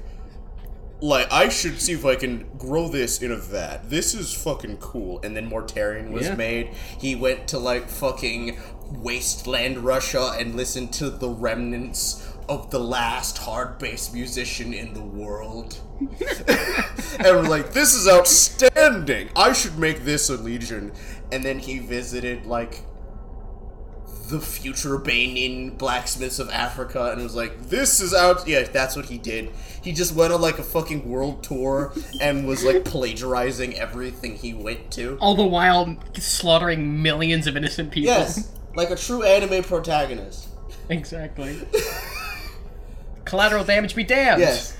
Like, 1.06 1.32
I 1.32 1.50
should 1.50 1.80
see 1.80 1.94
if 1.94 2.04
I 2.04 2.16
can 2.16 2.48
grow 2.58 2.88
this 2.88 3.22
in 3.22 3.32
a 3.32 3.36
vat. 3.36 3.92
This 3.92 4.16
is 4.16 4.34
fucking 4.34 4.78
cool. 4.78 5.20
And 5.24 5.38
then 5.38 5.48
Mortarion 5.50 6.10
was 6.10 6.26
Yeah. 6.26 6.36
made. 6.36 6.70
He 7.00 7.14
went 7.16 7.48
to, 7.50 7.60
like, 7.60 7.90
fucking 7.90 8.58
wasteland 8.92 9.80
Russia 9.80 10.36
and 10.40 10.56
listened 10.56 10.94
to 10.94 11.12
the 11.12 11.30
remnants 11.30 12.24
of 12.50 12.72
the 12.72 12.80
last 12.80 13.38
hard 13.38 13.78
bass 13.78 14.14
musician 14.14 14.74
in 14.74 14.96
the 14.96 15.02
world. 15.02 15.78
and 16.00 17.36
we're 17.36 17.42
like, 17.44 17.72
this 17.74 17.94
is 17.94 18.08
outstanding. 18.08 19.30
I 19.36 19.54
should 19.54 19.78
make 19.78 20.06
this 20.06 20.30
a 20.30 20.38
legion. 20.38 20.92
And 21.32 21.44
then 21.44 21.60
he 21.60 21.78
visited 21.80 22.48
like 22.48 22.82
the 24.30 24.40
future 24.40 24.98
Benin 24.98 25.72
blacksmiths 25.72 26.40
of 26.40 26.50
Africa 26.50 27.12
and 27.12 27.22
was 27.22 27.36
like, 27.36 27.70
this 27.70 28.00
is 28.00 28.14
out. 28.14 28.48
Yeah, 28.48 28.64
that's 28.64 28.96
what 28.96 29.06
he 29.06 29.18
did. 29.18 29.52
He 29.82 29.92
just 29.92 30.14
went 30.16 30.34
on 30.34 30.42
like 30.42 30.58
a 30.60 30.64
fucking 30.64 31.08
world 31.10 31.44
tour 31.44 31.94
and 32.22 32.48
was 32.48 32.64
like 32.64 32.84
plagiarizing 32.86 33.76
everything 33.76 34.36
he 34.36 34.54
went 34.54 34.92
to. 34.92 35.18
All 35.20 35.36
the 35.36 35.46
while 35.46 35.96
slaughtering 36.16 37.02
millions 37.04 37.46
of 37.48 37.56
innocent 37.56 37.92
people. 37.92 38.08
Yes, 38.08 38.52
like 38.76 38.90
a 38.90 38.96
true 38.96 39.24
anime 39.24 39.64
protagonist. 39.64 40.48
exactly. 40.90 41.60
Collateral 43.26 43.64
damage 43.64 43.96
be 43.96 44.04
damned. 44.04 44.40
Yes. 44.42 44.76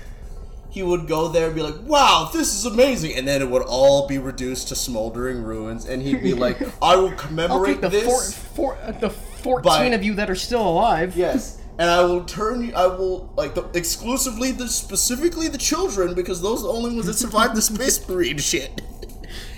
He 0.70 0.82
would 0.82 1.08
go 1.08 1.28
there 1.28 1.46
and 1.46 1.54
be 1.54 1.62
like, 1.62 1.80
wow, 1.84 2.28
this 2.32 2.54
is 2.54 2.66
amazing. 2.66 3.16
And 3.16 3.26
then 3.26 3.40
it 3.40 3.48
would 3.50 3.62
all 3.62 4.06
be 4.06 4.18
reduced 4.18 4.68
to 4.68 4.76
smoldering 4.76 5.42
ruins. 5.42 5.86
And 5.86 6.02
he'd 6.02 6.22
be 6.22 6.34
like, 6.34 6.60
I 6.82 6.96
will 6.96 7.08
I'll 7.10 7.16
commemorate 7.16 7.80
the 7.80 7.88
this. 7.88 8.36
four, 8.36 8.76
uh, 8.82 8.92
the 8.92 9.08
fourteen 9.46 9.90
By- 9.90 9.96
of 9.96 10.04
you 10.04 10.14
that 10.14 10.30
are 10.30 10.34
still 10.34 10.66
alive. 10.66 11.16
Yes. 11.16 11.58
And 11.78 11.90
I 11.90 12.02
will 12.04 12.24
turn 12.24 12.64
you, 12.64 12.74
I 12.74 12.86
will, 12.86 13.34
like, 13.36 13.54
the, 13.54 13.64
exclusively, 13.74 14.50
the 14.50 14.66
specifically 14.66 15.48
the 15.48 15.58
children, 15.58 16.14
because 16.14 16.40
those 16.40 16.60
are 16.60 16.68
the 16.68 16.72
only 16.72 16.94
ones 16.94 17.04
that 17.04 17.14
survived 17.14 17.54
the 17.54 17.60
space 17.60 18.08
marine 18.08 18.38
shit. 18.38 18.80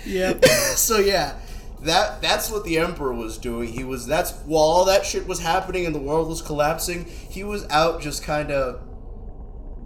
Yep. 0.05 0.43
so 0.75 0.99
yeah, 0.99 1.39
that 1.83 2.21
that's 2.21 2.51
what 2.51 2.65
the 2.65 2.77
emperor 2.77 3.13
was 3.13 3.37
doing. 3.37 3.69
He 3.69 3.83
was 3.83 4.05
that's 4.05 4.33
while 4.45 4.63
all 4.63 4.85
that 4.85 5.05
shit 5.05 5.27
was 5.27 5.39
happening 5.39 5.85
and 5.85 5.95
the 5.95 5.99
world 5.99 6.27
was 6.27 6.41
collapsing, 6.41 7.05
he 7.05 7.43
was 7.43 7.65
out 7.69 8.01
just 8.01 8.23
kind 8.23 8.51
of 8.51 8.81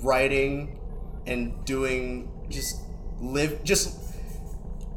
writing 0.03 0.79
and 1.27 1.63
doing 1.65 2.31
just 2.49 2.81
live 3.19 3.63
just 3.63 3.99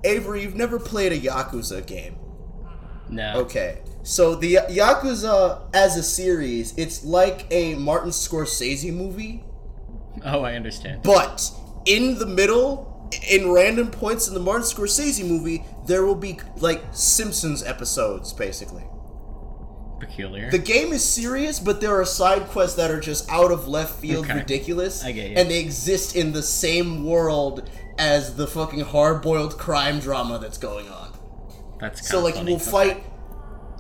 Avery, 0.05 0.43
you've 0.43 0.55
never 0.55 0.79
played 0.79 1.13
a 1.13 1.19
Yakuza 1.19 1.85
game. 1.87 2.17
No. 3.09 3.41
Okay. 3.41 3.81
So 4.07 4.37
the 4.37 4.47
Ya- 4.47 4.67
Yakuza 4.69 5.63
as 5.75 5.97
a 5.97 6.03
series, 6.03 6.73
it's 6.77 7.05
like 7.05 7.45
a 7.51 7.75
Martin 7.75 8.11
Scorsese 8.11 8.93
movie, 8.95 9.43
Oh, 10.25 10.43
I 10.43 10.55
understand. 10.55 11.03
but 11.03 11.51
in 11.87 12.17
the 12.21 12.27
middle, 12.27 13.11
in 13.29 13.51
random 13.51 13.91
points 13.91 14.29
in 14.29 14.35
the 14.35 14.39
Martin 14.41 14.63
Scorsese 14.63 15.27
movie, 15.27 15.65
there 15.89 16.07
will 16.07 16.15
be 16.15 16.39
like 16.59 16.83
Simpsons 16.93 17.65
episodes, 17.65 18.33
basically. 18.33 18.85
Peculiar. 19.99 20.53
The 20.53 20.59
game 20.59 20.93
is 20.93 21.03
serious, 21.03 21.59
but 21.59 21.81
there 21.81 21.99
are 22.01 22.05
side 22.05 22.47
quests 22.47 22.77
that 22.77 22.93
are 22.93 23.01
just 23.01 23.29
out 23.29 23.51
of 23.51 23.67
left 23.67 23.99
field, 23.99 24.27
Okay. 24.27 24.35
ridiculous, 24.35 25.03
I 25.03 25.11
get 25.11 25.31
you. 25.31 25.37
and 25.37 25.51
they 25.51 25.59
exist 25.59 26.15
in 26.15 26.33
the 26.33 26.45
same 26.45 27.05
world 27.05 27.69
as 27.99 28.37
the 28.37 28.47
fucking 28.47 28.81
hard-boiled 28.81 29.59
crime 29.59 29.99
drama 29.99 30.39
that's 30.39 30.59
going 30.59 30.89
on. 30.91 31.13
That's 31.81 32.09
So 32.09 32.21
like 32.23 32.37
funny. 32.37 32.53
we'll 32.53 32.61
Okay. 32.63 32.71
fight. 32.71 33.05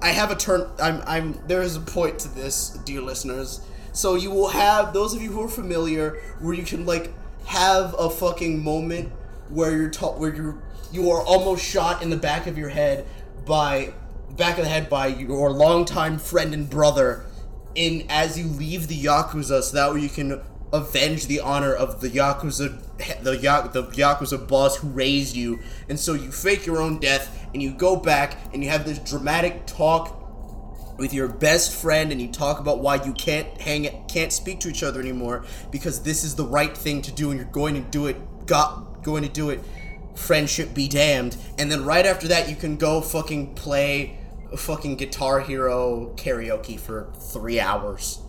I 0.07 0.11
have 0.11 0.31
a 0.31 0.37
turn. 0.37 0.69
I'm. 0.81 1.03
I'm. 1.05 1.41
There 1.49 1.63
is 1.63 1.75
a 1.75 1.81
point 1.81 2.21
to 2.21 2.29
this, 2.29 2.71
dear 2.85 3.01
listeners. 3.01 3.61
So 3.93 4.15
you 4.15 4.31
will 4.31 4.51
have 4.51 4.93
those 4.93 5.15
of 5.15 5.21
you 5.21 5.33
who 5.33 5.43
are 5.43 5.49
familiar, 5.49 6.21
where 6.39 6.55
you 6.55 6.63
can 6.63 6.87
like 6.87 7.13
have 7.47 7.93
a 7.99 8.09
fucking 8.09 8.63
moment 8.63 9.11
where 9.49 9.77
you're 9.77 9.91
ta- 9.91 10.13
where 10.13 10.33
you 10.33 10.63
you 10.93 11.11
are 11.11 11.23
almost 11.23 11.65
shot 11.65 12.05
in 12.05 12.11
the 12.11 12.17
back 12.17 12.47
of 12.47 12.57
your 12.57 12.69
head 12.69 13.05
by 13.45 13.95
back 14.37 14.59
of 14.59 14.65
the 14.65 14.71
head 14.71 14.89
by 14.89 15.09
your 15.09 15.51
longtime 15.51 16.19
friend 16.19 16.55
and 16.55 16.71
brother. 16.71 17.25
In 17.75 18.07
as 18.09 18.39
you 18.39 18.47
leave 18.47 18.87
the 18.87 19.03
yakuza, 19.03 19.61
so 19.61 19.77
that 19.77 19.93
way 19.93 20.03
you 20.03 20.09
can 20.09 20.41
avenge 20.73 21.27
the 21.27 21.41
honor 21.41 21.75
of 21.75 22.01
the 22.01 22.09
yakuza 22.09 22.81
the 23.23 23.37
Ya- 23.39 23.67
the 23.67 23.83
yakuza 23.83 24.47
boss 24.47 24.77
who 24.77 24.89
raised 24.89 25.37
you 25.37 25.59
and 25.89 25.99
so 25.99 26.15
you 26.15 26.33
fake 26.33 26.65
your 26.65 26.81
own 26.81 26.99
death 26.99 27.36
and 27.53 27.63
you 27.63 27.73
go 27.73 27.97
back 27.97 28.39
and 28.53 28.63
you 28.63 28.71
have 28.71 28.85
this 28.85 28.99
dramatic 28.99 29.67
talk 29.67 30.23
with 30.99 31.13
your 31.13 31.29
best 31.29 31.75
friend 31.75 32.11
and 32.13 32.21
you 32.21 32.29
talk 32.29 32.59
about 32.59 32.81
why 32.81 32.97
you 33.05 33.13
can't 33.13 33.61
hang 33.61 34.05
can't 34.09 34.33
speak 34.33 34.61
to 34.61 34.69
each 34.69 34.83
other 34.83 35.01
anymore 35.01 35.45
because 35.71 36.03
this 36.03 36.25
is 36.25 36.35
the 36.35 36.45
right 36.45 36.77
thing 36.77 37.03
to 37.03 37.13
do 37.13 37.31
and 37.31 37.39
you're 37.39 37.49
going 37.51 37.75
to 37.75 37.81
do 37.91 38.07
it 38.07 38.17
got 38.47 39.03
going 39.03 39.23
to 39.23 39.29
do 39.29 39.51
it 39.51 39.61
friendship 40.15 40.73
be 40.73 40.89
damned 40.89 41.37
and 41.59 41.71
then 41.71 41.85
right 41.85 42.07
after 42.07 42.27
that 42.29 42.49
you 42.49 42.57
can 42.57 42.77
go 42.77 43.01
fucking 43.03 43.55
play 43.55 44.19
fucking 44.57 44.97
guitar 44.97 45.41
hero 45.41 46.15
karaoke 46.17 46.81
for 46.81 47.13
3 47.19 47.61
hours 47.61 48.21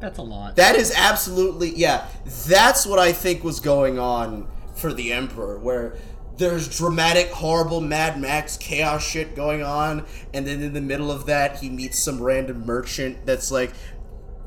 That's 0.00 0.18
a 0.18 0.22
lot. 0.22 0.56
that 0.56 0.74
is 0.74 0.92
absolutely 0.96 1.74
yeah. 1.76 2.08
That's 2.48 2.84
what 2.86 2.98
I 2.98 3.12
think 3.12 3.44
was 3.44 3.60
going 3.60 3.98
on 3.98 4.48
for 4.74 4.92
the 4.92 5.12
Emperor, 5.12 5.58
where 5.58 5.96
there's 6.38 6.76
dramatic, 6.76 7.30
horrible 7.30 7.80
Mad 7.80 8.20
Max 8.20 8.56
chaos 8.56 9.06
shit 9.06 9.34
going 9.34 9.62
on, 9.62 10.04
and 10.34 10.46
then 10.46 10.62
in 10.62 10.72
the 10.72 10.80
middle 10.80 11.10
of 11.10 11.26
that, 11.26 11.58
he 11.58 11.70
meets 11.70 11.98
some 11.98 12.22
random 12.22 12.66
merchant 12.66 13.24
that's 13.24 13.50
like, 13.50 13.72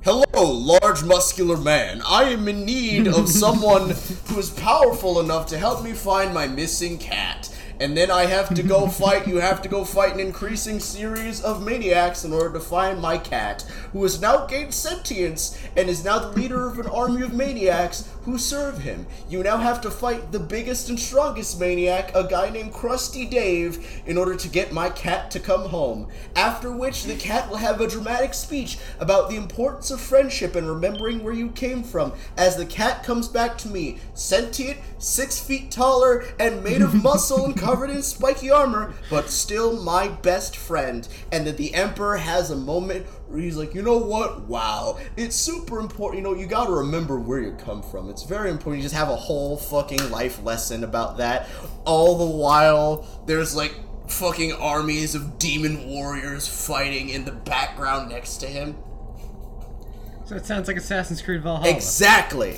Hello, 0.01 0.23
large 0.33 1.03
muscular 1.03 1.57
man. 1.57 2.01
I 2.07 2.23
am 2.25 2.47
in 2.47 2.63
need 2.63 3.07
of 3.07 3.27
someone 3.29 3.89
who 4.27 4.39
is 4.39 4.49
powerful 4.49 5.19
enough 5.19 5.47
to 5.47 5.57
help 5.57 5.83
me 5.83 5.91
find 5.91 6.33
my 6.33 6.47
missing 6.47 6.97
cat. 6.97 7.53
And 7.81 7.95
then 7.95 8.11
I 8.11 8.25
have 8.25 8.53
to 8.55 8.63
go 8.63 8.87
fight, 8.87 9.27
you 9.27 9.37
have 9.37 9.61
to 9.61 9.69
go 9.69 9.85
fight 9.85 10.13
an 10.13 10.19
increasing 10.19 10.79
series 10.79 11.41
of 11.41 11.65
maniacs 11.65 12.25
in 12.25 12.33
order 12.33 12.51
to 12.53 12.59
find 12.59 13.01
my 13.01 13.17
cat, 13.17 13.61
who 13.93 14.03
has 14.03 14.21
now 14.21 14.45
gained 14.45 14.73
sentience 14.73 15.57
and 15.77 15.89
is 15.89 16.03
now 16.03 16.19
the 16.19 16.39
leader 16.39 16.67
of 16.67 16.77
an 16.79 16.87
army 16.87 17.21
of 17.21 17.33
maniacs 17.33 18.09
who 18.30 18.38
serve 18.38 18.77
him. 18.77 19.07
You 19.27 19.41
now 19.41 19.57
have 19.57 19.82
to 19.82 19.89
fight 19.89 20.32
the 20.32 20.39
biggest 20.39 20.89
and 20.89 20.99
strongest 20.99 21.59
maniac, 21.59 22.13
a 22.13 22.27
guy 22.27 22.51
named 22.51 22.73
Krusty 22.73 23.30
Dave, 23.30 24.03
in 24.05 24.17
order 24.17 24.36
to 24.36 24.47
get 24.47 24.71
my 24.71 24.89
cat 24.89 25.32
to 25.32 25.39
come 25.39 25.69
home. 25.69 26.07
After 26.36 26.71
which, 26.71 27.05
the 27.05 27.15
cat 27.15 27.49
will 27.49 27.57
have 27.57 27.82
a 27.82 27.88
dramatic 27.88 28.36
speech 28.36 28.77
about 28.99 29.30
the 29.30 29.36
importance 29.36 29.89
of 29.89 29.99
friendship 29.99 30.55
and 30.55 30.67
remembering 30.67 31.23
where 31.23 31.34
you 31.34 31.49
came 31.49 31.84
from. 31.84 32.13
As 32.38 32.55
the 32.55 32.65
cat 32.65 33.03
comes 33.03 33.27
back 33.27 33.57
to 33.59 33.67
me, 33.67 33.97
sentient, 34.13 34.77
six 34.99 35.39
feet 35.39 35.71
taller, 35.71 36.23
and 36.39 36.63
made 36.63 36.82
of 36.84 36.93
muscle 37.03 37.45
and 37.45 37.57
covered 37.57 37.89
in 37.89 38.03
spiky 38.03 38.51
armor, 38.51 38.93
but 39.09 39.30
still 39.30 39.82
my 39.82 40.07
best 40.07 40.55
friend. 40.55 41.07
And 41.32 41.47
that 41.47 41.57
the 41.57 41.73
Emperor 41.73 42.17
has 42.17 42.51
a 42.51 42.55
moment 42.55 43.07
where 43.30 43.39
he's 43.39 43.55
like, 43.55 43.75
you 43.75 43.82
know 43.82 43.97
what? 43.97 44.41
Wow, 44.47 44.97
it's 45.15 45.36
super 45.36 45.80
important. 45.80 46.23
You 46.23 46.23
know, 46.23 46.39
you 46.39 46.47
gotta 46.47 46.71
remember 46.71 47.19
where 47.19 47.39
you 47.39 47.51
come 47.53 47.84
from. 47.84 48.09
It's 48.09 48.23
very 48.23 48.49
important. 48.49 48.77
You 48.77 48.84
just 48.84 48.95
have 48.95 49.09
a 49.09 49.15
whole 49.15 49.55
fucking 49.55 50.09
life 50.09 50.43
lesson 50.43 50.84
about 50.84 51.17
that. 51.17 51.47
All 51.86 52.17
the 52.17 52.36
while, 52.36 53.05
there's 53.27 53.55
like 53.55 53.75
fucking 54.07 54.53
armies 54.53 55.13
of 55.13 55.38
demon 55.38 55.88
warriors 55.88 56.47
fighting 56.47 57.09
in 57.09 57.25
the 57.25 57.32
background 57.32 58.09
next 58.09 58.38
to 58.38 58.47
him. 58.47 58.75
So 60.25 60.36
it 60.36 60.45
sounds 60.45 60.67
like 60.67 60.77
Assassin's 60.77 61.21
Creed 61.21 61.43
Valhalla. 61.43 61.73
Exactly. 61.73 62.57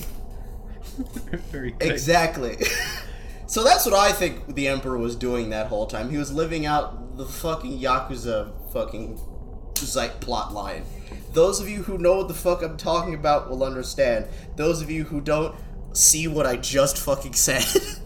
Very 1.51 1.71
good. 1.71 1.91
Exactly. 1.91 2.57
so 3.45 3.63
that's 3.63 3.85
what 3.85 3.95
I 3.95 4.11
think 4.11 4.55
the 4.55 4.67
Emperor 4.67 4.97
was 4.97 5.15
doing 5.15 5.49
that 5.49 5.67
whole 5.67 5.87
time. 5.87 6.09
He 6.09 6.17
was 6.17 6.31
living 6.31 6.65
out 6.65 7.17
the 7.17 7.25
fucking 7.25 7.79
Yakuza 7.79 8.51
fucking 8.71 9.19
Zeit 9.85 10.19
plot 10.21 10.53
line. 10.53 10.83
Those 11.33 11.59
of 11.61 11.69
you 11.69 11.83
who 11.83 11.97
know 11.97 12.17
what 12.17 12.27
the 12.27 12.33
fuck 12.33 12.61
I'm 12.61 12.77
talking 12.77 13.13
about 13.13 13.49
will 13.49 13.63
understand. 13.63 14.27
Those 14.55 14.81
of 14.81 14.91
you 14.91 15.05
who 15.05 15.21
don't, 15.21 15.55
see 15.93 16.27
what 16.27 16.45
I 16.45 16.55
just 16.55 16.97
fucking 16.97 17.33
said. 17.33 17.63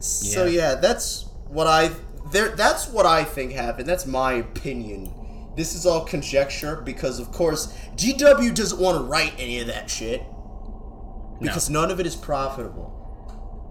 so 0.00 0.44
Yeah. 0.44 0.50
yeah, 0.50 0.74
that's 0.74 1.26
what 1.48 1.66
I 1.66 1.90
there 2.30 2.50
that's 2.50 2.88
what 2.88 3.06
I 3.06 3.24
think 3.24 3.52
happened. 3.52 3.88
That's 3.88 4.06
my 4.06 4.34
opinion. 4.34 5.12
This 5.56 5.74
is 5.74 5.86
all 5.86 6.04
conjecture 6.04 6.76
because 6.76 7.18
of 7.18 7.32
course 7.32 7.74
GW 7.96 8.54
doesn't 8.54 8.78
want 8.80 8.98
to 8.98 9.04
write 9.04 9.34
any 9.38 9.60
of 9.60 9.66
that 9.66 9.90
shit 9.90 10.22
because 11.40 11.70
none 11.70 11.90
of 11.90 12.00
it 12.00 12.06
is 12.06 12.16
profitable. 12.16 12.94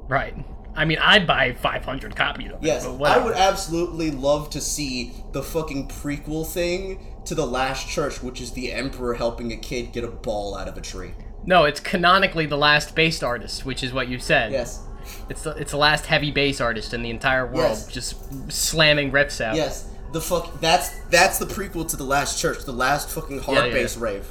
Right. 0.10 0.36
I 0.78 0.86
mean, 0.86 1.00
I'd 1.02 1.26
buy 1.28 1.54
500 1.54 2.16
copies 2.16 2.52
of 2.52 2.64
it. 2.64 2.68
Yes, 2.68 2.86
I 2.86 3.18
would 3.18 3.36
absolutely 3.36 4.12
love 4.12 4.50
to 4.52 4.62
see 4.62 5.12
the 5.34 5.42
fucking 5.44 5.88
prequel 5.90 6.46
thing 6.48 7.06
to 7.26 7.34
The 7.36 7.46
Last 7.48 7.88
Church, 7.90 8.22
which 8.22 8.40
is 8.40 8.52
the 8.52 8.72
Emperor 8.72 9.16
helping 9.16 9.52
a 9.52 9.58
kid 9.58 9.92
get 9.92 10.04
a 10.04 10.08
ball 10.08 10.56
out 10.56 10.68
of 10.68 10.78
a 10.78 10.82
tree. 10.82 11.12
No, 11.46 11.66
it's 11.66 11.80
canonically 11.80 12.46
the 12.46 12.58
last 12.58 12.94
bass 12.96 13.24
artist, 13.24 13.66
which 13.66 13.84
is 13.84 13.92
what 13.92 14.08
you 14.08 14.20
said. 14.20 14.52
Yes, 14.52 14.82
It's 15.30 15.42
the, 15.44 15.52
it's 15.52 15.72
the 15.72 15.78
last 15.78 16.06
heavy 16.06 16.30
bass 16.32 16.62
artist 16.62 16.94
in 16.94 17.02
the 17.02 17.10
entire 17.10 17.46
world, 17.46 17.72
Yes. 17.72 17.88
just 17.88 18.52
slamming 18.52 19.12
riffs 19.12 19.42
out. 19.42 19.56
yes. 19.56 19.90
The 20.14 20.22
fuck 20.22 20.62
that's 20.62 20.90
that's 21.10 21.38
the 21.38 21.46
prequel 21.46 21.86
to 21.90 21.98
The 21.98 22.04
Last 22.06 22.40
Church, 22.40 22.64
the 22.64 22.72
last 22.72 23.10
fucking 23.10 23.40
hard 23.40 23.58
Yeah, 23.58 23.66
yeah. 23.66 23.74
bass 23.74 23.98
rave. 23.98 24.26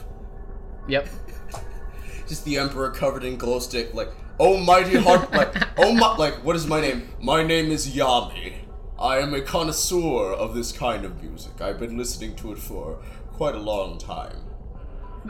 Yep. 0.89 1.07
Just 2.29 2.45
the 2.47 2.57
Emperor 2.59 2.91
covered 2.91 3.25
in 3.25 3.37
glow 3.37 3.59
stick, 3.59 3.93
like, 3.95 4.09
oh 4.39 4.57
mighty 4.59 4.97
heart, 4.97 5.31
like, 5.33 5.55
oh 5.79 5.93
my, 5.93 6.17
like, 6.17 6.45
what 6.45 6.57
is 6.57 6.67
my 6.67 6.81
name? 6.81 7.09
My 7.21 7.43
name 7.43 7.71
is 7.71 7.89
Yami. 7.89 8.55
I 8.99 9.19
am 9.19 9.35
a 9.35 9.41
connoisseur 9.43 10.33
of 10.33 10.55
this 10.55 10.73
kind 10.73 11.05
of 11.05 11.23
music. 11.23 11.61
I've 11.61 11.79
been 11.79 11.97
listening 11.99 12.35
to 12.37 12.53
it 12.53 12.59
for 12.59 13.03
quite 13.33 13.55
a 13.55 13.59
long 13.61 13.99
time. 13.99 14.37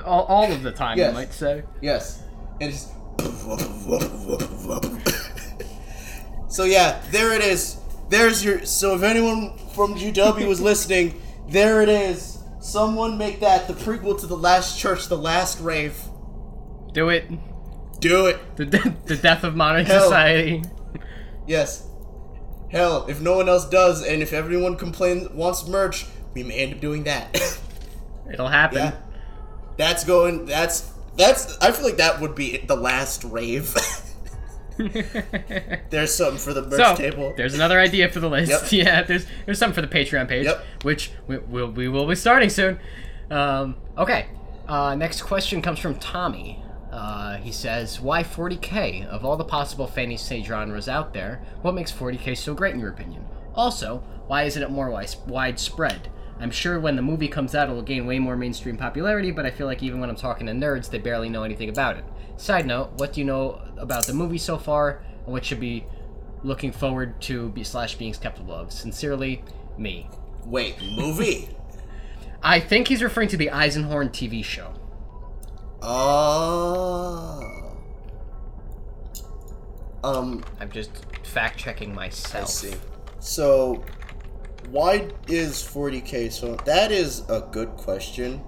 All, 0.04 0.24
all 0.24 0.52
of 0.52 0.62
the 0.62 0.72
time, 0.72 0.98
Yes. 0.98 1.08
you 1.08 1.14
might 1.14 1.32
say. 1.32 1.62
Yes. 1.80 2.22
And 2.60 2.70
it's 2.70 2.88
So 6.48 6.64
yeah, 6.64 7.02
there 7.10 7.32
it 7.34 7.42
is. 7.42 7.78
There's 8.08 8.44
your 8.44 8.64
so 8.64 8.94
if 8.94 9.02
anyone 9.02 9.56
from 9.74 9.94
GW 9.94 10.46
was 10.46 10.60
listening, 10.60 11.20
there 11.48 11.82
it 11.82 11.88
is. 11.88 12.38
Someone 12.60 13.18
make 13.18 13.40
that 13.40 13.66
the 13.68 13.74
prequel 13.74 14.18
to 14.20 14.26
the 14.26 14.36
last 14.36 14.78
church, 14.78 15.08
the 15.08 15.18
last 15.18 15.60
rave. 15.60 15.98
Do 16.92 17.08
it. 17.08 17.24
Do 18.00 18.26
it. 18.26 18.38
The, 18.56 18.66
de- 18.66 18.96
the 19.06 19.16
death 19.16 19.42
of 19.44 19.56
modern 19.56 19.86
Hell. 19.86 20.02
society. 20.04 20.62
Yes. 21.46 21.86
Hell, 22.70 23.06
if 23.08 23.20
no 23.20 23.36
one 23.36 23.48
else 23.48 23.68
does, 23.68 24.04
and 24.04 24.22
if 24.22 24.32
everyone 24.32 24.76
complains 24.76 25.28
wants 25.30 25.66
merch, 25.68 26.04
we 26.34 26.42
may 26.42 26.54
end 26.56 26.74
up 26.74 26.80
doing 26.80 27.04
that. 27.04 27.34
It'll 28.32 28.48
happen. 28.48 28.78
yeah. 28.78 28.96
That's 29.78 30.04
going 30.04 30.46
that's 30.46 30.92
that's 31.16 31.56
I 31.58 31.70
feel 31.72 31.84
like 31.86 31.96
that 31.98 32.20
would 32.20 32.34
be 32.34 32.58
the 32.58 32.76
last 32.76 33.24
rave. 33.24 33.74
There's 35.90 36.14
something 36.14 36.38
for 36.38 36.52
the 36.52 36.62
merch 36.62 36.76
So 36.80 36.96
table. 36.96 37.32
there's 37.36 37.54
another 37.54 37.80
idea 37.80 38.10
for 38.10 38.20
the 38.20 38.28
list. 38.28 38.50
Yep. 38.50 38.72
Yeah, 38.86 39.02
there's 39.02 39.26
there's 39.46 39.58
something 39.58 39.74
for 39.74 39.86
the 39.86 39.88
Patreon 39.94 40.28
page, 40.28 40.44
Yep. 40.46 40.64
which 40.82 41.10
we, 41.26 41.38
we'll, 41.38 41.70
we 41.70 41.88
will 41.88 42.06
be 42.06 42.14
starting 42.14 42.50
soon. 42.50 42.78
Um, 43.30 43.76
okay. 43.96 44.26
Uh, 44.68 44.94
next 44.96 45.22
question 45.22 45.62
comes 45.62 45.78
from 45.78 45.94
Tommy. 45.96 46.62
Uh, 46.96 47.36
he 47.36 47.52
says, 47.52 48.00
"Why 48.00 48.22
40k? 48.22 49.04
Of 49.06 49.22
all 49.22 49.36
the 49.36 49.44
possible 49.44 49.86
fantasy 49.86 50.42
genres 50.42 50.88
out 50.88 51.12
there, 51.12 51.42
what 51.60 51.74
makes 51.74 51.92
40k 51.92 52.34
so 52.34 52.54
great 52.54 52.72
in 52.72 52.80
your 52.80 52.88
opinion? 52.88 53.26
Also, 53.54 54.02
why 54.26 54.44
isn't 54.44 54.62
it 54.62 54.70
more 54.70 54.88
wise- 54.88 55.18
widespread? 55.26 56.08
I'm 56.40 56.50
sure 56.50 56.80
when 56.80 56.96
the 56.96 57.02
movie 57.02 57.28
comes 57.28 57.54
out, 57.54 57.68
it 57.68 57.72
will 57.72 57.82
gain 57.82 58.06
way 58.06 58.18
more 58.18 58.34
mainstream 58.34 58.78
popularity, 58.78 59.30
but 59.30 59.44
I 59.44 59.50
feel 59.50 59.66
like 59.66 59.82
even 59.82 60.00
when 60.00 60.08
I'm 60.08 60.16
talking 60.16 60.46
to 60.46 60.54
nerds, 60.54 60.88
they 60.88 60.96
barely 60.98 61.28
know 61.28 61.42
anything 61.42 61.68
about 61.68 61.98
it. 61.98 62.04
Side 62.38 62.66
note: 62.66 62.92
What 62.96 63.12
do 63.12 63.20
you 63.20 63.26
know 63.26 63.60
about 63.76 64.06
the 64.06 64.14
movie 64.14 64.38
so 64.38 64.56
far, 64.56 65.02
and 65.24 65.34
what 65.34 65.44
should 65.44 65.60
be 65.60 65.84
looking 66.44 66.72
forward 66.72 67.20
to 67.22 67.50
be 67.50 67.62
slash 67.62 67.96
being 67.96 68.14
skeptical 68.14 68.54
of? 68.54 68.72
Sincerely, 68.72 69.44
me. 69.76 70.08
Wait, 70.46 70.80
movie? 70.96 71.50
I 72.42 72.58
think 72.58 72.88
he's 72.88 73.02
referring 73.02 73.28
to 73.28 73.36
the 73.36 73.50
Eisenhorn 73.52 74.10
TV 74.12 74.42
show. 74.42 74.72
Oh. 75.88 77.40
Um, 80.02 80.44
I'm 80.60 80.70
just 80.70 80.90
fact 81.24 81.58
checking 81.58 81.94
myself. 81.94 82.44
I 82.44 82.46
see. 82.48 82.74
So, 83.20 83.84
why 84.70 85.08
is 85.28 85.62
40k 85.62 86.32
so? 86.32 86.56
That 86.64 86.90
is 86.90 87.22
a 87.28 87.46
good 87.52 87.68
question. 87.70 88.42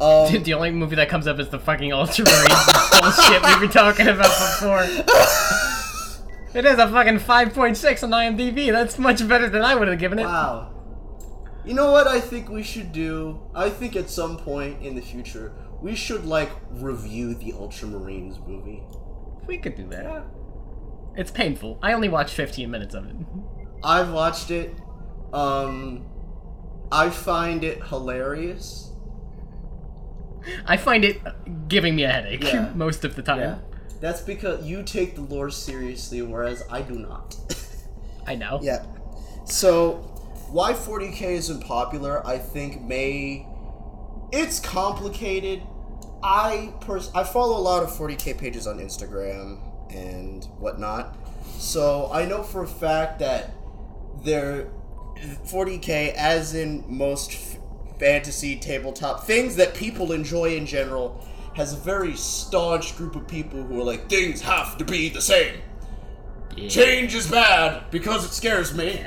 Um, 0.00 0.32
the 0.42 0.54
only 0.54 0.70
movie 0.70 0.96
that 0.96 1.10
comes 1.10 1.26
up 1.26 1.38
is 1.40 1.50
the 1.50 1.58
fucking 1.58 1.92
Ultramarine 1.92 2.48
bullshit 3.00 3.42
we 3.42 3.66
were 3.66 3.72
talking 3.72 4.08
about 4.08 4.24
before. 4.24 4.84
It 6.54 6.64
has 6.64 6.78
a 6.78 6.88
fucking 6.88 7.18
5.6 7.18 8.02
on 8.02 8.10
IMDb. 8.10 8.72
That's 8.72 8.98
much 8.98 9.28
better 9.28 9.50
than 9.50 9.60
I 9.60 9.74
would 9.74 9.88
have 9.88 9.98
given 9.98 10.18
it. 10.18 10.24
wow. 10.24 10.74
You 11.66 11.74
know 11.74 11.92
what 11.92 12.06
I 12.06 12.18
think 12.18 12.48
we 12.48 12.62
should 12.62 12.92
do? 12.92 13.40
I 13.54 13.68
think 13.68 13.94
at 13.94 14.08
some 14.08 14.38
point 14.38 14.82
in 14.82 14.94
the 14.94 15.02
future 15.02 15.52
we 15.80 15.94
should 15.94 16.24
like 16.24 16.50
review 16.70 17.34
the 17.34 17.52
Ultramarines 17.52 18.44
movie. 18.46 18.82
We 19.46 19.58
could 19.58 19.76
do 19.76 19.86
that. 19.88 20.24
It's 21.16 21.30
painful. 21.30 21.78
I 21.82 21.92
only 21.92 22.08
watched 22.08 22.34
15 22.34 22.70
minutes 22.70 22.94
of 22.94 23.06
it. 23.06 23.16
I've 23.82 24.12
watched 24.12 24.50
it. 24.50 24.74
Um, 25.32 26.06
I 26.92 27.10
find 27.10 27.64
it 27.64 27.82
hilarious. 27.84 28.92
I 30.66 30.76
find 30.76 31.04
it 31.04 31.20
giving 31.68 31.96
me 31.96 32.04
a 32.04 32.08
headache 32.10 32.44
Yeah. 32.44 32.72
most 32.74 33.04
of 33.04 33.14
the 33.16 33.22
time. 33.22 33.60
That's 34.00 34.20
because 34.20 34.64
you 34.64 34.82
take 34.84 35.16
the 35.16 35.22
lore 35.22 35.50
seriously, 35.50 36.22
whereas 36.22 36.62
I 36.70 36.82
do 36.82 36.94
not. 36.94 37.36
I 38.26 38.34
know. 38.34 38.60
Yeah. 38.62 38.84
So, 39.44 39.94
why 40.50 40.72
40k 40.74 41.22
isn't 41.22 41.64
popular, 41.64 42.24
I 42.26 42.36
think 42.38 42.82
may 42.82 43.46
it's 44.32 44.60
complicated. 44.60 45.62
I 46.22 46.72
pers- 46.80 47.10
I 47.14 47.24
follow 47.24 47.56
a 47.58 47.62
lot 47.62 47.82
of 47.82 47.90
40k 47.90 48.38
pages 48.38 48.66
on 48.66 48.78
Instagram 48.78 49.60
and 49.90 50.44
whatnot. 50.58 51.16
So, 51.58 52.10
I 52.12 52.24
know 52.24 52.42
for 52.42 52.62
a 52.62 52.66
fact 52.68 53.18
that 53.20 53.50
there 54.24 54.68
40k 55.46 56.14
as 56.14 56.54
in 56.54 56.84
most 56.88 57.32
f- 57.32 57.58
fantasy 57.98 58.56
tabletop 58.56 59.24
things 59.24 59.56
that 59.56 59.74
people 59.74 60.12
enjoy 60.12 60.56
in 60.56 60.66
general 60.66 61.24
has 61.54 61.72
a 61.72 61.76
very 61.76 62.14
staunch 62.14 62.96
group 62.96 63.16
of 63.16 63.26
people 63.26 63.62
who 63.64 63.80
are 63.80 63.84
like 63.84 64.08
things 64.08 64.40
have 64.40 64.78
to 64.78 64.84
be 64.84 65.08
the 65.08 65.20
same. 65.20 65.56
Yeah. 66.56 66.68
Change 66.68 67.14
is 67.14 67.28
bad 67.30 67.90
because 67.90 68.24
it 68.24 68.32
scares 68.32 68.74
me. 68.76 69.04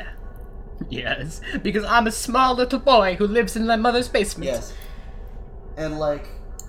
Yes, 0.90 1.40
because 1.62 1.84
I'm 1.86 2.08
a 2.08 2.12
small 2.12 2.56
little 2.56 2.80
boy 2.80 3.16
who 3.16 3.28
lives 3.28 3.56
in 3.56 3.66
my 3.68 3.76
mother's 3.76 4.08
basement. 4.10 4.52
Yes. 4.52 4.74
And 5.78 6.00
like 6.00 6.28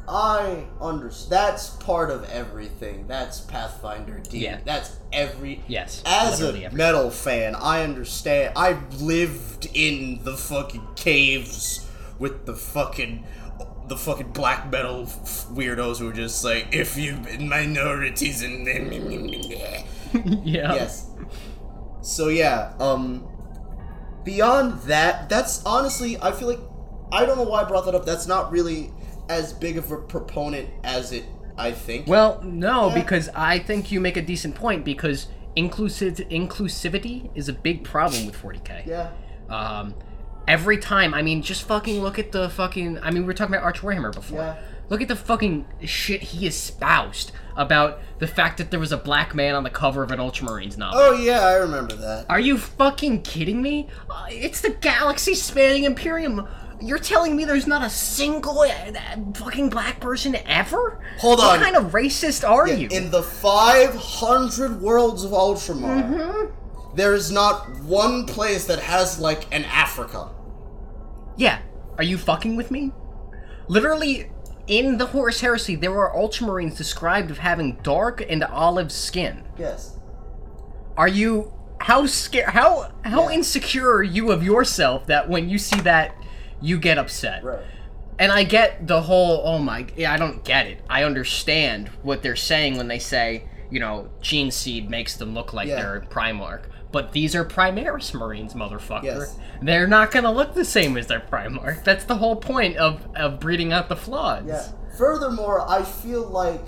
I 0.09 0.64
understand 0.80 1.30
that's 1.32 1.70
part 1.70 2.11
of 2.11 2.28
everything. 2.30 3.07
That's 3.07 3.40
Pathfinder 3.40 4.18
D. 4.18 4.38
Yeah. 4.38 4.59
That's 4.64 4.96
every 5.12 5.62
Yes. 5.68 6.03
As 6.05 6.40
a 6.42 6.48
everything. 6.48 6.76
metal 6.76 7.11
fan, 7.11 7.55
I 7.55 7.82
understand. 7.84 8.55
I 8.57 8.78
lived 8.98 9.68
in 9.74 10.22
the 10.24 10.36
fucking 10.36 10.86
caves 10.96 11.88
with 12.18 12.46
the 12.46 12.55
fucking 12.55 13.24
the 13.88 13.96
fucking 13.96 14.30
black 14.32 14.70
metal 14.70 15.03
f- 15.03 15.46
weirdos 15.50 15.98
who 15.98 16.07
were 16.07 16.12
just 16.12 16.42
like, 16.44 16.68
if 16.72 16.96
you've 16.96 17.22
been 17.24 17.48
minorities 17.48 18.42
and 18.42 18.66
yeah. 20.44 20.74
yes. 20.74 21.11
So 22.03 22.28
yeah, 22.28 22.74
um 22.80 23.28
beyond 24.24 24.80
that, 24.82 25.28
that's 25.28 25.64
honestly 25.64 26.16
I 26.20 26.32
feel 26.32 26.48
like 26.48 26.61
I 27.12 27.24
don't 27.26 27.36
know 27.36 27.44
why 27.44 27.60
I 27.60 27.64
brought 27.64 27.84
that 27.84 27.94
up. 27.94 28.04
That's 28.06 28.26
not 28.26 28.50
really 28.50 28.90
as 29.28 29.52
big 29.52 29.76
of 29.78 29.90
a 29.92 29.96
proponent 29.98 30.68
as 30.82 31.12
it 31.12 31.24
I 31.56 31.70
think. 31.72 32.06
Well, 32.06 32.40
no, 32.42 32.88
Yeah. 32.88 32.94
because 32.94 33.28
I 33.34 33.58
think 33.58 33.92
you 33.92 34.00
make 34.00 34.16
a 34.16 34.22
decent 34.22 34.54
point 34.54 34.84
because 34.84 35.26
inclusive 35.54 36.14
inclusivity 36.30 37.28
is 37.34 37.48
a 37.48 37.52
big 37.52 37.84
problem 37.84 38.24
with 38.26 38.34
40k. 38.40 38.86
yeah. 38.86 39.10
Um, 39.50 39.94
every 40.48 40.78
time, 40.78 41.12
I 41.12 41.20
mean, 41.22 41.42
just 41.42 41.62
fucking 41.64 42.00
look 42.02 42.18
at 42.18 42.32
the 42.32 42.48
fucking. 42.48 42.98
I 43.02 43.10
mean, 43.10 43.22
we 43.22 43.26
were 43.26 43.34
talking 43.34 43.54
about 43.54 43.64
Arch 43.64 43.80
Warhammer 43.82 44.14
before. 44.14 44.38
Yeah. 44.38 44.54
Look 44.88 45.00
at 45.02 45.08
the 45.08 45.16
fucking 45.16 45.66
shit 45.84 46.22
he 46.22 46.46
espoused 46.46 47.32
about 47.56 48.00
the 48.18 48.26
fact 48.26 48.58
that 48.58 48.70
there 48.70 48.80
was 48.80 48.92
a 48.92 48.96
black 48.96 49.34
man 49.34 49.54
on 49.54 49.62
the 49.62 49.70
cover 49.70 50.02
of 50.02 50.10
an 50.10 50.18
Ultramarines 50.18 50.76
novel. 50.78 50.98
Oh 51.00 51.12
yeah, 51.12 51.40
I 51.46 51.54
remember 51.54 51.94
that. 51.96 52.26
Are 52.30 52.40
you 52.40 52.56
fucking 52.56 53.22
kidding 53.22 53.60
me? 53.62 53.88
Uh, 54.08 54.26
it's 54.30 54.60
the 54.62 54.70
galaxy 54.70 55.34
spanning 55.34 55.84
Imperium. 55.84 56.46
You're 56.83 56.99
telling 56.99 57.37
me 57.37 57.45
there's 57.45 57.66
not 57.66 57.83
a 57.83 57.91
single 57.91 58.61
uh, 58.61 58.93
fucking 59.35 59.70
black 59.70 60.01
person 60.01 60.37
ever? 60.47 61.01
Hold 61.18 61.39
what 61.39 61.45
on. 61.55 61.61
What 61.61 61.64
kind 61.72 61.76
of 61.76 61.93
racist 61.93 62.49
are 62.49 62.66
you? 62.68 62.89
In 62.91 63.11
the 63.11 63.22
500 63.22 64.80
worlds 64.80 65.24
of 65.24 65.30
Ultramar, 65.30 66.03
Mm-hmm. 66.03 66.97
there 66.97 67.14
is 67.14 67.30
not 67.30 67.70
one 67.83 68.26
place 68.26 68.64
that 68.66 68.80
has 68.80 69.18
like 69.18 69.47
an 69.55 69.64
Africa. 69.66 70.30
Yeah. 71.37 71.61
Are 71.99 72.05
you 72.05 72.18
fucking 72.18 72.57
with 72.57 72.70
me? 72.70 72.91
Literally, 73.68 74.30
in 74.66 74.99
the 74.99 75.07
Horus 75.07 75.41
Heresy, 75.41 75.76
there 75.76 75.97
are 75.99 76.14
Ultramarines 76.14 76.76
described 76.76 77.30
of 77.30 77.39
having 77.39 77.78
dark 77.83 78.22
and 78.28 78.43
olive 78.45 78.91
skin. 78.91 79.45
Yes. 79.59 79.99
Are 80.97 81.09
you 81.09 81.53
how 81.80 82.07
scared? 82.07 82.51
How 82.51 82.93
how 83.05 83.28
Yeah. 83.28 83.35
insecure 83.37 83.91
are 83.93 84.03
you 84.03 84.30
of 84.30 84.43
yourself 84.43 85.07
that 85.07 85.28
when 85.28 85.49
you 85.49 85.59
see 85.59 85.80
that 85.80 86.14
you 86.62 86.78
get 86.78 86.96
upset? 86.98 87.42
Right. 87.44 87.60
And 88.18 88.30
I 88.30 88.44
get 88.44 88.86
the 88.86 89.02
whole 89.02 89.42
oh 89.44 89.58
my 89.58 89.86
yeah 89.96 90.12
I 90.12 90.16
don't 90.16 90.44
get 90.44 90.66
it. 90.66 90.80
I 90.88 91.02
understand 91.04 91.88
what 92.02 92.22
they're 92.22 92.36
saying 92.36 92.76
when 92.76 92.88
they 92.88 92.98
say 92.98 93.44
you 93.70 93.80
know 93.80 94.08
gene 94.20 94.50
seed 94.50 94.88
makes 94.88 95.16
them 95.16 95.34
look 95.34 95.52
like 95.52 95.68
Yeah. 95.68 95.76
they're 95.76 96.00
Primarch. 96.08 96.64
But 96.92 97.12
these 97.12 97.34
are 97.34 97.42
Primaris 97.44 98.12
Marines, 98.12 98.52
motherfucker. 98.52 99.02
Yes. 99.04 99.36
They're 99.62 99.86
not 99.86 100.10
gonna 100.10 100.30
look 100.32 100.52
the 100.54 100.64
same 100.64 100.96
as 100.98 101.06
their 101.06 101.20
Primarch. 101.20 101.82
That's 101.84 102.04
the 102.04 102.16
whole 102.16 102.36
point 102.36 102.76
of, 102.76 103.06
of 103.16 103.40
breeding 103.40 103.72
out 103.72 103.88
the 103.88 103.96
flaws. 103.96 104.44
Yeah. 104.46 104.62
Furthermore, 104.98 105.66
I 105.66 105.82
feel 105.84 106.28
like 106.28 106.60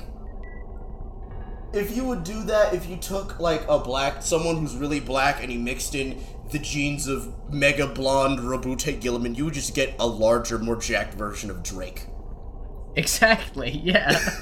if 1.74 1.95
you 1.95 2.05
would 2.05 2.24
do 2.24 2.42
that, 2.45 2.72
if 2.72 2.88
you 2.88 2.97
took 2.97 3.38
like 3.38 3.62
a 3.68 3.78
black, 3.78 4.22
someone 4.22 4.57
who's 4.57 4.76
really 4.76 5.01
black, 5.01 5.42
and 5.42 5.53
you 5.53 5.59
mixed 5.59 5.95
in 5.95 6.18
the 6.51 6.59
genes 6.59 7.07
of 7.07 7.32
mega 7.53 7.86
blonde 7.86 8.40
Roboute 8.40 9.01
Guilliman, 9.01 9.36
you 9.36 9.45
would 9.47 9.55
just 9.55 9.74
get 9.74 9.95
a 9.99 10.07
larger, 10.07 10.59
more 10.59 10.76
jacked 10.76 11.14
version 11.14 11.51
of 11.51 11.62
Drake. 11.62 12.07
Exactly, 12.97 13.70
yeah. 13.82 14.18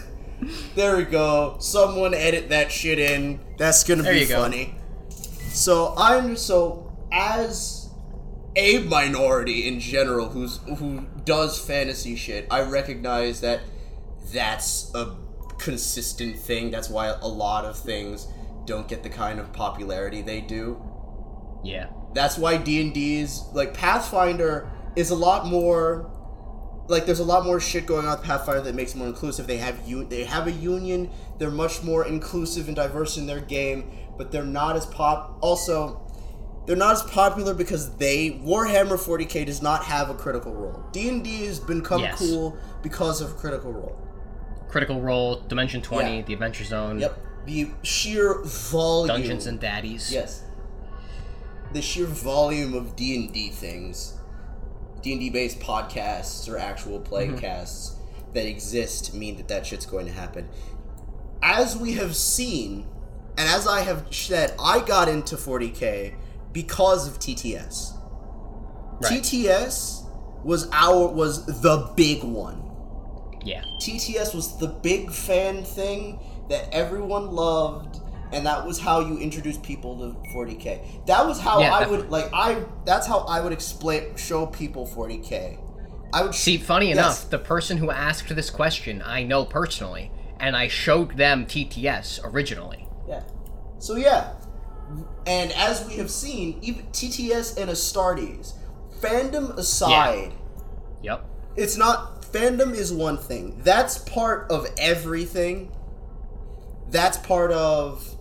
There 0.75 0.97
we 0.97 1.05
go. 1.05 1.57
Someone 1.61 2.15
edit 2.15 2.49
that 2.49 2.73
shit 2.73 2.99
in. 2.99 3.39
That's 3.59 3.85
gonna 3.85 4.03
There 4.03 4.13
be 4.13 4.21
you 4.23 4.27
go. 4.27 4.43
funny. 4.43 4.75
So 5.09 5.95
I'm 5.97 6.37
so 6.37 6.93
as 7.13 7.91
a 8.57 8.79
minority 8.81 9.69
in 9.69 9.79
general 9.79 10.31
who's 10.31 10.57
who 10.79 11.07
does 11.25 11.61
fantasy 11.61 12.17
shit, 12.17 12.49
I 12.51 12.63
recognize 12.63 13.41
that 13.43 13.61
that's 14.33 14.91
a 14.97 15.15
consistent 15.59 16.39
thing. 16.41 16.73
That's 16.73 16.91
why 16.91 17.07
a 17.09 17.29
lot 17.29 17.65
of 17.65 17.79
things 17.79 18.27
don't 18.65 18.89
get 18.89 19.05
the 19.05 19.11
kind 19.11 19.39
of 19.39 19.53
popularity 19.53 20.23
they 20.23 20.41
do. 20.41 20.83
Yeah. 21.63 21.87
That's 22.15 22.37
why 22.37 22.59
D&D's 22.59 23.43
like 23.55 23.73
Pathfinder 23.75 24.69
is 24.97 25.11
a 25.11 25.15
lot 25.15 25.47
more 25.47 26.11
like 26.89 27.07
there's 27.07 27.21
a 27.21 27.25
lot 27.25 27.45
more 27.47 27.59
shit 27.61 27.87
going 27.87 28.07
on 28.07 28.19
with 28.19 28.27
Pathfinder 28.27 28.61
that 28.63 28.75
makes 28.75 28.95
it 28.95 28.99
more 28.99 29.07
inclusive. 29.07 29.47
They 29.47 29.57
have 29.59 29.89
you 29.89 30.05
they 30.05 30.25
have 30.25 30.47
a 30.47 30.53
union. 30.53 31.11
They're 31.39 31.51
much 31.51 31.83
more 31.83 32.07
inclusive 32.07 32.67
and 32.67 32.77
diverse 32.77 33.17
in 33.17 33.27
their 33.27 33.41
game, 33.41 33.91
but 34.19 34.31
they're 34.31 34.45
not 34.45 34.77
as 34.77 34.85
pop 34.87 35.39
also 35.41 36.01
they're 36.67 36.77
not 36.77 36.93
as 36.93 37.03
popular 37.03 37.55
because 37.55 37.97
they 37.97 38.31
Warhammer 38.45 38.99
40K 38.99 39.47
does 39.47 39.63
not 39.63 39.85
have 39.85 40.11
a 40.11 40.15
critical 40.15 40.55
role. 40.55 40.85
D&D 40.93 41.47
has 41.47 41.59
become 41.59 42.01
Yes. 42.01 42.19
cool 42.19 42.57
because 42.83 43.21
of 43.21 43.37
critical 43.37 43.73
role. 43.73 43.97
Critical 44.69 45.01
Role, 45.01 45.41
Dimension 45.49 45.83
20, 45.83 46.17
Yeah. 46.19 46.23
the 46.23 46.33
Adventure 46.35 46.65
Zone, 46.65 46.99
Yep. 46.99 47.19
The 47.47 47.71
sheer 47.83 48.43
volume 48.45 49.09
Dungeons 49.09 49.47
and 49.47 49.59
Daddies. 49.59 50.13
Yes. 50.13 50.45
The 51.73 51.83
sheer 51.83 52.07
volume 52.07 52.75
of 52.75 52.97
D 52.97 53.17
and 53.17 53.33
D 53.33 53.51
things, 53.51 54.19
D 55.01 55.13
and 55.13 55.21
D 55.21 55.31
based 55.31 55.61
podcasts 55.61 56.51
or 56.53 56.59
actual 56.59 57.01
mm-hmm. 57.01 57.13
playcasts 57.13 57.97
that 58.35 58.47
exist 58.47 59.15
mean 59.15 59.37
that 59.37 59.49
that 59.49 59.67
shit's 59.67 59.87
going 59.87 60.07
to 60.07 60.13
happen. 60.13 60.49
As 61.43 61.77
we 61.77 61.95
have 61.95 62.15
seen, 62.15 62.87
and 63.37 63.49
as 63.49 63.67
I 63.67 63.81
have 63.81 64.07
said, 64.15 64.55
I 64.59 64.81
got 64.81 65.09
into 65.09 65.37
40k 65.37 66.15
because 66.53 67.09
of 67.09 67.19
TTS. 67.19 67.99
Right. 69.01 69.23
TTS 69.23 70.07
was 70.45 70.69
our 70.73 71.09
was 71.09 71.47
the 71.63 71.93
big 71.97 72.23
one. 72.23 72.63
Yeah. 73.45 73.65
TTS 73.81 74.35
was 74.35 74.59
the 74.59 74.69
big 74.69 75.11
fan 75.11 75.65
thing 75.65 76.21
that 76.49 76.69
everyone 76.73 77.31
loved, 77.31 78.01
and 78.33 78.47
that 78.47 78.67
was 78.67 78.79
how 78.79 79.01
you 79.01 79.19
introduce 79.19 79.59
people 79.59 79.97
to 79.99 80.17
40k. 80.35 81.07
That 81.07 81.27
was 81.27 81.39
how 81.41 81.61
Yeah, 81.61 81.75
I 81.75 81.81
definitely. 81.81 81.99
would 82.05 82.11
like 82.11 82.31
I. 82.33 82.65
That's 82.85 83.07
how 83.07 83.21
I 83.21 83.41
would 83.41 83.53
explain 83.53 84.17
show 84.17 84.47
people 84.47 84.87
40k. 84.87 85.59
I 86.15 86.23
would 86.23 86.35
See, 86.35 86.59
funny 86.59 86.89
Yes. 86.89 86.97
enough, 86.97 87.31
the 87.31 87.39
person 87.39 87.79
who 87.79 87.91
asked 87.91 88.35
this 88.35 88.51
question 88.51 89.03
I 89.05 89.23
know 89.23 89.45
personally, 89.45 90.11
and 90.41 90.57
I 90.57 90.69
showed 90.69 91.17
them 91.17 91.47
TTS 91.47 92.21
originally. 92.25 92.87
Yeah. 93.09 93.23
So 93.79 93.97
yeah, 93.97 94.35
and 95.27 95.53
as 95.53 95.87
we 95.87 95.95
have 95.95 96.11
seen, 96.11 96.59
even 96.63 96.87
TTS 96.93 97.57
and 97.57 97.71
Astartes, 97.71 98.53
fandom 99.01 99.57
aside, 99.57 100.33
Yep. 101.03 101.25
it's 101.57 101.77
not 101.77 102.23
fandom 102.23 102.75
is 102.75 102.93
one 102.93 103.17
thing. 103.19 103.61
That's 103.65 103.99
part 103.99 104.51
of 104.51 104.67
everything. 104.79 105.73
That's 106.91 107.17
part 107.17 107.53
of 107.53 108.17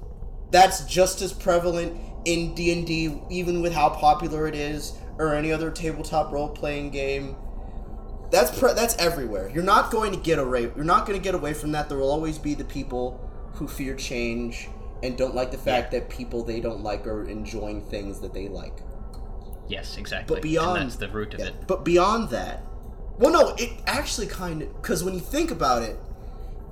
that's 0.51 0.83
just 0.85 1.21
as 1.21 1.33
prevalent 1.33 1.99
in 2.25 2.53
D&D 2.53 3.21
even 3.29 3.61
with 3.61 3.73
how 3.73 3.89
popular 3.89 4.47
it 4.47 4.55
is 4.55 4.93
or 5.17 5.33
any 5.33 5.51
other 5.51 5.71
tabletop 5.71 6.31
role-playing 6.31 6.91
game. 6.91 7.35
That's 8.29 8.57
pre- 8.57 8.73
that's 8.73 8.95
everywhere. 8.97 9.49
You're 9.49 9.63
not 9.63 9.91
going 9.91 10.13
to 10.13 10.19
get 10.19 10.39
away 10.39 10.61
you're 10.61 10.83
not 10.83 11.05
going 11.05 11.19
to 11.19 11.23
get 11.23 11.35
away 11.35 11.53
from 11.53 11.71
that. 11.73 11.89
There 11.89 11.97
will 11.97 12.11
always 12.11 12.37
be 12.37 12.53
the 12.53 12.63
people 12.63 13.29
who 13.53 13.67
fear 13.67 13.95
change 13.95 14.69
and 15.03 15.17
don't 15.17 15.35
like 15.35 15.51
the 15.51 15.57
fact 15.57 15.91
that 15.91 16.09
people 16.09 16.43
they 16.43 16.59
don't 16.59 16.81
like 16.81 17.05
are 17.07 17.27
enjoying 17.27 17.81
things 17.81 18.19
that 18.21 18.33
they 18.33 18.47
like. 18.47 18.79
Yes, 19.67 19.97
exactly. 19.97 20.35
But 20.35 20.43
beyond 20.43 20.81
and 20.81 20.89
that's 20.89 20.97
the 20.97 21.09
root 21.09 21.33
of 21.33 21.39
yeah, 21.39 21.47
it. 21.47 21.67
But 21.67 21.83
beyond 21.83 22.29
that, 22.29 22.63
well, 23.17 23.31
no, 23.31 23.55
it 23.55 23.69
actually 23.85 24.27
kind 24.27 24.61
of 24.61 24.81
because 24.81 25.03
when 25.03 25.13
you 25.13 25.19
think 25.19 25.51
about 25.51 25.83
it, 25.83 25.97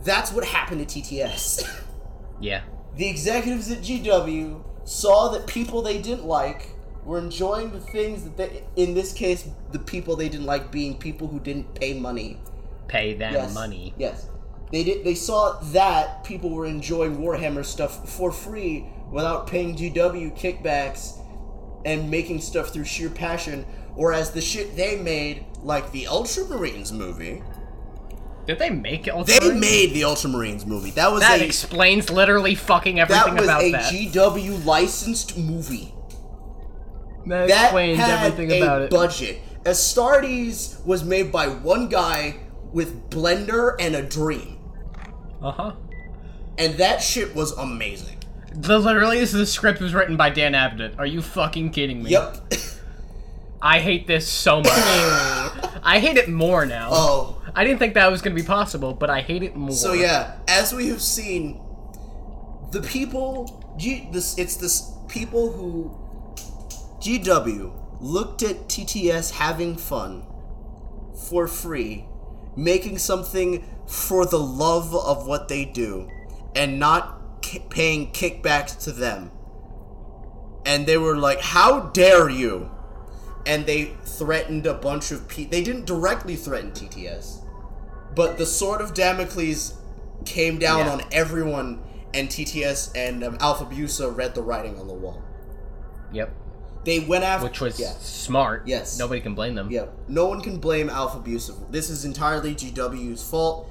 that's 0.04 0.32
what 0.32 0.46
happened 0.46 0.88
to 0.88 1.00
TTS. 1.02 1.86
Yeah. 2.42 2.62
The 2.96 3.08
executives 3.08 3.72
at 3.72 3.80
GW 3.80 4.64
saw 4.86 5.30
that 5.30 5.48
people 5.48 5.82
they 5.82 6.02
didn't 6.02 6.26
like 6.26 6.70
were 7.04 7.20
enjoying 7.20 7.72
the 7.72 7.80
things 7.80 8.24
that 8.24 8.38
they, 8.38 8.64
in 8.76 8.94
this 8.94 9.14
case, 9.14 9.48
the 9.72 9.80
people 9.80 10.16
they 10.16 10.30
didn't 10.30 10.46
like 10.46 10.72
being 10.72 10.98
people 10.98 11.28
who 11.28 11.40
didn't 11.40 11.74
pay 11.76 12.00
money. 12.00 12.40
Pay 12.88 13.14
them 13.14 13.34
Yes, 13.34 13.54
money. 13.54 13.94
Yes, 13.98 14.28
they 14.72 14.84
did. 14.84 15.04
They 15.04 15.16
saw 15.16 15.60
that 15.72 16.24
people 16.24 16.50
were 16.50 16.66
enjoying 16.66 17.18
Warhammer 17.18 17.66
stuff 17.66 18.10
for 18.10 18.32
free 18.32 18.86
without 19.12 19.48
paying 19.48 19.76
GW 19.76 20.38
kickbacks 20.38 21.20
and 21.86 22.10
making 22.12 22.42
stuff 22.42 22.70
through 22.70 22.86
sheer 22.86 23.10
passion. 23.10 23.64
Whereas 23.96 24.32
the 24.32 24.42
shit 24.42 24.76
they 24.76 24.98
made, 24.98 25.46
like 25.62 25.92
the 25.92 26.06
Ultramarines 26.06 26.92
movie, 26.92 27.42
Did 28.50 28.58
they 28.58 28.72
make 28.72 29.06
it? 29.08 29.14
they 29.28 29.54
made 29.54 29.94
the 29.94 30.02
Ultramarines 30.02 30.66
movie. 30.66 30.90
That 30.92 31.12
was 31.12 31.22
That 31.22 31.40
a 31.40 31.46
explains 31.46 32.10
literally 32.10 32.56
fucking 32.56 32.96
that 32.96 33.12
everything 33.12 33.36
was 33.36 33.44
about 33.44 33.62
a 33.62 33.72
that. 33.74 33.94
GW 33.94 34.66
licensed 34.66 35.38
movie. 35.38 35.94
that 37.28 37.48
That 37.48 37.64
explains 37.66 38.00
everything 38.00 38.52
a 38.52 38.62
about 38.64 38.82
it. 38.82 38.90
budget. 38.90 39.40
Astartes 39.66 40.84
was 40.84 41.04
made 41.04 41.32
by 41.32 41.48
one 41.48 41.90
guy 41.90 42.38
with 42.74 43.12
Blender 43.12 43.76
and 43.80 43.96
a 43.96 44.02
dream, 44.02 44.58
Uh 45.44 45.52
huh. 45.52 45.72
and 46.58 46.74
that 46.80 47.04
shit 47.04 47.36
was 47.36 47.52
amazing. 47.52 48.18
The 48.52 48.80
literally, 48.80 49.20
this 49.20 49.32
is 49.34 49.40
the 49.40 49.46
script 49.46 49.80
was 49.80 49.94
written 49.94 50.18
by 50.18 50.32
Dan 50.32 50.54
Abnett. 50.54 50.98
Are 50.98 51.06
you 51.06 51.22
fucking 51.22 51.70
kidding 51.70 52.02
me? 52.02 52.10
Yep. 52.10 52.52
I 53.62 53.80
hate 53.80 54.08
this 54.08 54.28
so 54.28 54.62
much. 54.62 54.72
I 54.74 56.00
hate 56.00 56.18
it 56.18 56.30
more 56.30 56.66
now. 56.66 56.90
oh, 56.92 57.39
I 57.56 57.64
didn't 57.64 57.80
think 57.80 57.94
that 57.96 58.10
was 58.12 58.22
gonna 58.22 58.36
be 58.36 58.44
possible, 58.44 58.94
but 58.94 59.10
I 59.10 59.22
hate 59.22 59.44
it 59.44 59.56
more. 59.56 59.72
so 59.72 59.94
yeah, 59.94 60.36
as 60.48 60.74
we 60.74 60.88
have 60.90 61.02
seen, 61.02 61.62
the 62.72 62.82
people, 62.82 63.76
G, 63.78 64.08
this 64.12 64.38
it's 64.38 64.56
this 64.56 64.92
people 65.08 65.52
who 65.52 65.92
GW 67.00 67.72
looked 68.02 68.44
at 68.44 68.68
TTS 68.68 69.32
having 69.32 69.76
fun 69.76 70.26
for 71.30 71.48
free, 71.48 72.06
making 72.56 72.98
something 72.98 73.66
for 73.88 74.26
the 74.26 74.40
love 74.40 74.94
of 74.96 75.26
what 75.28 75.48
they 75.48 75.66
do, 75.66 76.10
and 76.56 76.80
not 76.80 77.42
paying 77.70 78.12
kickbacks 78.12 78.78
to 78.84 78.92
them. 78.92 79.32
And 80.66 80.86
they 80.86 80.98
were 80.98 81.18
like, 81.18 81.42
"How 81.42 81.80
dare 81.80 82.30
you!" 82.30 82.70
And 83.46 83.66
they 83.66 83.96
threatened 84.06 84.68
a 84.68 84.74
bunch 84.74 85.12
of 85.12 85.28
people. 85.28 85.52
They 85.52 85.64
didn't 85.64 85.86
directly 85.86 86.36
threaten 86.36 86.72
TTS, 86.72 87.39
but 88.20 88.38
the 88.38 88.46
sword 88.46 88.82
of 88.82 88.94
Damocles 88.94 89.76
came 90.26 90.60
down 90.60 90.80
Yeah. 90.80 90.92
on 90.92 91.02
everyone, 91.14 91.80
and 92.14 92.28
TTS 92.28 92.92
and 92.94 93.24
um, 93.24 93.38
Alfabusa 93.38 94.14
read 94.14 94.36
the 94.36 94.42
writing 94.42 94.78
on 94.78 94.88
the 94.90 94.94
wall. 94.94 95.22
Yep. 96.12 96.30
They 96.84 97.00
went 97.00 97.24
after, 97.24 97.46
Which 97.48 97.62
was 97.62 97.80
yeah, 97.80 97.94
smart. 98.00 98.64
Yes. 98.66 99.00
Nobody 99.00 99.22
can 99.22 99.36
blame 99.36 99.56
them. 99.56 99.72
yeah. 99.72 99.86
No 100.10 100.26
one 100.26 100.42
can 100.42 100.58
blame 100.58 100.90
Alfabusa. 100.90 101.54
This 101.72 101.90
is 101.90 102.04
entirely 102.04 102.54
GW's 102.56 103.24
fault. 103.24 103.70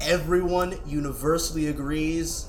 Everyone 0.00 0.78
universally 0.86 1.66
agrees 1.66 2.46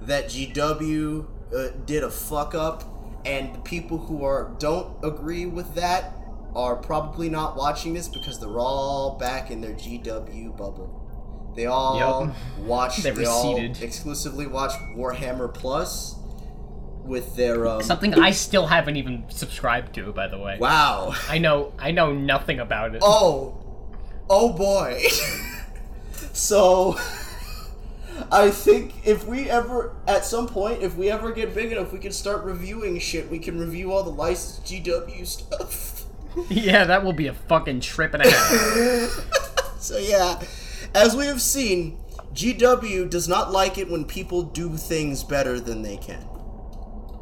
that 0.00 0.28
GW 0.30 1.26
uh, 1.54 1.68
did 1.84 2.02
a 2.02 2.10
fuck 2.10 2.54
up, 2.54 2.82
and 3.26 3.54
the 3.54 3.58
people 3.60 3.98
who 3.98 4.24
are 4.24 4.54
don't 4.58 4.96
agree 5.04 5.44
with 5.44 5.74
that 5.74 6.14
are 6.54 6.76
probably 6.76 7.28
not 7.28 7.56
watching 7.56 7.94
this 7.94 8.08
because 8.08 8.38
they're 8.40 8.58
all 8.58 9.18
back 9.18 9.50
in 9.50 9.60
their 9.60 9.74
GW 9.74 10.56
bubble. 10.56 11.52
They 11.56 11.66
all 11.66 12.26
Yep. 12.26 12.36
watch. 12.66 12.98
They 12.98 13.10
they 13.10 13.24
all 13.24 13.54
receded. 13.54 13.82
exclusively 13.82 14.46
watch 14.46 14.72
Warhammer 14.96 15.52
Plus 15.52 16.16
with 17.04 17.36
their 17.36 17.66
um, 17.66 17.82
Something 17.82 18.14
I 18.14 18.30
still 18.30 18.66
haven't 18.66 18.96
even 18.96 19.24
subscribed 19.28 19.94
to, 19.96 20.12
by 20.12 20.26
the 20.26 20.38
way. 20.38 20.56
Wow. 20.58 21.14
I 21.28 21.38
know 21.38 21.72
I 21.78 21.90
know 21.90 22.12
nothing 22.12 22.58
about 22.60 22.94
it. 22.94 23.02
Oh, 23.04 23.60
oh 24.28 24.52
boy. 24.52 25.02
so, 26.32 26.98
I 28.32 28.50
think 28.50 29.06
if 29.06 29.26
we 29.26 29.50
ever, 29.50 29.94
at 30.08 30.24
some 30.24 30.48
point, 30.48 30.82
if 30.82 30.96
we 30.96 31.10
ever 31.10 31.30
get 31.32 31.54
big 31.54 31.72
enough, 31.72 31.92
we 31.92 31.98
can 31.98 32.12
start 32.12 32.44
reviewing 32.44 32.98
shit. 32.98 33.30
We 33.30 33.38
can 33.38 33.58
review 33.58 33.92
all 33.92 34.02
the 34.02 34.10
licensed 34.10 34.64
GW 34.64 35.26
stuff. 35.26 35.93
yeah, 36.48 36.84
that 36.84 37.04
will 37.04 37.12
be 37.12 37.26
a 37.28 37.34
fucking 37.34 37.80
trip 37.80 38.14
and 38.14 38.24
a 38.24 38.30
half. 38.30 39.30
So 39.78 39.98
yeah, 39.98 40.40
as 40.94 41.14
we 41.14 41.26
have 41.26 41.42
seen, 41.42 41.98
GW 42.32 43.10
does 43.10 43.28
not 43.28 43.52
like 43.52 43.76
it 43.76 43.90
when 43.90 44.06
people 44.06 44.42
do 44.42 44.78
things 44.78 45.22
better 45.22 45.60
than 45.60 45.82
they 45.82 45.98
can. 45.98 46.26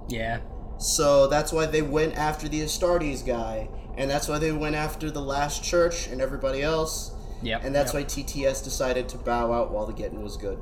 yeah. 0.08 0.38
So 0.78 1.26
that's 1.26 1.52
why 1.52 1.66
they 1.66 1.82
went 1.82 2.16
after 2.16 2.48
the 2.48 2.60
Astartes 2.60 3.26
guy, 3.26 3.68
and 3.96 4.08
that's 4.08 4.28
why 4.28 4.38
they 4.38 4.52
went 4.52 4.74
after 4.76 5.10
the 5.10 5.20
Last 5.20 5.64
Church 5.64 6.06
and 6.06 6.20
everybody 6.20 6.62
else. 6.62 7.10
Yep. 7.42 7.64
And 7.64 7.74
that's 7.74 7.92
yep. 7.94 8.02
why 8.02 8.08
TTS 8.08 8.62
decided 8.62 9.08
to 9.08 9.18
bow 9.18 9.52
out 9.52 9.72
while 9.72 9.86
the 9.86 9.92
getting 9.92 10.22
was 10.22 10.36
good. 10.36 10.58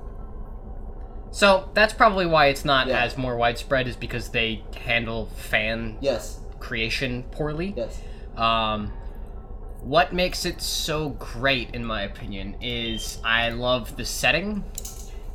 So 1.32 1.68
that's 1.74 1.92
probably 1.94 2.26
why 2.26 2.46
it's 2.46 2.64
not 2.64 2.86
Yeah. 2.88 3.02
as 3.04 3.16
more 3.16 3.36
widespread, 3.36 3.86
is 3.86 3.96
because 3.96 4.30
they 4.30 4.64
handle 4.76 5.26
fan 5.36 5.96
Yes. 6.00 6.40
creation 6.58 7.24
poorly. 7.30 7.74
Yes. 7.76 8.00
Um, 8.36 8.92
what 9.80 10.12
makes 10.12 10.44
it 10.44 10.60
so 10.60 11.10
great, 11.10 11.74
in 11.74 11.84
my 11.84 12.02
opinion, 12.02 12.56
is 12.60 13.18
I 13.24 13.50
love 13.50 13.96
the 13.96 14.04
setting. 14.04 14.64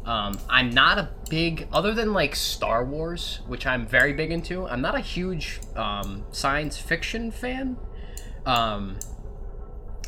Um, 0.05 0.39
I'm 0.47 0.69
not 0.69 0.99
a 0.99 1.09
big, 1.29 1.67
other 1.73 1.93
than 1.93 2.13
like 2.13 2.35
Star 2.35 2.85
Wars, 2.85 3.39
which 3.47 3.65
I'm 3.65 3.87
very 3.87 4.13
big 4.13 4.31
into. 4.31 4.67
I'm 4.67 4.81
not 4.81 4.93
a 4.93 4.99
huge 4.99 5.59
um, 5.75 6.23
science 6.31 6.77
fiction 6.77 7.31
fan. 7.31 7.77
Um, 8.45 8.99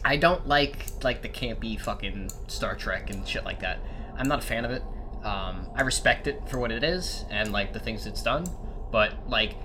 I 0.05 0.17
don't 0.17 0.47
like 0.47 1.03
like 1.03 1.21
the 1.21 1.29
campy 1.29 1.79
fucking 1.79 2.29
Star 2.47 2.75
Trek 2.75 3.09
and 3.09 3.27
shit 3.27 3.43
like 3.43 3.59
that. 3.61 3.79
I'm 4.15 4.27
not 4.27 4.39
a 4.39 4.45
fan 4.45 4.65
of 4.65 4.71
it. 4.71 4.83
Um, 5.23 5.67
I 5.75 5.81
respect 5.81 6.27
it 6.27 6.47
for 6.47 6.59
what 6.59 6.71
it 6.71 6.83
is 6.83 7.25
and 7.31 7.51
like 7.51 7.73
the 7.73 7.79
things 7.79 8.05
it's 8.05 8.21
done, 8.21 8.45
but 8.91 9.27
like 9.27 9.55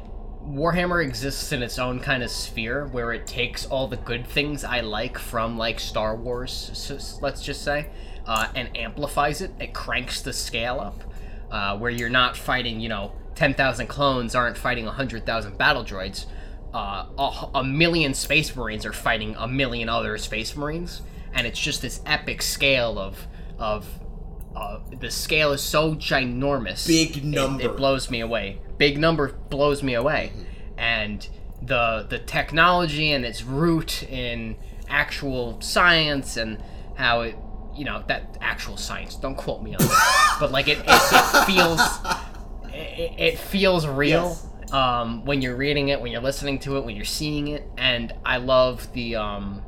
Warhammer 0.47 1.03
exists 1.05 1.53
in 1.53 1.62
its 1.62 1.78
own 1.78 2.01
kind 2.01 2.22
of 2.22 2.30
sphere 2.30 2.86
where 2.88 3.12
it 3.12 3.26
takes 3.26 3.64
all 3.66 3.86
the 3.86 3.97
good 3.97 4.26
things 4.26 4.64
I 4.64 4.80
like 4.80 5.18
from 5.18 5.57
like 5.57 5.78
Star 5.78 6.16
Wars, 6.16 7.18
let's 7.22 7.43
just 7.43 7.62
say, 7.62 7.88
uh, 8.26 8.49
and 8.55 8.76
amplifies 8.76 9.40
it. 9.40 9.53
It 9.61 9.72
cranks 9.72 10.20
the 10.20 10.32
scale 10.32 10.80
up, 10.80 11.03
uh, 11.51 11.78
where 11.78 11.90
you're 11.90 12.11
not 12.11 12.36
fighting, 12.36 12.80
you 12.80 12.88
know, 12.88 13.12
ten 13.34 13.55
thousand 13.55 13.86
clones 13.86 14.34
aren't 14.34 14.59
fighting 14.59 14.86
hundred 14.86 15.24
thousand 15.24 15.57
battle 15.59 15.84
droids. 15.84 16.26
Uh, 16.74 17.07
a, 17.18 17.49
a 17.57 17.64
million 17.64 18.14
space 18.14 18.55
marines 18.57 18.84
are 18.84 18.93
fighting 18.93 19.34
a 19.38 19.47
million 19.47 19.88
other 19.88 20.18
space 20.18 20.57
marines, 20.57 21.03
and 21.34 21.47
it's 21.47 21.61
just 21.61 21.82
this 21.82 22.01
epic 22.05 22.43
scale 22.43 22.99
of 22.99 23.26
of 23.59 23.86
uh, 24.55 24.78
the 25.00 25.11
scale 25.11 25.53
is 25.53 25.62
so 25.62 25.94
ginormous. 25.94 26.86
Big 26.86 27.24
number. 27.24 27.64
It, 27.64 27.76
blows 27.76 28.11
me 28.11 28.20
away. 28.20 28.61
Big 28.78 28.98
number 28.98 29.32
blows 29.50 29.82
me 29.82 29.94
away, 29.94 30.32
and 30.76 31.26
the 31.61 32.07
the 32.09 32.18
technology 32.18 33.12
and 33.12 33.24
its 33.24 33.42
root 33.42 34.03
in 34.05 34.57
actual 34.88 35.61
science 35.61 36.36
and 36.36 36.62
how 36.96 37.22
it 37.22 37.36
you 37.74 37.84
know 37.84 38.03
that 38.09 38.36
actual 38.40 38.76
science. 38.76 39.16
Don't 39.16 39.36
quote 39.36 39.62
me 39.62 39.74
on 39.74 39.80
that, 39.86 40.36
but 40.40 40.50
like 40.53 40.68
it, 40.68 40.78
it, 40.78 40.84
it 40.88 41.44
feels 41.46 41.80
it, 42.74 43.12
it 43.18 43.38
feels 43.38 43.86
real 43.86 44.36
Yes. 44.61 44.72
um, 44.72 45.24
when 45.24 45.40
you're 45.42 45.57
reading 45.57 45.88
it, 45.88 46.00
when 46.00 46.12
you're 46.12 46.20
listening 46.22 46.59
to 46.61 46.76
it, 46.76 46.84
when 46.84 46.96
you're 46.96 47.05
seeing 47.05 47.48
it, 47.48 47.64
and 47.78 48.12
I 48.24 48.36
love 48.38 48.92
the 48.92 49.16
um, 49.16 49.62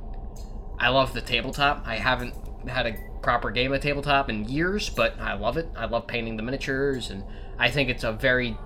I 0.78 0.88
love 0.88 1.12
the 1.14 1.20
tabletop. 1.22 1.84
I 1.86 1.96
haven't 1.96 2.34
had 2.68 2.86
a 2.86 2.96
proper 3.24 3.50
game 3.50 3.72
of 3.72 3.80
tabletop 3.80 4.28
in 4.28 4.44
years, 4.48 4.90
but 4.90 5.18
I 5.18 5.32
love 5.34 5.56
it. 5.56 5.68
I 5.74 5.86
love 5.86 6.06
painting 6.06 6.36
the 6.36 6.42
miniatures, 6.42 7.10
and 7.10 7.24
I 7.58 7.70
think 7.70 7.88
it's 7.88 8.04
a 8.04 8.12
very 8.12 8.56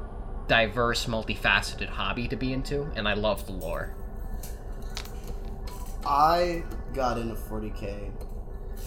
diverse, 0.48 1.06
multifaceted 1.06 1.86
hobby 1.88 2.26
to 2.28 2.36
be 2.36 2.52
into, 2.52 2.90
and 2.96 3.06
I 3.08 3.14
love 3.14 3.46
the 3.46 3.52
lore. 3.52 3.94
I 6.04 6.64
got 6.94 7.18
into 7.18 7.34
40k 7.34 8.10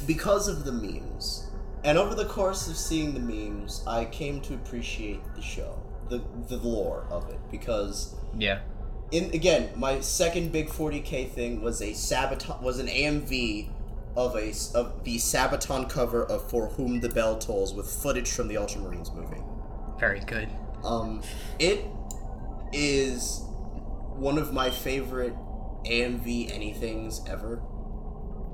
because 0.06 0.48
of 0.48 0.66
the 0.66 0.72
memes. 0.72 1.48
And 1.84 1.98
over 1.98 2.16
the 2.16 2.26
course 2.26 2.68
of 2.68 2.76
seeing 2.78 3.14
the 3.14 3.20
memes, 3.20 3.84
I 3.88 4.06
came 4.06 4.42
to 4.42 4.54
appreciate 4.54 5.22
the 5.36 5.42
show, 5.42 5.80
the 6.10 6.22
the 6.48 6.58
lore 6.58 7.06
of 7.10 7.30
it 7.30 7.40
because 7.50 8.16
Yeah. 8.38 8.60
in 9.12 9.26
again, 9.34 9.70
my 9.76 10.00
second 10.02 10.52
big 10.52 10.68
40k 10.70 11.30
thing 11.30 11.62
was 11.62 11.82
a 11.82 11.94
sabotage 11.94 12.62
was 12.62 12.80
an 12.80 12.88
AMV 12.88 13.70
of 14.16 14.36
a 14.36 14.50
of 14.76 15.04
the 15.04 15.18
Sabaton 15.18 15.90
cover 15.90 16.24
of 16.26 16.50
For 16.50 16.68
Whom 16.70 17.00
the 17.00 17.10
Bell 17.10 17.38
Tolls 17.38 17.74
with 17.74 17.88
footage 17.90 18.30
from 18.32 18.48
the 18.48 18.56
Ultramarines 18.56 19.14
movie. 19.14 19.42
Very 20.00 20.20
good. 20.22 20.50
Um, 20.84 21.22
it 21.60 21.86
is 22.74 23.42
one 24.16 24.38
of 24.38 24.54
my 24.54 24.70
favorite 24.70 25.34
AMV 25.86 26.52
anythings 26.52 27.28
ever, 27.30 27.62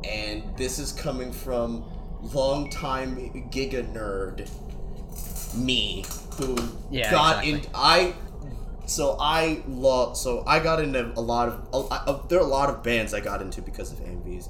and 0.03 0.43
this 0.57 0.79
is 0.79 0.91
coming 0.91 1.31
from 1.31 1.85
longtime 2.21 3.15
Giga 3.51 3.83
nerd 3.93 4.49
me 5.55 6.05
who 6.35 6.55
Yeah, 6.91 7.09
got 7.11 7.43
exactly. 7.45 7.51
in. 7.53 7.61
I 7.73 8.13
so 8.85 9.17
I 9.19 9.61
love 9.67 10.17
so 10.17 10.43
I 10.47 10.59
got 10.59 10.79
into 10.81 11.11
a 11.17 11.21
lot 11.21 11.49
of 11.49 11.67
a, 11.73 12.11
a, 12.11 12.25
there 12.29 12.39
are 12.39 12.43
a 12.43 12.47
lot 12.47 12.69
of 12.69 12.83
bands 12.83 13.13
I 13.13 13.19
got 13.19 13.41
into 13.41 13.61
because 13.61 13.91
of 13.91 13.99
AMVs. 13.99 14.49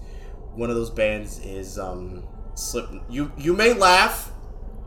One 0.57 0.69
of 0.71 0.75
those 0.75 0.89
bands 0.89 1.39
is 1.39 1.77
um 1.79 2.23
Slip. 2.55 2.89
You 3.09 3.31
you 3.37 3.53
may 3.53 3.73
laugh. 3.73 4.31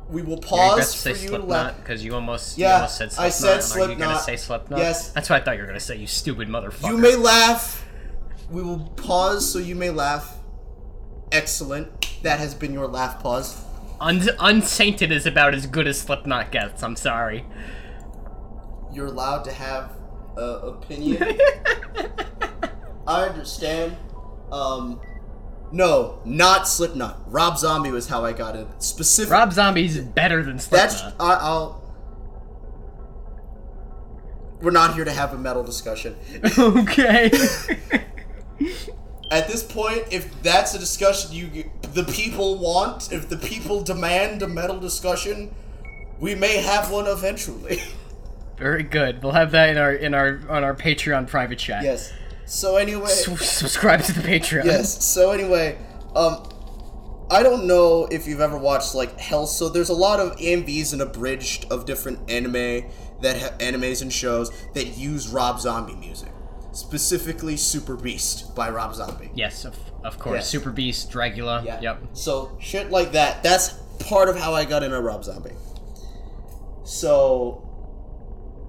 We 0.09 0.23
will 0.23 0.39
pause 0.39 1.03
to 1.05 1.15
for 1.15 1.21
you 1.23 1.29
to 1.31 1.39
laugh. 1.39 1.75
Slipknot 1.75 1.77
because 1.79 2.05
you 2.05 2.15
almost 2.15 2.59
you 2.59 2.65
Yeah, 2.65 2.75
almost 2.75 2.97
said 2.99 3.13
Slipknot. 3.13 3.27
I 3.27 3.31
said 3.31 3.53
and 3.53 3.63
Are 3.63 3.93
you 3.93 3.99
gonna 3.99 4.15
Slipknot. 4.19 4.21
say 4.25 4.37
Slipknot? 4.37 4.79
Yes. 4.81 5.13
That's 5.13 5.31
what 5.31 5.41
I 5.41 5.45
thought 5.45 5.55
you 5.55 5.61
were 5.61 5.69
gonna 5.69 5.79
say. 5.79 5.97
You 5.97 6.09
stupid 6.09 6.49
motherfucker. 6.49 6.89
You 6.91 6.97
may 6.99 7.15
laugh. 7.15 7.87
We 8.51 8.63
will 8.63 8.81
pause 8.97 9.49
so 9.53 9.61
you 9.61 9.77
may 9.77 9.91
laugh. 9.91 10.37
Excellent. 11.31 11.89
That 12.25 12.41
has 12.41 12.55
been 12.57 12.73
your 12.73 12.89
laugh 12.89 13.23
pause. 13.23 13.63
Un- 14.01 14.29
Unsainted 14.41 15.13
is 15.13 15.27
about 15.27 15.55
as 15.55 15.67
good 15.67 15.87
as 15.87 16.01
Slipknot 16.01 16.51
gets. 16.51 16.83
I'm 16.83 16.97
sorry. 16.97 17.47
You're 18.93 19.07
allowed 19.07 19.45
to 19.45 19.53
have 19.53 19.93
a 20.37 20.43
opinion. 20.43 21.23
I 23.07 23.23
understand. 23.27 23.97
Um, 24.51 25.01
no, 25.73 26.21
not 26.25 26.67
Slipknot. 26.67 27.31
Rob 27.31 27.59
Zombie 27.59 27.91
was 27.91 28.09
how 28.09 28.25
I 28.25 28.33
got 28.33 28.57
it. 28.57 28.67
Specific. 28.83 29.33
Rob 29.33 29.53
Zombie's 29.53 29.99
better 29.99 30.43
than 30.43 30.57
That's 30.57 31.01
Slipknot. 31.01 31.15
I, 31.21 31.35
I'll. 31.35 31.81
We're 34.61 34.73
not 34.73 34.95
here 34.95 35.05
to 35.05 35.13
have 35.13 35.33
a 35.33 35.39
metal 35.39 35.63
discussion. 35.63 36.17
okay. 36.59 37.31
At 39.31 39.49
this 39.49 39.63
point, 39.63 40.05
if 40.11 40.43
that's 40.43 40.75
a 40.75 40.79
discussion 40.79 41.33
you 41.33 41.71
the 41.95 42.05
people 42.05 42.59
want, 42.59 43.13
if 43.13 43.29
the 43.29 43.37
people 43.37 43.83
demand 43.83 44.43
a 44.43 44.49
metal 44.49 44.79
discussion, 44.79 45.55
we 46.19 46.35
may 46.35 46.59
have 46.59 46.91
one 46.91 47.07
eventually. 47.07 47.81
Very 48.59 48.83
good. 48.83 49.23
We'll 49.23 49.33
have 49.33 49.53
that 49.53 49.71
in 49.71 49.79
our 49.79 49.93
in 49.93 50.15
our 50.15 50.41
on 50.49 50.65
our 50.65 50.75
Patreon 50.75 51.29
private 51.29 51.59
chat. 51.59 51.83
yes. 51.83 52.13
So 52.51 52.77
anyway, 52.77 53.05
S- 53.05 53.49
subscribe 53.49 54.03
to 54.03 54.13
the 54.13 54.23
Patreon. 54.23 54.65
yes. 54.65 55.05
So 55.05 55.31
anyway, 55.31 55.79
um, 56.17 56.43
I 57.31 57.45
don't 57.45 57.67
know 57.69 58.07
if 58.11 58.27
you've 58.27 58.41
ever 58.41 58.59
watched 58.59 58.95
like 58.95 59.17
Hell. 59.19 59.47
So 59.47 59.69
there's 59.69 59.89
a 59.89 59.95
lot 59.95 60.19
of 60.19 60.37
AMVs 60.37 60.93
and 60.93 61.01
abridged 61.01 61.71
of 61.71 61.87
different 61.87 62.29
anime 62.29 62.91
that 63.23 63.41
ha- 63.41 63.57
animes 63.59 64.03
and 64.03 64.13
shows 64.13 64.51
that 64.75 64.97
use 64.99 65.29
Rob 65.29 65.61
Zombie 65.61 65.95
music, 65.95 66.31
specifically 66.73 67.57
Super 67.57 67.95
Beast 67.95 68.53
by 68.57 68.69
Rob 68.69 68.97
Zombie. 68.97 69.31
Yes, 69.35 69.65
of, 69.65 69.77
of 70.03 70.19
course. 70.19 70.39
Yes. 70.39 70.49
Super 70.49 70.73
Beast, 70.73 71.09
Dragula. 71.13 71.65
Yeah. 71.65 71.81
Yep. 71.81 72.03
So 72.15 72.57
shit 72.61 72.91
like 72.91 73.13
that. 73.13 73.45
That's 73.45 73.75
part 74.01 74.29
of 74.29 74.37
how 74.37 74.55
I 74.55 74.65
got 74.65 74.83
into 74.83 75.01
Rob 75.01 75.23
Zombie. 75.23 75.53
So 76.83 77.63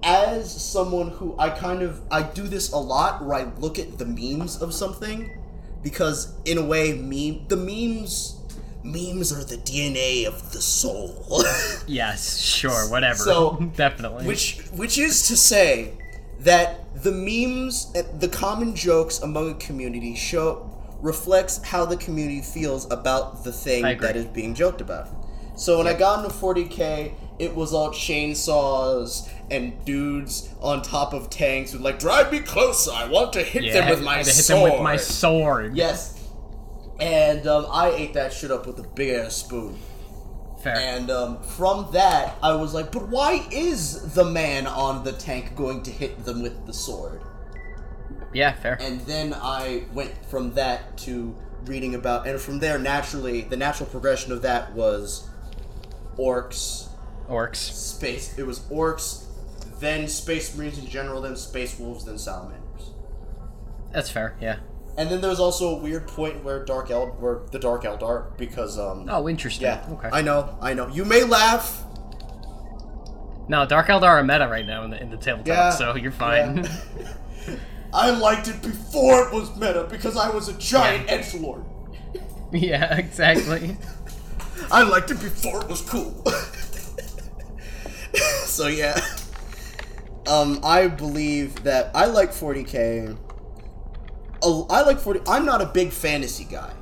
as 0.02 0.50
someone 0.50 1.10
who 1.10 1.34
I 1.38 1.50
kind 1.50 1.82
of 1.82 2.00
I 2.10 2.22
do 2.22 2.42
this 2.42 2.72
a 2.72 2.78
lot 2.78 3.24
where 3.24 3.38
I 3.38 3.52
look 3.58 3.78
at 3.78 3.98
the 3.98 4.06
memes 4.06 4.60
of 4.60 4.74
something 4.74 5.38
because 5.82 6.34
in 6.44 6.58
a 6.58 6.64
way 6.64 6.92
meme 6.92 7.46
the 7.48 7.56
memes 7.56 8.38
memes 8.84 9.32
are 9.32 9.44
the 9.44 9.56
DNA 9.58 10.26
of 10.26 10.52
the 10.52 10.60
soul. 10.60 11.44
Yes, 11.88 12.38
sure, 12.38 12.88
whatever. 12.88 13.18
So, 13.18 13.70
definitely. 13.76 14.24
Which 14.24 14.60
which 14.72 14.98
is 14.98 15.26
to 15.28 15.36
say 15.36 15.98
that 16.40 17.02
the 17.02 17.10
memes, 17.10 17.92
the 17.92 18.28
common 18.28 18.74
jokes 18.76 19.20
among 19.20 19.50
a 19.50 19.54
community 19.54 20.14
show 20.14 20.70
reflects 21.00 21.62
how 21.64 21.84
the 21.84 21.96
community 21.96 22.40
feels 22.40 22.90
about 22.90 23.42
the 23.42 23.52
thing 23.52 23.82
that 23.98 24.16
is 24.16 24.26
being 24.26 24.54
joked 24.54 24.80
about. 24.80 25.08
So 25.56 25.78
when 25.78 25.86
I 25.86 25.94
got 25.94 26.24
into 26.24 26.34
40k, 26.34 27.12
it 27.38 27.54
was 27.54 27.72
all 27.72 27.90
chainsaws 27.90 29.28
and 29.50 29.84
dudes 29.84 30.48
on 30.60 30.82
top 30.82 31.12
of 31.12 31.30
tanks 31.30 31.72
with 31.72 31.82
like, 31.82 31.98
"Drive 31.98 32.32
me 32.32 32.40
closer! 32.40 32.90
I 32.92 33.08
want 33.08 33.32
to 33.34 33.42
hit 33.42 33.64
yeah, 33.64 33.80
them 33.80 33.90
with 33.90 34.00
I 34.00 34.02
my 34.02 34.16
had 34.16 34.26
to 34.26 34.32
hit 34.32 34.44
sword." 34.44 34.70
them 34.70 34.78
with 34.78 34.82
my 34.82 34.96
sword. 34.96 35.76
Yes. 35.76 36.18
And 37.00 37.46
um, 37.46 37.66
I 37.70 37.90
ate 37.90 38.14
that 38.14 38.32
shit 38.32 38.50
up 38.50 38.66
with 38.66 38.78
a 38.78 38.86
big 38.88 39.10
ass 39.10 39.34
spoon. 39.34 39.78
Fair. 40.62 40.76
And 40.76 41.10
um, 41.10 41.42
from 41.42 41.88
that, 41.92 42.36
I 42.40 42.54
was 42.54 42.72
like, 42.72 42.92
but 42.92 43.08
why 43.08 43.44
is 43.50 44.14
the 44.14 44.24
man 44.24 44.68
on 44.68 45.02
the 45.02 45.10
tank 45.10 45.56
going 45.56 45.82
to 45.82 45.90
hit 45.90 46.24
them 46.24 46.42
with 46.42 46.66
the 46.66 46.72
sword? 46.72 47.20
yeah, 48.32 48.52
fair. 48.52 48.78
And 48.80 49.00
then 49.02 49.34
I 49.34 49.84
went 49.92 50.12
from 50.26 50.54
that 50.54 50.96
to 50.98 51.36
reading 51.64 51.94
about, 51.94 52.26
and 52.26 52.40
from 52.40 52.58
there, 52.58 52.78
naturally, 52.78 53.42
the 53.42 53.56
natural 53.56 53.88
progression 53.88 54.32
of 54.32 54.42
that 54.42 54.72
was 54.72 55.28
orcs, 56.18 56.88
Orcs. 57.32 57.56
space. 57.56 58.38
It 58.38 58.46
was 58.46 58.60
orcs, 58.70 59.24
then 59.80 60.06
space 60.08 60.56
marines 60.56 60.78
in 60.78 60.86
general, 60.86 61.20
then 61.22 61.36
space 61.36 61.78
wolves, 61.78 62.04
then 62.04 62.18
salamanders. 62.18 62.92
That's 63.92 64.10
fair. 64.10 64.36
Yeah. 64.40 64.58
And 64.96 65.10
then 65.10 65.20
there 65.22 65.30
was 65.30 65.40
also 65.40 65.76
a 65.76 65.78
weird 65.82 66.06
point 66.06 66.44
where 66.44 66.64
Dark 66.64 66.90
Eld, 66.90 67.20
where 67.20 67.40
the 67.50 67.58
Dark 67.58 67.84
Eldar, 67.84 68.36
because 68.36 68.78
um, 68.78 69.06
Oh, 69.10 69.28
interesting. 69.28 69.64
yeah, 69.64 69.84
Okay. 69.90 70.10
I 70.12 70.20
know, 70.22 70.56
I 70.60 70.74
know. 70.74 70.86
You 70.88 71.04
may 71.06 71.24
laugh, 71.24 71.82
no, 73.48 73.66
Dark 73.66 73.88
Eldar 73.88 74.04
are 74.04 74.22
meta 74.22 74.46
right 74.48 74.64
now 74.66 74.84
in 74.84 74.90
the 74.90 75.00
in 75.02 75.10
the 75.10 75.16
tabletop, 75.16 75.46
Yeah, 75.46 75.70
so 75.70 75.96
you're 75.96 76.12
fine. 76.12 76.64
yeah. 76.64 77.14
I 77.94 78.10
liked 78.10 78.48
it 78.48 78.62
before 78.62 79.26
it 79.28 79.34
was 79.34 79.54
meta 79.56 79.86
because 79.90 80.16
I 80.16 80.30
was 80.30 80.48
a 80.48 80.54
giant 80.54 81.06
Yeah. 81.06 81.12
edge 81.14 81.34
lord. 81.34 81.64
Yeah, 82.52 82.96
exactly. 82.98 83.78
I 84.70 84.82
liked 84.82 85.10
it 85.10 85.20
before 85.20 85.62
it 85.62 85.68
was 85.68 85.80
cool. 85.80 86.22
so 88.44 88.66
yeah. 88.66 89.00
Um, 90.26 90.60
I 90.62 90.88
believe 90.88 91.62
that 91.64 91.90
I 91.94 92.06
like 92.06 92.30
40k. 92.30 93.16
Oh, 94.42 94.66
I 94.70 94.82
like 94.82 94.98
40. 94.98 95.20
I'm 95.26 95.44
not 95.44 95.60
a 95.60 95.66
big 95.66 95.90
fantasy 95.90 96.44
guy. 96.44 96.72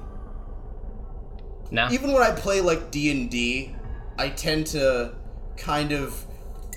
No. 1.71 1.89
Even 1.91 2.13
when 2.13 2.23
I 2.23 2.33
play 2.33 2.61
like 2.61 2.91
D 2.91 3.11
and 3.11 3.31
D, 3.31 3.75
I 4.19 4.29
tend 4.31 4.67
to 4.69 5.15
kind 5.57 5.93
of 5.93 6.27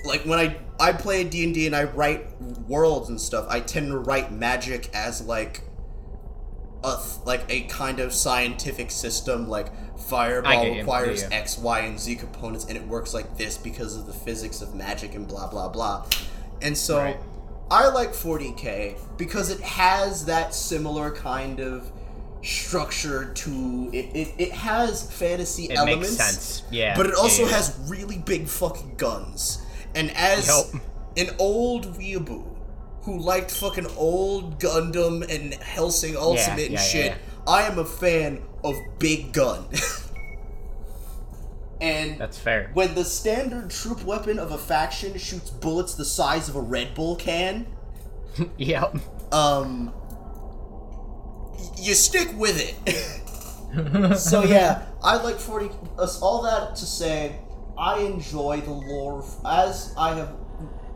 like 0.05 0.21
when 0.23 0.39
I 0.39 0.57
I 0.79 0.93
play 0.93 1.23
D 1.23 1.43
and 1.43 1.53
D 1.53 1.65
and 1.65 1.75
I 1.75 1.83
write 1.83 2.27
worlds 2.67 3.09
and 3.09 3.19
stuff. 3.19 3.45
I 3.49 3.59
tend 3.59 3.87
to 3.87 3.97
write 3.97 4.31
magic 4.31 4.89
as 4.93 5.21
like 5.21 5.61
a 6.83 6.97
th- 6.97 7.25
like 7.25 7.45
a 7.49 7.61
kind 7.63 7.99
of 7.99 8.13
scientific 8.13 8.91
system. 8.91 9.47
Like 9.49 9.67
fireball 9.99 10.75
requires 10.75 11.21
Yeah, 11.23 11.29
yeah. 11.31 11.37
X, 11.37 11.57
Y, 11.57 11.79
and 11.79 11.99
Z 11.99 12.15
components, 12.15 12.65
and 12.65 12.77
it 12.77 12.85
works 12.87 13.13
like 13.13 13.37
this 13.37 13.57
because 13.57 13.95
of 13.95 14.05
the 14.05 14.13
physics 14.13 14.61
of 14.61 14.75
magic 14.75 15.15
and 15.15 15.27
blah 15.27 15.47
blah 15.47 15.69
blah. 15.69 16.05
And 16.61 16.77
so 16.77 16.97
Right. 16.99 17.17
I 17.71 17.87
like 17.89 18.09
40k 18.13 18.95
because 19.17 19.49
it 19.49 19.59
has 19.61 20.25
that 20.25 20.53
similar 20.53 21.09
kind 21.11 21.59
of 21.59 21.89
structure 22.43 23.31
to 23.33 23.89
it. 23.93 24.15
It, 24.15 24.33
it 24.37 24.51
has 24.51 25.09
fantasy 25.11 25.65
It 25.65 25.77
elements, 25.77 26.11
makes 26.17 26.23
sense. 26.23 26.63
Yeah. 26.71 26.95
but 26.95 27.05
it 27.07 27.15
also 27.15 27.43
yeah, 27.43 27.49
has 27.51 27.79
really 27.87 28.17
big 28.17 28.47
fucking 28.47 28.95
guns. 28.97 29.61
And 29.95 30.11
as 30.11 30.49
an 31.17 31.29
old 31.39 31.97
weeaboo 31.97 32.43
who 33.03 33.19
liked 33.19 33.51
fucking 33.51 33.87
old 33.97 34.59
Gundam 34.59 35.23
and 35.33 35.53
Hellsing 35.55 36.15
Ultimate 36.17 36.65
and 36.65 36.73
yeah, 36.73 36.79
shit, 36.79 37.05
yeah. 37.05 37.17
I 37.45 37.63
am 37.63 37.77
a 37.79 37.85
fan 37.85 38.41
of 38.63 38.75
big 38.99 39.33
gun. 39.33 39.65
And 41.81 42.17
That's 42.17 42.37
fair. 42.39 42.69
when 42.73 42.95
the 42.95 43.03
standard 43.03 43.69
troop 43.69 44.05
weapon 44.05 44.39
of 44.39 44.51
a 44.53 44.57
faction 44.57 45.17
shoots 45.17 45.49
bullets 45.49 45.95
the 45.95 46.05
size 46.05 46.47
of 46.47 46.55
a 46.55 46.61
Red 46.61 46.93
Bull 46.93 47.17
can, 47.17 47.67
yep. 48.57 48.95
um, 49.33 49.93
you 51.77 51.93
stick 51.93 52.29
with 52.37 52.57
it. 52.57 54.15
so 54.17 54.45
yeah, 54.45 54.85
I 55.03 55.21
like 55.21 55.35
40. 55.35 55.71
us- 55.99 56.21
All 56.21 56.43
that 56.43 56.77
to 56.77 56.85
say, 56.85 57.35
I 57.77 57.99
enjoy 58.03 58.61
the 58.61 58.71
lore 58.71 59.25
as 59.45 59.93
I 59.97 60.13
have, 60.15 60.33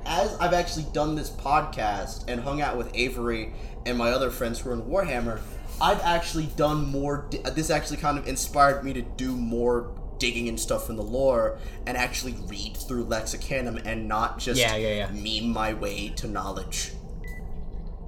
as 0.08 0.36
I've 0.40 0.54
actually 0.54 0.86
done 0.94 1.16
this 1.16 1.30
podcast 1.30 2.26
and 2.28 2.42
hung 2.42 2.62
out 2.62 2.78
with 2.78 2.90
Avery 2.94 3.54
and 3.86 3.98
my 3.98 4.10
other 4.12 4.30
friends 4.32 4.60
who 4.60 4.70
are 4.70 4.74
in 4.74 4.82
Warhammer. 4.84 5.40
I've 5.82 6.02
actually 6.02 6.48
done 6.56 6.88
more. 6.88 7.28
di- 7.30 7.38
This 7.52 7.70
actually 7.70 7.98
kind 7.98 8.18
of 8.18 8.28
inspired 8.28 8.84
me 8.84 8.94
to 8.94 9.02
do 9.02 9.36
more 9.36 9.94
digging 10.18 10.48
and 10.50 10.60
stuff 10.60 10.90
in 10.90 10.96
the 10.96 11.04
lore 11.04 11.60
and 11.86 11.96
actually 11.96 12.34
read 12.48 12.76
through 12.76 13.06
Lexicanum 13.06 13.86
and 13.86 14.08
not 14.08 14.40
just 14.40 14.60
Yeah, 14.60 14.76
yeah, 14.76 15.08
yeah. 15.14 15.40
meme 15.42 15.52
my 15.54 15.74
way 15.74 16.10
to 16.16 16.28
knowledge. 16.28 16.94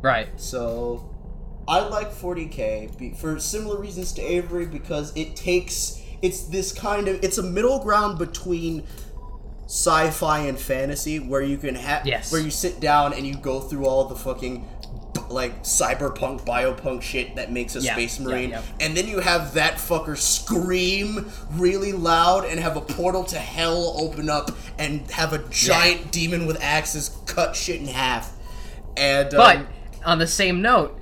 Right. 0.01 0.29
So 0.39 1.13
I 1.67 1.81
like 1.87 2.11
40k 2.11 2.97
be- 2.97 3.11
for 3.13 3.39
similar 3.39 3.77
reasons 3.79 4.11
to 4.13 4.21
Avery 4.21 4.65
because 4.65 5.15
it 5.15 5.35
takes 5.35 6.01
it's 6.21 6.43
this 6.45 6.73
kind 6.73 7.07
of 7.07 7.23
it's 7.23 7.37
a 7.37 7.43
middle 7.43 7.79
ground 7.83 8.17
between 8.17 8.83
sci-fi 9.69 10.39
and 10.39 10.59
fantasy 10.59 11.19
where 11.19 11.43
you 11.43 11.55
can 11.55 11.75
have 11.75 12.03
Yes. 12.07 12.31
where 12.31 12.41
you 12.41 12.49
sit 12.49 12.79
down 12.79 13.13
and 13.13 13.27
you 13.27 13.35
go 13.35 13.59
through 13.59 13.85
all 13.85 14.05
the 14.05 14.15
fucking 14.15 14.67
like 15.29 15.61
cyberpunk 15.63 16.43
biopunk 16.43 17.03
shit 17.03 17.35
that 17.35 17.51
makes 17.51 17.75
a 17.75 17.79
Yeah, 17.79 17.93
space 17.93 18.19
marine 18.19 18.49
yeah. 18.49 18.63
and 18.79 18.97
then 18.97 19.07
you 19.07 19.19
have 19.19 19.53
that 19.53 19.75
fucker 19.75 20.17
scream 20.17 21.31
really 21.51 21.91
loud 21.91 22.45
and 22.45 22.59
have 22.59 22.77
a 22.77 22.81
portal 22.81 23.23
to 23.25 23.37
hell 23.37 23.93
open 23.99 24.27
up 24.27 24.49
and 24.79 25.09
have 25.11 25.33
a 25.33 25.37
giant 25.49 26.11
demon 26.11 26.47
with 26.47 26.59
axes 26.63 27.15
cut 27.27 27.55
shit 27.55 27.79
in 27.79 27.85
half 27.87 28.31
and 28.97 29.29
But 29.29 29.57
um, 29.57 29.67
on 30.03 30.17
the 30.17 30.25
same 30.27 30.63
note, 30.63 30.99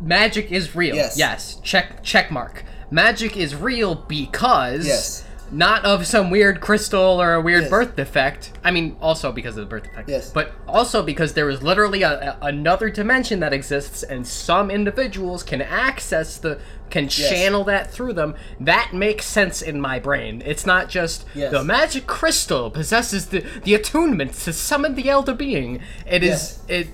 magic 0.00 0.50
is 0.50 0.74
real. 0.74 0.96
Yes. 0.96 1.16
Yes. 1.16 1.60
Check 1.62 2.02
check 2.02 2.32
mark. 2.32 2.64
Magic 2.90 3.36
is 3.36 3.54
real 3.54 3.94
because 3.94 4.86
Yes. 4.86 5.24
Not 5.52 5.84
of 5.84 6.06
some 6.06 6.30
weird 6.30 6.60
crystal 6.60 7.20
or 7.20 7.34
a 7.34 7.40
weird 7.40 7.62
Yes. 7.62 7.70
birth 7.70 7.94
defect. 7.96 8.52
I 8.64 8.70
mean, 8.70 8.96
also 9.00 9.30
because 9.32 9.56
of 9.56 9.64
the 9.64 9.68
birth 9.68 9.84
defect. 9.84 10.08
Yes. 10.08 10.30
But 10.30 10.52
also 10.66 11.02
because 11.02 11.34
there 11.34 11.48
is 11.50 11.62
literally 11.62 12.02
a, 12.02 12.38
a- 12.40 12.46
another 12.46 12.88
dimension 12.88 13.40
that 13.40 13.52
exists, 13.52 14.02
and 14.02 14.26
some 14.26 14.70
individuals 14.70 15.42
can 15.42 15.60
access 15.62 16.38
the 16.38 16.58
can 16.90 17.08
channel 17.08 17.64
that 17.64 17.90
through 17.90 18.14
them. 18.14 18.34
That 18.60 18.92
makes 18.94 19.24
sense 19.26 19.62
in 19.62 19.80
my 19.80 19.98
brain. 19.98 20.42
It's 20.44 20.64
not 20.66 20.88
just 20.88 21.24
Yes. 21.34 21.52
the 21.52 21.62
magic 21.62 22.06
crystal 22.06 22.70
possesses 22.70 23.26
the 23.26 23.44
the 23.64 23.74
attunement 23.74 24.32
to 24.44 24.52
summon 24.52 24.94
the 24.94 25.08
elder 25.10 25.34
being. 25.34 25.80
It 26.06 26.22
is 26.22 26.30
Yes. 26.30 26.62
it. 26.68 26.88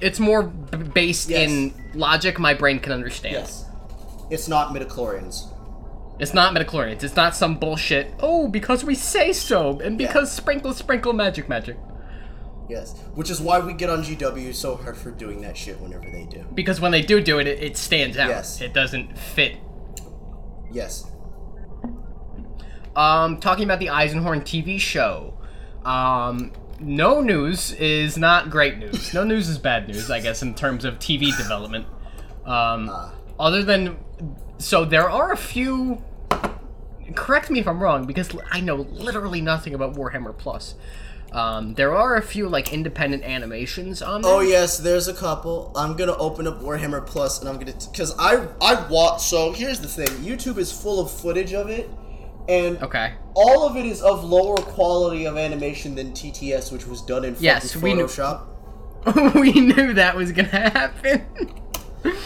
It's 0.00 0.20
more 0.20 0.44
b- 0.44 0.78
based 0.78 1.28
Yes. 1.28 1.50
in 1.50 1.74
logic 1.94 2.38
my 2.38 2.54
brain 2.54 2.78
can 2.78 2.92
understand. 2.92 3.34
Yes. 3.34 3.64
It's 4.30 4.48
not 4.48 4.74
midichlorians. 4.74 5.44
It's 6.18 6.34
not 6.34 6.54
midichlorians. 6.54 7.02
It's 7.04 7.14
not 7.16 7.36
some 7.36 7.58
bullshit. 7.58 8.12
Oh, 8.20 8.48
because 8.48 8.84
we 8.84 8.94
say 8.94 9.32
so, 9.32 9.78
and 9.80 9.96
because 9.96 10.32
sprinkle, 10.32 10.72
sprinkle, 10.72 11.12
magic, 11.12 11.48
magic. 11.48 11.76
Yes. 12.68 12.98
Which 13.14 13.30
is 13.30 13.40
why 13.40 13.60
we 13.60 13.72
get 13.72 13.88
on 13.88 14.02
GW 14.02 14.54
so 14.54 14.76
hard 14.76 14.96
for 14.96 15.10
doing 15.10 15.40
that 15.42 15.56
shit 15.56 15.80
whenever 15.80 16.10
they 16.10 16.24
do. 16.24 16.44
Because 16.54 16.80
when 16.80 16.90
they 16.92 17.02
do 17.02 17.20
do 17.20 17.38
it, 17.38 17.46
it, 17.46 17.62
it 17.62 17.76
stands 17.76 18.18
out. 18.18 18.28
Yes. 18.28 18.60
It 18.60 18.74
doesn't 18.74 19.16
fit. 19.16 19.56
Yes. 20.70 21.10
Um, 22.96 23.38
talking 23.38 23.64
about 23.64 23.78
the 23.78 23.86
Eisenhorn 23.86 24.42
TV 24.42 24.78
show. 24.80 25.38
Um, 25.84 26.52
no 26.80 27.20
news 27.20 27.72
is 27.72 28.18
not 28.18 28.50
great 28.50 28.78
news. 28.78 29.14
No 29.14 29.24
news 29.24 29.48
is 29.48 29.58
bad 29.58 29.88
news, 29.88 30.10
I 30.10 30.20
guess, 30.20 30.42
in 30.42 30.54
terms 30.54 30.84
of 30.84 30.98
TV 30.98 31.34
development. 31.36 31.86
Um, 32.44 32.88
Ah. 32.90 33.12
other 33.38 33.62
than, 33.62 33.96
so 34.58 34.84
there 34.84 35.08
are 35.08 35.32
a 35.32 35.36
few. 35.36 36.02
Correct 37.14 37.50
me 37.50 37.58
if 37.60 37.66
I'm 37.68 37.80
wrong, 37.82 38.04
because 38.06 38.30
I 38.50 38.60
know 38.60 38.76
literally 38.90 39.40
nothing 39.40 39.74
about 39.74 39.94
Warhammer 39.94 40.36
Plus. 40.36 40.74
Um, 41.32 41.74
there 41.74 41.94
are 41.94 42.16
a 42.16 42.22
few 42.22 42.48
like 42.48 42.72
independent 42.72 43.22
animations 43.22 44.00
on 44.00 44.22
there. 44.22 44.32
Oh 44.32 44.40
yes, 44.40 44.78
there's 44.78 45.08
a 45.08 45.14
couple. 45.14 45.72
I'm 45.76 45.94
gonna 45.96 46.16
open 46.16 46.46
up 46.46 46.62
Warhammer 46.62 47.04
Plus 47.06 47.40
and 47.40 47.48
I'm 47.48 47.58
gonna 47.58 47.74
because 47.90 48.14
I 48.18 48.46
I 48.62 48.86
watch. 48.88 49.22
So 49.24 49.52
here's 49.52 49.78
the 49.80 49.88
thing: 49.88 50.06
YouTube 50.24 50.56
is 50.56 50.72
full 50.72 51.00
of 51.00 51.10
footage 51.10 51.52
of 51.52 51.68
it, 51.68 51.90
and 52.48 52.82
Okay. 52.82 53.12
all 53.34 53.66
of 53.68 53.76
it 53.76 53.84
is 53.84 54.00
of 54.00 54.24
lower 54.24 54.56
quality 54.56 55.26
of 55.26 55.36
animation 55.36 55.94
than 55.94 56.12
TTS, 56.12 56.72
which 56.72 56.86
was 56.86 57.02
done 57.02 57.26
in 57.26 57.36
Yes, 57.40 57.76
we 57.76 57.92
knew- 57.92 58.08
we 59.34 59.52
knew 59.52 59.92
that 59.94 60.16
was 60.16 60.32
gonna 60.32 60.48
happen. 60.48 61.26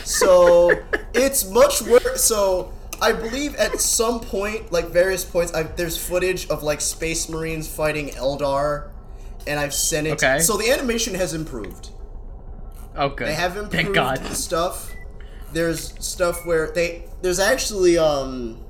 So 0.05 0.71
it's 1.15 1.51
much 1.51 1.83
worse. 1.83 2.23
So 2.23 2.73
I 3.03 3.13
believe 3.13 3.57
at 3.57 3.81
some 3.81 4.21
point, 4.21 4.71
like 4.71 4.87
various 4.87 5.25
points, 5.25 5.53
I, 5.53 5.65
there's 5.65 5.99
footage 5.99 6.49
of 6.49 6.63
like 6.63 6.81
Space 6.81 7.29
Marines 7.29 7.67
fighting 7.67 8.11
Eldar, 8.11 8.93
and 9.45 9.59
I've 9.59 9.75
sent 9.75 10.07
it. 10.07 10.13
Okay. 10.13 10.39
So 10.39 10.57
the 10.57 10.71
animation 10.71 11.15
has 11.15 11.35
improved. 11.35 11.91
oh, 12.97 13.09
good. 13.09 13.27
They 13.27 13.35
have 13.35 13.57
improved 13.57 13.73
Thank 13.73 13.95
God. 13.95 14.25
stuff. 14.37 14.95
There's 15.53 15.93
stuff 16.03 16.47
where 16.47 16.71
they 16.71 17.05
there's 17.23 17.41
actually 17.41 17.99
um 17.99 18.65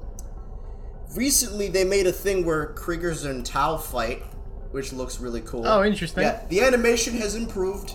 recently 1.14 1.68
they 1.68 1.84
made 1.84 2.06
a 2.06 2.12
thing 2.12 2.46
where 2.46 2.72
Kriegers 2.74 3.28
and 3.28 3.44
Tau 3.44 3.76
fight, 3.76 4.22
which 4.70 4.94
looks 4.94 5.20
really 5.20 5.42
cool. 5.42 5.66
Oh, 5.66 5.84
interesting. 5.84 6.22
Yeah, 6.22 6.42
the 6.48 6.62
animation 6.62 7.18
has 7.18 7.34
improved. 7.34 7.94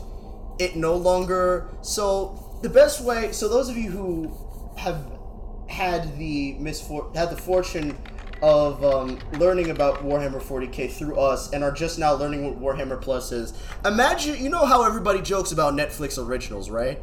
It 0.60 0.76
no 0.76 0.96
longer 0.96 1.68
so 1.82 2.60
the 2.62 2.70
best 2.70 3.02
way. 3.02 3.32
So 3.32 3.50
those 3.50 3.70
of 3.70 3.76
you 3.76 3.90
who 3.90 4.38
have 4.78 5.17
had 5.68 6.18
the 6.18 6.56
misfor 6.60 7.16
had 7.16 7.30
the 7.30 7.38
fortune 7.38 7.98
of 8.42 8.84
um, 8.84 9.18
learning 9.40 9.72
about 9.72 10.04
Warhammer 10.04 10.42
40k 10.42 10.92
through 10.92 11.20
us 11.20 11.52
and 11.54 11.64
are 11.64 11.72
just 11.72 11.98
now 11.98 12.14
learning 12.14 12.46
what 12.46 12.60
Warhammer 12.78 13.02
Plus 13.02 13.32
is. 13.32 13.54
Imagine 13.86 14.42
you 14.44 14.50
know 14.50 14.66
how 14.66 14.84
everybody 14.84 15.22
jokes 15.22 15.52
about 15.52 15.74
Netflix 15.74 16.24
originals, 16.24 16.70
right? 16.70 17.00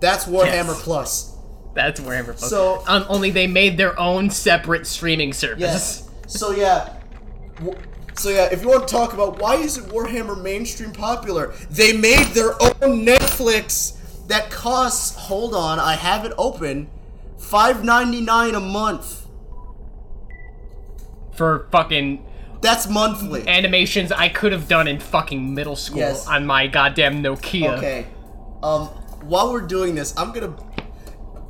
That's 0.00 0.24
Warhammer 0.26 0.68
Yes. 0.68 0.82
Plus. 0.82 1.36
That's 1.74 2.00
Warhammer 2.00 2.36
Plus. 2.36 2.48
So- 2.50 2.82
um, 2.86 3.04
only 3.08 3.30
they 3.30 3.46
made 3.46 3.76
their 3.76 3.98
own 3.98 4.30
separate 4.30 4.86
streaming 4.86 5.32
service. 5.32 5.60
Yes. 5.60 6.10
So 6.26 6.52
yeah. 6.52 6.94
So 8.14 8.30
yeah, 8.30 8.48
if 8.50 8.62
you 8.62 8.68
want 8.68 8.88
to 8.88 8.92
talk 8.94 9.12
about 9.12 9.40
why 9.40 9.56
isn't 9.56 9.90
Warhammer 9.90 10.40
mainstream 10.42 10.92
popular, 10.92 11.52
they 11.70 11.96
made 11.96 12.28
their 12.28 12.52
own 12.62 13.04
Netflix 13.04 13.98
that 14.28 14.50
costs. 14.50 15.14
Hold 15.16 15.54
on, 15.54 15.78
I 15.78 15.94
have 15.94 16.24
it 16.24 16.32
open. 16.38 16.88
Five 17.38 17.84
ninety 17.84 18.20
nine 18.20 18.54
a 18.54 18.60
month. 18.60 19.26
For 21.34 21.68
fucking 21.70 22.24
That's 22.62 22.88
monthly. 22.88 23.46
animations 23.46 24.10
I 24.10 24.28
could 24.30 24.52
have 24.52 24.68
done 24.68 24.88
in 24.88 24.98
fucking 25.00 25.54
middle 25.54 25.76
school 25.76 25.98
Yes. 25.98 26.26
on 26.26 26.46
my 26.46 26.66
goddamn 26.66 27.22
Nokia. 27.22 27.76
Okay. 27.76 28.06
Um, 28.62 28.86
while 29.22 29.52
we're 29.52 29.60
doing 29.66 29.94
this, 29.94 30.14
I'm 30.16 30.32
gonna 30.32 30.56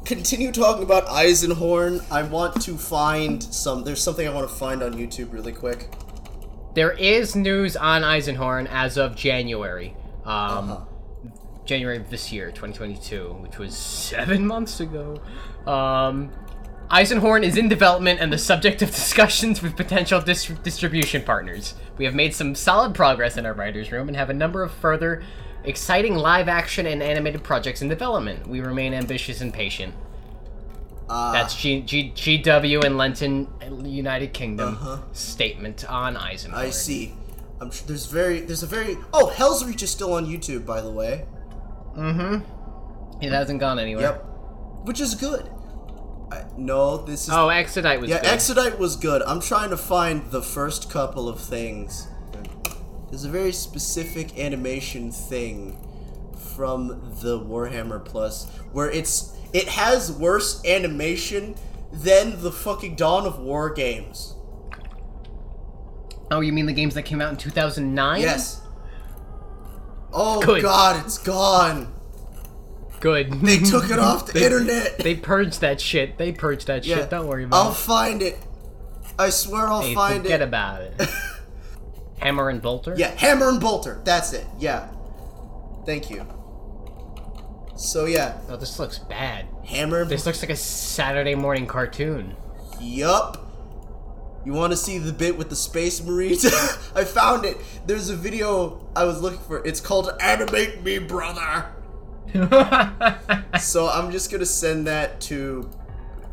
continue 0.05 0.51
talking 0.51 0.82
about 0.82 1.07
Eisenhorn. 1.07 2.05
I 2.11 2.22
want 2.24 2.61
to 2.62 2.76
find 2.76 3.43
some. 3.43 3.84
There's 3.84 4.03
something 4.03 4.26
I 4.26 4.32
want 4.34 4.49
to 4.49 4.55
find 4.55 4.82
on 4.82 4.95
YouTube 4.95 5.32
really 5.32 5.53
quick. 5.53 5.89
There 6.74 6.93
is 6.93 7.34
news 7.37 7.76
on 7.76 8.03
Eisenhorn 8.03 8.68
as 8.70 8.99
of 8.99 9.14
January. 9.14 9.97
Um, 10.24 10.32
Uh-huh. 10.72 10.80
January 11.67 11.97
of 11.99 12.09
this 12.11 12.33
year, 12.33 12.47
2022, 12.51 13.35
which 13.41 13.59
was 13.59 13.77
seven 13.77 14.47
months 14.47 14.81
ago. 14.81 15.21
Um, 15.67 16.31
Eisenhorn 16.91 17.43
is 17.43 17.57
in 17.57 17.69
development 17.69 18.21
and 18.21 18.33
the 18.33 18.39
subject 18.39 18.81
of 18.81 18.91
discussions 18.91 19.61
with 19.61 19.77
potential 19.77 20.21
dis- 20.21 20.47
distribution 20.62 21.23
partners. 21.23 21.75
We 21.99 22.05
have 22.05 22.14
made 22.14 22.35
some 22.35 22.55
solid 22.55 22.95
progress 22.95 23.37
in 23.37 23.45
our 23.45 23.53
writer's 23.55 23.91
room 23.91 24.07
and 24.09 24.17
have 24.17 24.31
a 24.31 24.35
number 24.35 24.62
of 24.62 24.71
further 24.71 25.23
exciting 25.64 26.14
live 26.14 26.47
action 26.49 26.87
and 26.87 27.03
animated 27.03 27.43
projects 27.43 27.83
in 27.83 27.89
development. 27.89 28.47
We 28.47 28.61
remain 28.61 28.95
ambitious 28.95 29.41
and 29.41 29.53
patient. 29.53 29.95
Uh, 31.09 31.33
That's 31.33 31.57
G- 31.57 31.83
G- 31.83 32.12
GW 32.14 32.85
and 32.85 32.97
Lenton 32.97 33.49
United 33.85 34.33
Kingdom 34.33 34.75
Uh-huh. 34.75 34.99
statement 35.12 35.85
on 35.89 36.14
Eisenhorn. 36.17 36.55
I 36.55 36.71
see. 36.71 37.14
I'm 37.61 37.71
sure 37.71 37.87
there's 37.87 38.07
very 38.07 38.41
there's 38.41 38.62
a 38.62 38.67
very 38.67 38.99
oh 39.14 39.29
Hell's 39.29 39.64
Reach 39.64 39.83
is 39.83 39.91
still 39.91 40.12
on 40.14 40.27
YouTube 40.27 40.67
by 40.67 40.81
the 40.81 40.91
way. 40.91 41.25
Mm-hmm. 41.97 43.22
It 43.22 43.32
hasn't 43.32 43.61
gone 43.61 43.78
anywhere. 43.78 44.03
Yep, 44.03 44.24
which 44.84 45.01
is 45.01 45.14
good. 45.14 45.49
I, 46.30 46.44
no, 46.57 46.99
this 46.99 47.24
is 47.28 47.30
Oh, 47.32 47.49
Exodite 47.49 48.01
was 48.01 48.11
yeah. 48.11 48.20
good. 48.20 48.26
Exodite 48.26 48.78
was 48.78 48.97
good. 48.97 49.22
I'm 49.22 49.40
trying 49.40 49.70
to 49.70 49.76
find 49.76 50.30
the 50.30 50.42
first 50.42 50.90
couple 50.90 51.28
of 51.28 51.40
things. 51.40 52.09
There's 53.11 53.24
a 53.24 53.30
very 53.30 53.53
specific 53.53 54.38
animation 54.38 55.12
thing 55.12 55.78
from 56.55 56.88
the 57.22 57.38
Warhammer 57.40 58.05
Plus 58.05 58.47
where 58.72 58.90
it's 58.90 59.32
it 59.53 59.68
has 59.68 60.11
worse 60.12 60.62
animation 60.66 61.55
than 61.92 62.42
the 62.42 62.51
fucking 62.53 62.97
Dawn 62.97 63.24
of 63.26 63.38
War 63.38 63.70
games. 63.72 64.34
Oh, 66.30 66.40
you 66.40 66.53
mean 66.53 66.66
the 66.66 66.72
games 66.72 66.94
that 66.94 67.05
came 67.05 67.20
out 67.20 67.30
in 67.30 67.36
2009? 67.36 68.20
Yes. 68.20 68.61
Oh 70.13 70.41
Good. 70.41 70.63
god, 70.63 71.05
it's 71.05 71.19
gone. 71.19 71.93
Good. 73.01 73.33
They 73.41 73.59
took 73.59 73.91
it 73.91 73.99
off 73.99 74.27
the 74.27 74.33
They- 74.33 74.45
internet. 74.47 74.99
They 74.99 75.15
purged 75.15 75.61
that 75.61 75.81
shit. 75.81 76.17
They 76.19 76.33
purged 76.33 76.67
that 76.69 76.85
Yeah. 76.87 76.97
shit. 76.97 77.11
Don't 77.11 77.27
worry 77.27 77.45
about 77.45 77.57
it. 77.57 77.65
I'll 77.67 77.73
find 77.75 78.23
it. 78.23 78.39
I 79.19 79.31
swear 79.31 79.69
I'll 79.69 79.83
Hey, 79.83 79.95
find 79.95 80.23
forget 80.23 80.41
it. 80.41 80.45
Forget 80.45 80.49
about 80.49 80.81
it. 80.83 81.09
Hammer 82.21 82.49
and 82.49 82.63
Bolter? 82.63 82.95
Yeah, 82.97 83.11
Hammer 83.17 83.49
and 83.51 83.61
Bolter. 83.61 84.01
That's 84.05 84.33
it. 84.33 84.47
Yeah. 84.59 84.89
Thank 85.85 86.11
you. 86.11 86.27
So 87.77 88.07
yeah, 88.07 88.39
Oh, 88.49 88.57
this 88.57 88.79
looks 88.79 88.99
bad. 88.99 89.47
Hammer. 89.67 90.05
This 90.07 90.25
looks 90.25 90.41
like 90.43 90.51
a 90.51 90.57
Saturday 90.57 91.35
morning 91.35 91.67
cartoon. 91.67 92.35
Yup. 92.81 93.45
You 94.47 94.53
want 94.53 94.72
to 94.72 94.76
see 94.76 94.99
the 94.99 95.12
bit 95.12 95.36
with 95.36 95.49
the 95.51 95.57
Space 95.57 96.01
Marines? 96.05 96.44
I 96.94 97.03
found 97.05 97.44
it. 97.44 97.57
There's 97.86 98.11
a 98.11 98.16
video 98.16 98.88
I 98.94 99.03
was 99.05 99.20
looking 99.20 99.40
for. 99.40 99.59
It's 99.66 99.80
called 99.80 100.09
"Animate 100.20 100.82
Me, 100.84 100.99
Brother." 101.01 101.66
So 103.61 103.88
I'm 103.88 104.12
just 104.12 104.30
gonna 104.30 104.47
send 104.47 104.86
that 104.86 105.20
to 105.22 105.68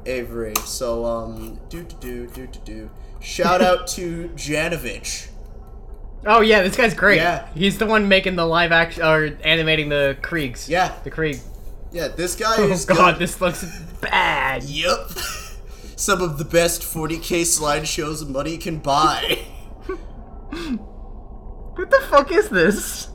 Avery. 0.05 0.53
So 0.66 1.05
um, 1.05 1.59
do 1.70 1.84
do 1.84 1.95
do 1.99 2.28
do 2.28 2.47
do 2.47 2.59
do. 2.66 2.89
Shout 3.22 3.61
out 3.61 3.88
to 3.95 4.30
Janovich. 4.36 5.30
oh 6.26 6.41
yeah, 6.41 6.61
this 6.61 6.76
guy's 6.76 6.93
great. 6.93 7.18
Yeah. 7.18 7.47
He's 7.55 7.78
the 7.78 7.86
one 7.86 8.07
making 8.09 8.36
the 8.36 8.45
live 8.45 8.72
action 8.72 9.03
or 9.03 9.38
animating 9.43 9.89
the 9.89 10.18
Kriegs. 10.22 10.68
Yeah, 10.70 10.93
The 11.03 11.09
Krieg. 11.09 11.39
yeah. 11.91 12.09
This 12.09 12.36
guy 12.36 12.55
Oh 12.57 12.70
is 12.72 12.86
god, 12.86 13.14
good. 13.14 13.20
this 13.22 13.39
looks 13.41 13.64
bad. 14.01 14.64
Yup. 14.66 15.09
Some 16.04 16.22
of 16.22 16.38
the 16.38 16.43
best 16.43 16.82
40k 16.82 17.43
slideshows 17.43 18.28
money 18.28 18.58
can 18.58 18.80
buy. 18.80 19.39
What 21.76 21.89
the 21.89 22.01
fuck 22.10 22.30
is 22.30 22.49
this? 22.49 23.08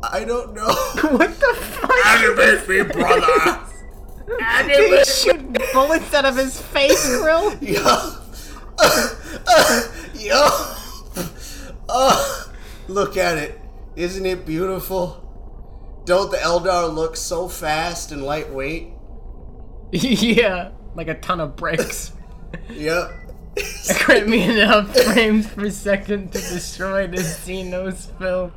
I 0.00 0.22
don't 0.24 0.54
know. 0.54 0.68
What 1.10 1.40
the 1.40 1.54
fuck? 1.58 2.06
Animate 2.06 2.68
me, 2.68 2.82
brother. 2.82 3.66
Did 4.68 4.98
he 4.98 5.04
shoot 5.04 5.72
bullets 5.72 6.14
out 6.14 6.24
of 6.24 6.36
his 6.36 6.62
face, 6.62 7.04
Grill? 7.18 7.52
Yo. 7.56 7.82
Yo. 10.14 10.48
Oh, 11.88 12.52
look 12.86 13.16
at 13.16 13.38
it. 13.38 13.60
Isn't 13.96 14.24
it 14.24 14.46
beautiful? 14.46 16.02
Don't 16.04 16.30
the 16.30 16.36
Eldar 16.36 16.94
look 16.94 17.16
so 17.16 17.48
fast 17.48 18.12
and 18.12 18.22
lightweight? 18.22 18.95
yeah, 19.92 20.70
like 20.94 21.08
a 21.08 21.14
ton 21.14 21.40
of 21.40 21.56
bricks. 21.56 22.12
Yep. 22.70 23.10
Grant 24.04 24.28
me 24.28 24.42
enough 24.44 24.94
frames 24.96 25.46
per 25.46 25.68
second 25.70 26.32
to 26.32 26.38
destroy 26.38 27.06
this 27.06 27.38
Xenos 27.46 28.10
film. 28.18 28.52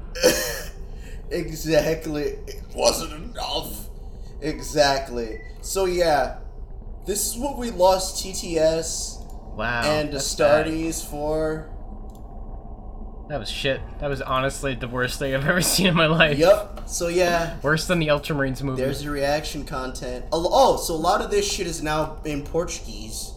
Exactly. 1.31 2.23
It 2.47 2.63
wasn't 2.73 3.13
enough. 3.13 3.89
Exactly. 4.41 5.41
So 5.61 5.85
yeah, 5.85 6.39
this 7.05 7.27
is 7.31 7.37
what 7.37 7.57
we 7.57 7.71
lost 7.71 8.23
TTS 8.23 9.55
Wow. 9.55 9.81
and 9.83 10.11
bad. 10.11 10.19
Astartes 10.19 11.05
for. 11.09 11.69
That 13.29 13.39
was 13.39 13.49
shit. 13.49 13.79
That 13.99 14.09
was 14.09 14.21
honestly 14.23 14.73
the 14.73 14.87
worst 14.87 15.19
thing 15.19 15.35
I've 15.35 15.47
ever 15.47 15.61
seen 15.61 15.85
in 15.87 15.95
my 15.95 16.07
life. 16.07 16.37
Yep. 16.37 16.89
So 16.89 17.07
yeah, 17.07 17.57
Worse 17.61 17.85
than 17.85 17.99
the 17.99 18.07
Ultramarines 18.07 18.63
movie. 18.63 18.81
there's 18.81 19.03
the 19.03 19.11
reaction 19.11 19.65
content. 19.65 20.25
Oh, 20.31 20.77
so 20.77 20.95
a 20.95 20.97
lot 20.97 21.21
of 21.21 21.29
this 21.29 21.49
shit 21.49 21.67
is 21.67 21.83
now 21.83 22.19
in 22.25 22.43
Portuguese. 22.43 23.33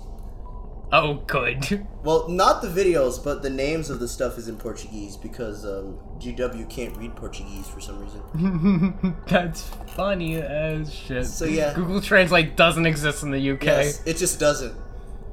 Oh, 0.90 1.22
good. 1.26 1.86
Well, 2.02 2.28
not 2.28 2.62
the 2.62 2.68
videos, 2.68 3.22
but 3.22 3.42
the 3.42 3.48
names 3.50 3.88
of 3.88 4.00
the 4.00 4.08
stuff 4.08 4.36
is 4.36 4.48
in 4.48 4.56
Portuguese 4.56 5.16
because 5.16 5.64
um, 5.64 6.00
GW 6.18 6.68
can't 6.68 6.96
read 6.96 7.14
Portuguese 7.14 7.68
for 7.68 7.80
some 7.80 8.00
reason. 8.00 9.14
That's 9.28 9.62
funny 9.94 10.42
as 10.42 10.92
shit. 10.92 11.26
So, 11.26 11.44
yeah. 11.44 11.74
Google 11.74 12.00
Translate 12.00 12.56
doesn't 12.56 12.84
exist 12.86 13.22
in 13.22 13.30
the 13.30 13.50
UK. 13.52 13.62
Yes, 13.62 14.02
it 14.04 14.16
just 14.16 14.40
doesn't. 14.40 14.74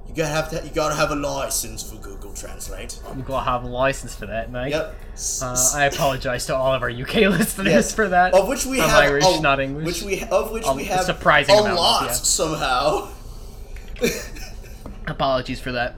You 0.10 0.16
gotta 0.16 0.30
have 0.30 0.50
to. 0.50 0.68
You 0.68 0.74
gotta 0.74 0.96
have 0.96 1.12
a 1.12 1.16
license 1.16 1.84
for 1.88 1.96
Google 2.02 2.34
Translate. 2.34 3.00
You 3.16 3.22
gotta 3.22 3.46
have 3.46 3.64
a 3.64 3.68
license 3.68 4.16
for 4.16 4.26
that, 4.26 4.52
mate. 4.52 4.72
Yep. 4.72 4.96
Uh, 5.42 5.72
I 5.76 5.86
apologize 5.86 6.48
to 6.48 6.56
all 6.56 6.74
of 6.74 6.82
our 6.82 6.90
UK 6.90 7.16
listeners 7.30 7.68
yes. 7.68 7.94
for 7.94 8.10
that. 8.10 8.34
Of 8.34 8.48
which 8.48 8.66
we 8.66 8.82
I'm 8.82 8.90
have 8.90 9.04
Irish, 9.04 9.24
a, 9.28 9.40
not 9.40 9.60
English. 9.60 9.86
Which 9.86 10.02
we 10.02 10.24
of 10.24 10.52
which 10.52 10.66
A 10.66 10.74
we 10.74 10.86
have 10.86 11.06
surprising 11.06 11.56
a 11.56 11.60
amount, 11.60 11.78
lot 11.78 12.06
yeah. 12.08 12.14
somehow. 12.14 13.10
Apologies 15.08 15.60
for 15.60 15.74
that. 15.74 15.96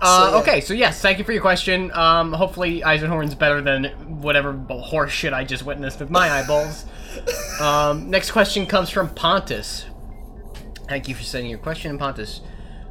Uh, 0.00 0.30
yeah. 0.32 0.40
Okay, 0.40 0.60
so 0.60 0.74
yes, 0.74 1.00
thank 1.00 1.18
you 1.18 1.24
for 1.24 1.32
your 1.32 1.42
question. 1.42 1.92
Um, 1.92 2.32
hopefully 2.32 2.80
Eisenhorn's 2.80 3.36
better 3.36 3.60
than 3.60 3.84
whatever 4.20 4.52
horse 4.52 5.12
shit 5.12 5.32
I 5.32 5.44
just 5.44 5.64
witnessed 5.64 6.00
with 6.00 6.10
my 6.10 6.28
eyeballs. 6.40 6.86
um, 7.60 8.10
next 8.10 8.32
question 8.32 8.66
comes 8.66 8.90
from 8.90 9.10
Pontus. 9.10 9.86
Thank 10.88 11.06
you 11.08 11.14
for 11.14 11.22
sending 11.22 11.50
your 11.50 11.60
question, 11.60 11.98
Pontus. 11.98 12.40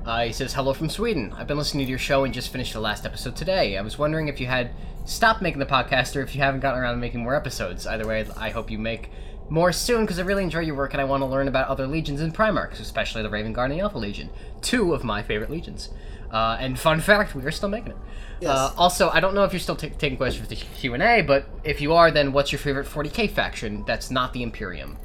Uh, 0.07 0.23
he 0.23 0.31
says, 0.31 0.53
Hello 0.53 0.73
from 0.73 0.89
Sweden. 0.89 1.33
I've 1.35 1.47
been 1.47 1.57
listening 1.57 1.85
to 1.85 1.89
your 1.89 1.99
show 1.99 2.23
and 2.23 2.33
just 2.33 2.49
finished 2.49 2.71
the 2.71 2.79
last 2.79 3.05
episode 3.05 3.35
today. 3.35 3.77
I 3.77 3.81
was 3.81 3.99
wondering 3.99 4.29
if 4.29 4.39
you 4.39 4.47
had 4.47 4.71
stopped 5.03 5.41
making 5.41 5.59
the 5.59 5.65
podcast 5.65 6.15
or 6.15 6.21
if 6.21 6.33
you 6.33 6.39
haven't 6.39 6.61
gotten 6.61 6.79
around 6.79 6.93
to 6.93 7.01
making 7.01 7.23
more 7.23 7.35
episodes. 7.35 7.85
Either 7.85 8.07
way, 8.07 8.25
I 8.37 8.49
hope 8.49 8.71
you 8.71 8.77
make 8.77 9.11
more 9.49 9.73
soon 9.73 10.05
because 10.05 10.17
I 10.17 10.21
really 10.21 10.43
enjoy 10.43 10.61
your 10.61 10.75
work 10.75 10.93
and 10.93 11.01
I 11.01 11.03
want 11.03 11.23
to 11.23 11.25
learn 11.25 11.49
about 11.49 11.67
other 11.67 11.87
legions 11.87 12.21
in 12.21 12.31
Primarchs, 12.31 12.79
especially 12.79 13.21
the 13.21 13.29
Raven 13.29 13.51
Guard 13.51 13.69
and 13.69 13.77
the 13.77 13.83
Alpha 13.83 13.97
Legion. 13.97 14.29
Two 14.61 14.93
of 14.93 15.03
my 15.03 15.21
favorite 15.21 15.49
legions. 15.49 15.89
Uh, 16.31 16.55
and 16.57 16.79
fun 16.79 17.01
fact, 17.01 17.35
we 17.35 17.43
are 17.43 17.51
still 17.51 17.67
making 17.67 17.91
it. 17.91 17.97
Yes. 18.39 18.51
Uh, 18.51 18.71
also, 18.77 19.09
I 19.09 19.19
don't 19.19 19.35
know 19.35 19.43
if 19.43 19.51
you're 19.51 19.59
still 19.59 19.75
ta- 19.75 19.89
taking 19.97 20.15
questions 20.15 20.47
for 20.47 20.49
the 20.49 20.55
Q&A, 20.55 21.21
but 21.21 21.49
if 21.65 21.81
you 21.81 21.93
are, 21.93 22.11
then 22.11 22.31
what's 22.31 22.53
your 22.53 22.59
favorite 22.59 22.87
40k 22.87 23.29
faction 23.29 23.83
that's 23.85 24.09
not 24.09 24.31
the 24.31 24.41
Imperium? 24.41 24.97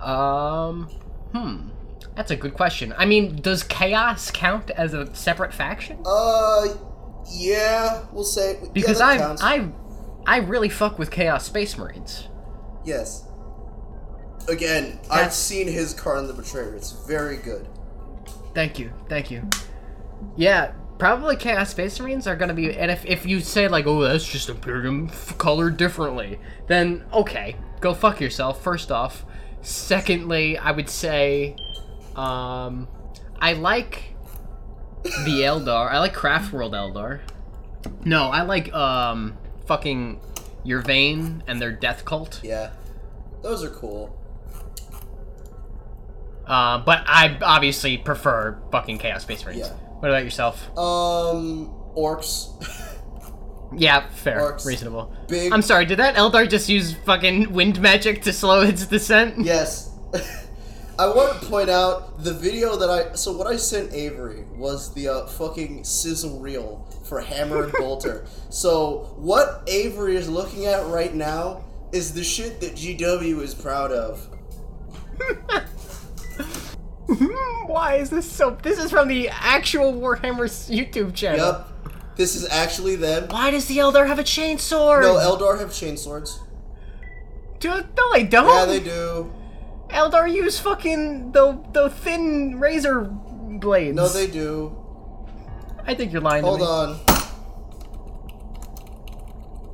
Um, 0.00 0.84
hmm. 1.34 1.71
That's 2.14 2.30
a 2.30 2.36
good 2.36 2.54
question. 2.54 2.92
I 2.98 3.06
mean, 3.06 3.36
does 3.36 3.62
Chaos 3.62 4.30
count 4.30 4.70
as 4.70 4.92
a 4.94 5.14
separate 5.14 5.52
faction? 5.54 5.98
uh, 6.06 6.68
yeah, 7.32 8.02
we'll 8.12 8.24
say 8.24 8.58
Because 8.72 8.98
yeah, 9.00 9.06
I, 9.06 9.16
counts. 9.18 9.42
I, 9.42 9.68
I 10.26 10.36
really 10.38 10.68
fuck 10.68 10.98
with 10.98 11.10
Chaos 11.10 11.44
Space 11.46 11.76
Marines. 11.78 12.28
yes. 12.84 13.26
Again, 14.48 14.98
I've 15.08 15.32
seen 15.32 15.68
his 15.68 15.94
Kharn 15.94 16.26
the 16.26 16.32
Betrayer. 16.32 16.74
It's 16.74 16.90
very 17.06 17.36
good. 17.36 17.68
Thank 18.54 18.76
you, 18.76 18.92
thank 19.08 19.30
you. 19.30 19.48
Yeah, 20.36 20.72
probably 20.98 21.36
Chaos 21.36 21.70
Space 21.70 22.00
Marines 22.00 22.26
are 22.26 22.34
gonna 22.34 22.52
be. 22.52 22.76
And 22.76 22.90
if 22.90 23.06
if 23.06 23.24
you 23.24 23.38
say 23.38 23.68
like, 23.68 23.86
oh, 23.86 24.02
that's 24.02 24.26
just 24.26 24.48
Imperium 24.48 25.08
f- 25.12 25.38
colored 25.38 25.76
differently, 25.76 26.40
then 26.66 27.04
okay, 27.12 27.54
go 27.80 27.94
fuck 27.94 28.20
yourself. 28.20 28.60
First 28.60 28.90
off, 28.90 29.24
secondly, 29.60 30.58
I 30.58 30.72
would 30.72 30.88
say, 30.90 31.54
um, 32.16 32.88
I 33.40 33.54
like 33.54 34.14
the 35.02 35.40
Eldar. 35.42 35.90
I 35.90 35.98
like 35.98 36.12
Craft 36.14 36.52
World 36.52 36.72
Eldar. 36.72 37.20
No, 38.04 38.28
I 38.30 38.42
like 38.42 38.72
um, 38.72 39.36
fucking 39.66 40.20
Yvraine 40.64 41.42
and 41.46 41.60
their 41.60 41.72
Death 41.72 42.04
Cult. 42.04 42.40
Yeah, 42.42 42.70
those 43.42 43.64
are 43.64 43.70
cool. 43.70 44.16
Uh, 46.46 46.78
but 46.78 47.02
I 47.06 47.38
obviously 47.42 47.98
prefer 47.98 48.58
fucking 48.70 48.98
Chaos 48.98 49.22
Space 49.22 49.44
Marines. 49.44 49.60
Yeah. 49.60 49.72
What 50.00 50.10
about 50.10 50.24
yourself? 50.24 50.68
Um, 50.76 51.72
orcs. 51.96 52.48
Yeah, 53.74 54.06
fair, 54.10 54.38
Orcs. 54.38 54.66
reasonable. 54.66 55.16
Big. 55.28 55.50
I'm 55.50 55.62
sorry, 55.62 55.86
did 55.86 55.98
that 55.98 56.14
Eldar 56.16 56.46
just 56.46 56.68
use 56.68 56.92
fucking 56.92 57.54
wind 57.54 57.80
magic 57.80 58.20
to 58.24 58.32
slow 58.34 58.60
its 58.60 58.84
descent? 58.86 59.42
Yes. 59.46 59.90
I 60.98 61.06
want 61.08 61.40
to 61.40 61.46
point 61.46 61.70
out 61.70 62.22
the 62.22 62.32
video 62.34 62.76
that 62.76 62.90
I. 62.90 63.14
So, 63.14 63.32
what 63.32 63.46
I 63.46 63.56
sent 63.56 63.92
Avery 63.92 64.44
was 64.54 64.92
the 64.94 65.08
uh, 65.08 65.26
fucking 65.26 65.84
sizzle 65.84 66.38
reel 66.38 66.86
for 67.04 67.20
Hammer 67.20 67.64
and 67.64 67.72
Bolter. 67.78 68.26
So, 68.50 69.14
what 69.16 69.62
Avery 69.66 70.16
is 70.16 70.28
looking 70.28 70.66
at 70.66 70.86
right 70.86 71.14
now 71.14 71.64
is 71.92 72.12
the 72.12 72.22
shit 72.22 72.60
that 72.60 72.74
GW 72.74 73.40
is 73.40 73.54
proud 73.54 73.90
of. 73.90 74.28
Why 77.66 77.96
is 77.96 78.10
this 78.10 78.30
so? 78.30 78.58
This 78.62 78.78
is 78.78 78.90
from 78.90 79.08
the 79.08 79.28
actual 79.30 79.94
Warhammer's 79.94 80.68
YouTube 80.68 81.14
channel. 81.14 81.46
Yep. 81.46 81.68
This 82.16 82.34
is 82.34 82.46
actually 82.50 82.96
them. 82.96 83.28
Why 83.28 83.50
does 83.50 83.66
the 83.66 83.78
Eldar 83.78 84.06
have 84.06 84.18
a 84.18 84.24
chainsword? 84.24 85.02
No, 85.02 85.14
Eldar 85.14 85.58
have 85.58 85.70
chainswords. 85.70 86.38
Do, 87.60 87.70
no, 87.70 88.12
they 88.12 88.24
don't. 88.24 88.46
Yeah, 88.46 88.64
they 88.66 88.80
do. 88.80 89.32
Eldar 89.92 90.32
use 90.32 90.58
fucking 90.58 91.32
the 91.32 91.58
the 91.72 91.90
thin 91.90 92.58
razor 92.58 93.02
blades. 93.02 93.96
No, 93.96 94.08
they 94.08 94.26
do. 94.26 94.76
I 95.86 95.94
think 95.94 96.12
you're 96.12 96.22
lying 96.22 96.44
Hold 96.44 96.60
to 96.60 96.64
me. 96.64 96.70
on. 96.70 97.00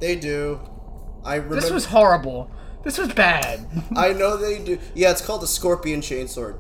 They 0.01 0.17
do. 0.17 0.61
I 1.25 1.37
remember. 1.37 1.57
This 1.61 1.71
was 1.71 1.87
horrible. 1.87 2.51
This 2.85 2.99
was 2.99 3.13
bad. 3.13 3.67
I 3.97 4.13
know 4.13 4.37
they 4.37 4.59
do. 4.63 4.79
Yeah, 4.95 5.11
it's 5.11 5.21
called 5.25 5.43
the 5.43 5.47
Scorpion 5.47 6.01
Chainsword. 6.01 6.59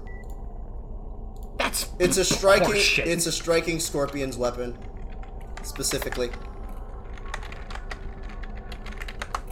That's 1.58 1.88
It's 1.98 2.16
a 2.16 2.24
striking. 2.24 2.68
Horseshit. 2.68 3.06
It's 3.06 3.26
a 3.26 3.32
striking 3.32 3.80
scorpion's 3.80 4.36
weapon, 4.36 4.76
specifically. 5.62 6.30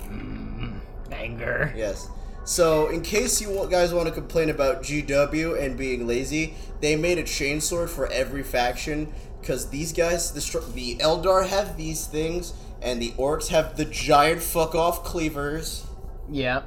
Hmm. 0.04 0.78
anger. 1.11 1.72
Yes. 1.76 2.09
So, 2.47 2.88
in 2.88 3.03
case 3.03 3.40
you 3.40 3.66
guys 3.68 3.92
want 3.92 4.07
to 4.07 4.14
complain 4.14 4.51
about 4.51 4.82
GW 4.82 5.61
and 5.61 5.76
being 5.76 6.07
lazy, 6.07 6.55
they 6.80 6.94
made 6.94 7.18
a 7.18 7.24
chainsword 7.24 7.88
for 7.88 8.07
every 8.12 8.44
faction 8.44 9.12
because 9.40 9.68
these 9.70 9.92
guys, 9.92 10.30
the 10.30 10.40
the 10.72 10.94
Eldar 10.99 11.49
have 11.49 11.76
these 11.76 12.07
things, 12.07 12.53
and 12.80 13.03
the 13.03 13.11
Orcs 13.18 13.49
have 13.49 13.76
the 13.76 13.84
giant 13.84 14.42
fuck 14.42 14.76
off 14.76 15.03
cleavers 15.03 15.86
Yeah. 16.30 16.62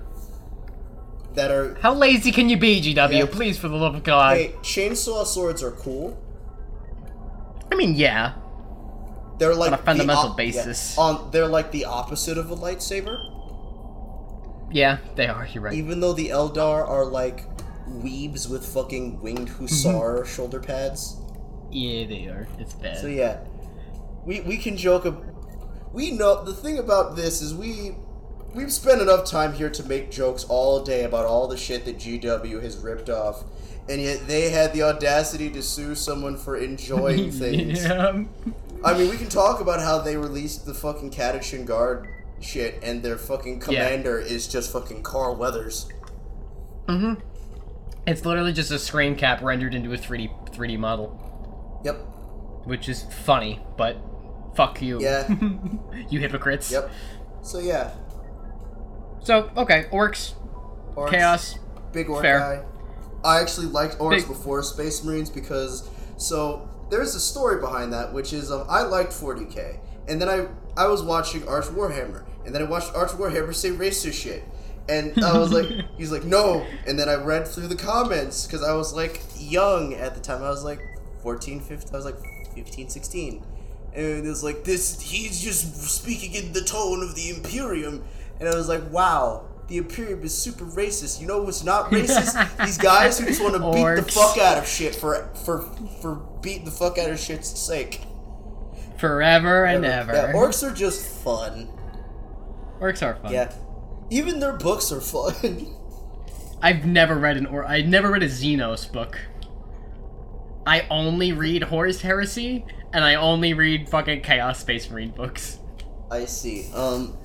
that 1.36 1.49
are. 1.49 1.75
How 1.82 1.93
lazy 1.93 2.34
can 2.34 2.49
you 2.49 2.57
be, 2.57 2.82
GW? 2.82 3.17
Yeah. 3.17 3.25
Please, 3.25 3.57
for 3.57 3.69
the 3.69 3.75
love 3.77 3.95
of 3.95 4.03
God. 4.03 4.36
Hey, 4.36 4.53
chainsaw 4.61 5.25
swords 5.25 5.63
are 5.63 5.71
cool. 5.71 6.17
I 7.71 7.75
mean, 7.75 7.95
yeah. 7.95 8.34
They're 9.38 9.55
like 9.55 9.69
on 9.71 9.75
a 9.75 9.77
the 9.77 9.84
fundamental 9.84 10.32
op- 10.32 10.38
basis. 10.38 10.95
Yeah, 10.97 11.03
on 11.03 11.32
they're 11.32 11.47
like 11.47 11.71
the 11.71 11.86
opposite 11.86 12.38
of 12.38 12.51
a 12.51 12.55
lightsaber. 12.57 13.38
Yeah, 14.72 14.97
they 15.15 15.28
are. 15.28 15.47
You're 15.51 15.63
right. 15.63 15.74
Even 15.74 15.99
though 15.99 16.13
the 16.13 16.30
Eldar 16.30 16.88
are 16.88 17.05
like 17.05 17.43
weebs 17.88 18.49
with 18.49 18.65
fucking 18.65 19.22
winged 19.22 19.49
Mm-hmm. 19.49 19.65
hussar 19.65 20.26
shoulder 20.26 20.59
pads. 20.59 21.17
Yeah, 21.72 22.05
they 22.07 22.26
are. 22.28 22.47
It's 22.59 22.74
bad. 22.74 22.97
So 22.97 23.07
yeah, 23.07 23.39
we 24.26 24.41
we 24.41 24.57
can 24.57 24.78
joke. 24.78 25.05
Ab- 25.05 25.26
we 25.93 26.11
know 26.11 26.43
the 26.43 26.53
thing 26.53 26.78
about 26.78 27.15
this 27.15 27.41
is 27.41 27.53
we 27.53 27.95
we've 28.53 28.72
spent 28.72 29.01
enough 29.01 29.26
time 29.26 29.53
here 29.53 29.70
to 29.70 29.84
make 29.84 30.11
jokes 30.11 30.43
all 30.49 30.84
day 30.84 31.03
about 31.03 31.26
all 31.26 31.47
the 31.47 31.57
shit 31.57 31.86
that 31.86 31.97
GW 31.97 32.61
has 32.61 32.78
ripped 32.78 33.09
off, 33.09 33.43
and 33.88 34.01
yet 34.01 34.28
they 34.28 34.49
had 34.49 34.74
the 34.74 34.84
audacity 34.84 35.49
to 35.51 35.61
sue 35.63 35.95
someone 35.95 36.38
for 36.38 36.57
enjoying 36.57 37.32
things. 37.43 37.84
yeah. 37.84 38.24
I 38.84 38.97
mean, 38.97 39.09
we 39.09 39.17
can 39.17 39.30
talk 39.30 39.59
about 39.61 39.82
how 39.82 39.99
they 39.99 40.15
released 40.15 40.65
the 40.65 40.74
fucking 40.74 41.11
Catachan 41.11 41.65
Guard 41.65 42.07
shit, 42.41 42.79
and 42.83 43.03
their 43.03 43.17
fucking 43.17 43.59
commander 43.59 44.19
is 44.19 44.47
just 44.47 44.71
fucking 44.71 45.03
Carl 45.03 45.35
Weathers. 45.35 45.87
Mm-hmm. 46.87 47.21
It's 48.07 48.25
literally 48.25 48.53
just 48.53 48.71
a 48.71 48.79
screen 48.79 49.15
cap 49.15 49.41
rendered 49.41 49.73
into 49.75 49.93
a 49.93 49.97
3D 49.97 50.51
3D 50.51 50.77
model, 50.79 51.81
Yep. 51.85 51.95
which 52.65 52.89
is 52.89 53.03
funny, 53.25 53.61
but 53.77 53.97
fuck 54.55 54.81
you. 54.81 54.99
Yeah. 55.01 55.27
you 56.09 56.19
hypocrites. 56.19 56.71
Yep. 56.71 56.89
So 57.43 57.59
yeah. 57.59 57.91
So 59.21 59.51
okay, 59.57 59.85
orcs, 59.91 60.33
Orcs, 60.95 61.11
chaos. 61.11 61.59
Big 61.91 62.09
orc 62.09 62.21
Fair. 62.23 62.39
guy. 62.39 62.63
I 63.23 63.41
actually 63.41 63.67
liked 63.67 63.99
orcs 63.99 64.17
Big- 64.19 64.27
before 64.27 64.63
Space 64.63 65.03
Marines 65.03 65.29
because 65.29 65.87
so 66.17 66.67
there's 66.89 67.13
a 67.15 67.19
story 67.19 67.59
behind 67.61 67.93
that, 67.93 68.13
which 68.13 68.33
is 68.33 68.51
um, 68.51 68.65
I 68.69 68.81
liked 68.83 69.11
40k, 69.11 69.77
and 70.10 70.22
then 70.22 70.28
I 70.28 70.47
I 70.76 70.88
was 70.88 71.03
watching 71.03 71.47
Arch 71.47 71.66
Warhammer, 71.66 72.26
and 72.45 72.53
then 72.53 72.62
I 72.62 72.66
watched 72.66 72.93
Arch 72.95 73.12
Warhammer 73.12 73.53
say 73.53 73.70
racist 73.70 74.14
shit, 74.14 74.43
and 74.89 75.24
I 75.24 75.38
was 75.38 75.53
like, 75.53 75.68
he's 75.97 76.12
like 76.12 76.26
no, 76.26 76.66
and 76.88 76.99
then 76.99 77.07
I 77.07 77.16
read 77.16 77.47
through 77.47 77.68
the 77.68 77.76
comments 77.76 78.45
because 78.45 78.64
I 78.64 78.74
was 78.74 78.93
like 78.93 79.22
young 79.38 79.93
at 79.93 80.16
the 80.16 80.22
time, 80.22 80.43
I 80.43 80.49
was 80.49 80.64
like 80.64 80.82
14, 81.22 81.62
15, 81.62 81.93
I 81.93 81.97
was 81.97 82.05
like 82.05 82.20
15, 82.55 82.89
16. 82.89 83.45
And 83.93 84.26
it 84.26 84.30
was 84.30 84.43
like 84.43 84.64
this. 84.64 85.01
He's 85.01 85.41
just 85.41 85.76
speaking 85.82 86.34
in 86.36 86.53
the 86.53 86.62
tone 86.62 87.01
of 87.01 87.16
the 87.16 87.32
Imperium, 87.32 88.03
and 88.39 88.47
I 88.47 88.55
was 88.55 88.70
like, 88.70 88.91
"Wow, 88.91 89.45
the 89.68 89.78
Imperium 89.78 90.22
is 90.22 90.38
super 90.38 90.64
racist." 90.64 91.20
You 91.20 91.26
know 91.26 91.41
what's 91.41 91.64
not 91.64 91.89
racist? 91.89 92.36
These 92.66 92.78
guys 92.78 93.18
who 93.18 93.26
just 93.26 93.41
want 93.41 93.55
to 93.55 93.72
beat 93.72 94.05
the 94.05 94.12
fuck 94.12 94.38
out 94.38 94.60
of 94.60 94.68
shit 94.68 94.93
for 94.93 95.28
for 95.43 95.62
for 96.03 96.16
beat 96.41 96.66
the 96.66 96.72
fuck 96.72 96.99
out 96.99 97.10
of 97.10 97.20
shit's 97.20 97.49
sake. 97.60 98.01
Forever 98.99 99.65
and 99.65 99.85
ever. 99.85 100.13
Yeah, 100.13 100.33
orcs 100.33 100.63
are 100.69 100.73
just 100.73 101.05
fun. 101.23 101.69
Orcs 102.79 103.01
are 103.05 103.15
fun. 103.15 103.31
Yeah, 103.31 103.53
even 104.09 104.39
their 104.39 104.53
books 104.53 104.91
are 104.91 105.01
fun. 105.01 105.75
I've 106.61 106.85
never 106.85 107.15
read 107.15 107.37
an 107.37 107.45
or 107.45 107.65
I 107.65 107.81
never 107.81 108.11
read 108.11 108.23
a 108.23 108.27
Xenos 108.27 108.91
book. 108.91 109.19
I 110.67 110.85
only 110.89 111.31
read 111.31 111.63
Horus 111.63 112.01
Heresy, 112.01 112.65
and 112.93 113.03
I 113.03 113.15
only 113.15 113.53
read 113.53 113.89
fucking 113.89 114.21
Chaos 114.21 114.59
Space 114.59 114.89
Marine 114.89 115.11
books. 115.11 115.59
I 116.11 116.25
see. 116.25 116.69
Um, 116.73 117.17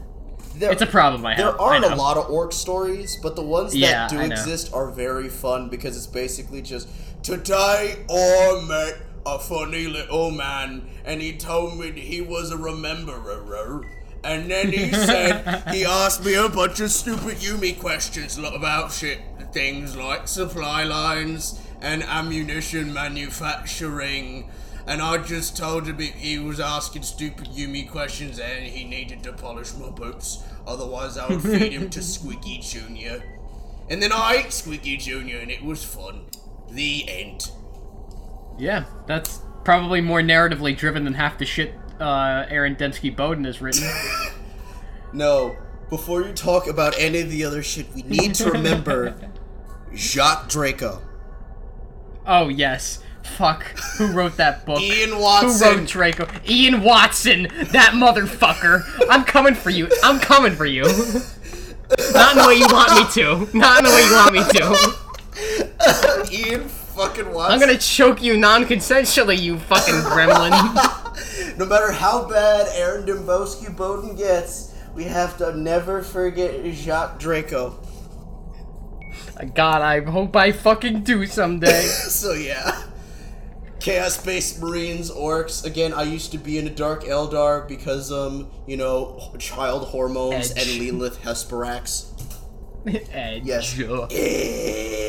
there, 0.57 0.71
It's 0.71 0.83
a 0.83 0.87
problem 0.87 1.27
I 1.27 1.35
have. 1.35 1.39
There 1.39 1.61
aren't 1.61 1.85
a 1.85 1.95
lot 1.97 2.17
of 2.17 2.31
orc 2.31 2.53
stories, 2.53 3.19
but 3.23 3.35
the 3.35 3.43
ones 3.43 3.73
that 3.73 3.79
Yeah, 3.79 4.09
do 4.09 4.21
exist 4.21 4.73
are 4.73 4.91
very 4.91 5.29
fun 5.29 5.69
because 5.69 5.97
it's 5.97 6.07
basically 6.07 6.63
just 6.63 6.89
today 7.23 7.97
or 8.09 8.63
met 8.63 8.97
a 9.27 9.39
funny 9.39 9.87
little 9.87 10.31
man 10.31 10.87
and 11.05 11.21
he 11.23 11.37
told 11.37 11.79
me 11.79 11.93
he 11.93 12.21
was 12.21 12.51
a 12.53 12.57
rememberer. 12.57 13.85
And 14.23 14.51
then 14.51 14.73
he 14.73 14.91
said 14.91 15.65
he 15.75 15.85
asked 15.85 16.25
me 16.25 16.35
a 16.35 16.49
bunch 16.49 16.81
of 16.81 16.91
stupid 16.91 17.37
humie 17.39 17.79
questions 17.79 18.39
about 18.39 18.93
shit 18.93 19.21
things 19.53 19.95
like 19.97 20.27
supply 20.29 20.83
lines 20.85 21.61
and 21.81 22.03
ammunition 22.03 22.93
manufacturing. 22.93 24.51
And 24.87 25.01
I 25.01 25.19
just 25.19 25.57
told 25.57 25.87
him 25.87 25.99
he- 25.99 26.07
he 26.09 26.39
was 26.39 26.61
asking 26.61 27.03
stupid 27.05 27.49
humie 27.49 27.89
questions 27.91 28.39
and 28.39 28.65
he 28.67 28.85
needed 28.85 29.23
to 29.25 29.33
polish 29.33 29.73
my 29.75 29.91
boots. 29.91 30.43
Otherwise, 30.67 31.17
I 31.19 31.29
would 31.29 31.43
feed 31.43 31.73
him 31.73 31.89
to 31.91 32.03
Squeaky 32.15 32.59
Jr. 32.59 33.23
And 33.89 34.03
then 34.03 34.13
I 34.13 34.43
ate 34.45 34.53
Squeaky 34.53 34.97
Jr. 34.97 35.37
and 35.39 35.51
it 35.51 35.63
was 35.63 35.85
fun. 35.85 36.25
The 36.71 37.09
end. 37.09 37.51
Yeah, 38.59 38.85
that's 39.07 39.41
probably 39.65 40.01
more 40.01 40.21
narratively 40.21 40.77
driven 40.77 41.05
than 41.05 41.15
half 41.15 41.39
the 41.39 41.47
shit 41.47 41.75
uh, 42.01 42.47
Aaron 42.49 42.77
Dembski 42.77 43.15
Bowden 43.15 43.45
has 43.45 43.61
written. 43.61 43.89
No, 45.13 45.57
before 45.91 46.23
you 46.23 46.33
talk 46.33 46.67
about 46.67 46.99
any 46.99 47.21
of 47.21 47.31
the 47.31 47.45
other 47.45 47.63
shit, 47.63 47.87
we 47.95 48.03
need 48.03 48.35
to 48.35 48.51
remember 48.51 49.15
Jaq 49.93 50.49
Draco. 50.49 51.01
oh 52.27 52.49
yes, 52.49 53.01
fuck. 53.23 53.63
Who 53.99 54.09
wrote 54.09 54.37
that 54.39 54.67
book? 54.67 54.81
Ian 54.81 55.21
Watson. 55.21 55.69
Who 55.69 55.79
wrote 55.79 55.89
Draco? 55.89 56.27
Ian 56.49 56.83
Watson, 56.83 57.43
that 57.71 57.93
motherfucker. 57.95 58.83
I'm 59.09 59.23
coming 59.23 59.55
for 59.55 59.71
you. 59.71 59.89
I'm 60.03 60.19
coming 60.19 60.57
for 60.57 60.67
you. 60.67 60.83
Not 62.13 62.33
in 62.33 62.43
the 62.43 62.45
way 62.49 62.55
you 62.57 62.67
want 62.73 62.93
me 62.97 63.07
to. 63.13 63.57
Not 63.57 63.79
in 63.79 63.85
the 63.85 63.91
way 63.91 64.03
you 64.03 64.15
want 64.15 64.33
me 64.35 64.43
to. 66.29 66.55
Ian 66.57 66.69
fucking 66.95 67.33
Watson. 67.33 67.53
I'm 67.53 67.61
gonna 67.61 67.79
choke 67.79 68.23
you 68.23 68.37
non-consensually, 68.37 69.41
you 69.41 69.59
fucking 69.59 69.95
gremlin. 69.95 71.01
No 71.57 71.67
matter 71.67 71.93
how 71.93 72.29
bad 72.29 72.67
Aaron 72.75 73.07
Dembski 73.07 73.75
Bowden 73.77 74.17
gets, 74.17 74.75
we 74.93 75.05
have 75.05 75.39
to 75.39 75.57
never 75.57 76.03
forget 76.03 76.65
Jaq 76.65 77.21
Draco. 77.21 77.79
God, 79.55 79.83
I 79.83 80.01
hope 80.01 80.35
I 80.35 80.51
fucking 80.51 81.03
do 81.05 81.27
someday. 81.27 81.83
so 81.83 82.33
yeah. 82.33 82.83
Chaos 83.79 84.19
Space 84.19 84.59
Marines, 84.61 85.11
Orcs. 85.11 85.65
Again, 85.65 85.93
I 85.93 86.03
used 86.05 86.33
to 86.33 86.39
be 86.39 86.59
in 86.59 86.67
a 86.67 86.71
Dark 86.71 87.05
Eldar 87.05 87.69
because, 87.69 88.11
um, 88.11 88.51
you 88.67 88.77
know, 88.77 89.33
child 89.39 89.89
hormones 89.89 90.53
Edge. 90.53 90.79
and 90.79 90.81
Lelith 90.81 91.21
Hesperax. 91.23 92.07
Edge. 93.13 93.45
Yes. 93.45 93.79
Edge. 93.79 95.04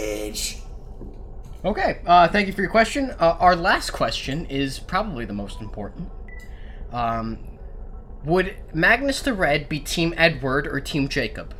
Okay, 1.65 1.99
uh, 2.05 2.27
thank 2.27 2.45
you 2.47 2.53
for 2.53 2.61
your 2.61 2.69
question. 2.69 3.09
Uh, 3.19 3.37
our 3.39 3.55
last 3.55 3.89
question 3.89 4.45
is 4.45 4.77
probably 4.77 5.25
the 5.25 5.33
most 5.33 5.61
important. 5.61 6.09
Um, 6.91 7.39
would 8.23 8.55
Magnus 8.73 9.21
the 9.23 9.33
Red 9.33 9.67
be 9.67 9.79
Team 9.79 10.13
Edward 10.15 10.67
or 10.67 10.79
Team 10.79 11.07
Jacob? 11.07 11.55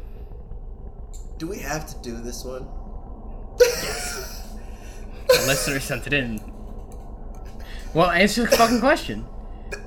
Do 1.40 1.48
we 1.48 1.58
have 1.60 1.88
to 1.88 2.00
do 2.02 2.18
this 2.22 2.44
one? 2.46 2.68
Yes. 3.60 4.54
The 5.28 5.44
listener 5.48 5.80
sent 5.80 6.06
it 6.08 6.14
in. 6.14 6.40
Well, 7.96 8.12
answer 8.12 8.46
the 8.46 8.56
fucking 8.56 8.82
question. 8.82 9.26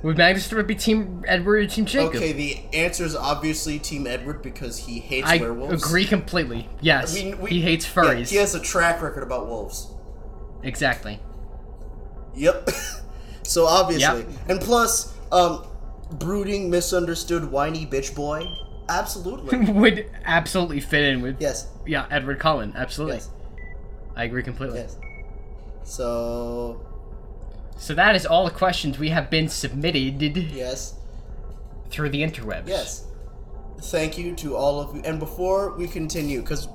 Would 0.03 0.17
Magnus 0.17 0.49
the 0.49 0.57
Red 0.57 0.67
be 0.67 0.75
Team 0.75 1.23
Edward 1.27 1.59
or 1.63 1.67
Team 1.67 1.85
Jacob? 1.85 2.15
Okay, 2.15 2.33
the 2.33 2.59
answer 2.73 3.05
is 3.05 3.15
obviously 3.15 3.79
Team 3.79 4.05
Edward 4.05 4.41
because 4.41 4.77
he 4.79 4.99
hates 4.99 5.29
I 5.29 5.37
werewolves. 5.37 5.81
agree 5.81 6.05
completely. 6.05 6.67
Yes, 6.81 7.13
We- 7.13 7.33
we- 7.35 7.49
he 7.51 7.61
hates 7.61 7.85
Yeah, 7.85 7.91
furries. 8.03 8.29
he 8.29 8.35
has 8.35 8.53
a 8.53 8.59
track 8.59 9.01
record 9.01 9.23
about 9.23 9.47
wolves. 9.47 9.93
Exactly. 10.63 11.19
Yep. 12.35 12.69
so 13.43 13.65
obviously, 13.65 14.19
Yep. 14.21 14.27
and 14.49 14.61
plus, 14.61 15.13
um, 15.31 15.65
brooding, 16.13 16.69
misunderstood, 16.69 17.51
whiny 17.51 17.85
bitch 17.85 18.15
boy. 18.15 18.45
Absolutely. 18.87 19.71
Would 19.71 20.09
absolutely 20.25 20.79
fit 20.79 21.03
in 21.03 21.21
with 21.21 21.37
yes. 21.39 21.67
yeah 21.85 22.07
Edward 22.09 22.39
Cullen. 22.39 22.73
Absolutely. 22.75 23.17
Yes. 23.17 23.29
I 24.15 24.23
agree 24.23 24.41
completely. 24.43 24.79
Yes. 24.79 24.97
So 25.83 26.85
So 27.77 27.93
that 27.93 28.15
is 28.15 28.25
all 28.25 28.45
the 28.45 28.51
questions 28.51 28.97
we 28.97 29.09
have 29.09 29.29
been 29.29 29.47
submitted 29.47 30.21
yes. 30.51 30.95
through 31.89 32.09
the 32.09 32.23
interwebs. 32.23 32.67
Yes. 32.67 33.05
Thank 33.81 34.17
you 34.17 34.35
to 34.35 34.55
all 34.55 34.81
of 34.81 34.95
you. 34.95 35.01
And 35.03 35.19
before 35.19 35.77
we 35.77 35.87
continue, 35.87 36.41
because 36.41 36.67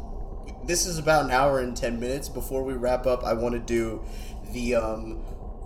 this 0.67 0.87
is 0.87 0.99
about 0.99 1.25
an 1.25 1.31
hour 1.31 1.61
and 1.61 1.77
10 1.77 1.99
minutes, 2.01 2.29
before 2.29 2.63
we 2.63 2.75
wrap 2.75 3.07
up, 3.07 3.25
I 3.25 3.33
want 3.35 3.55
to 3.55 3.61
do 3.61 4.03
the 4.53 4.75
um, 4.77 5.23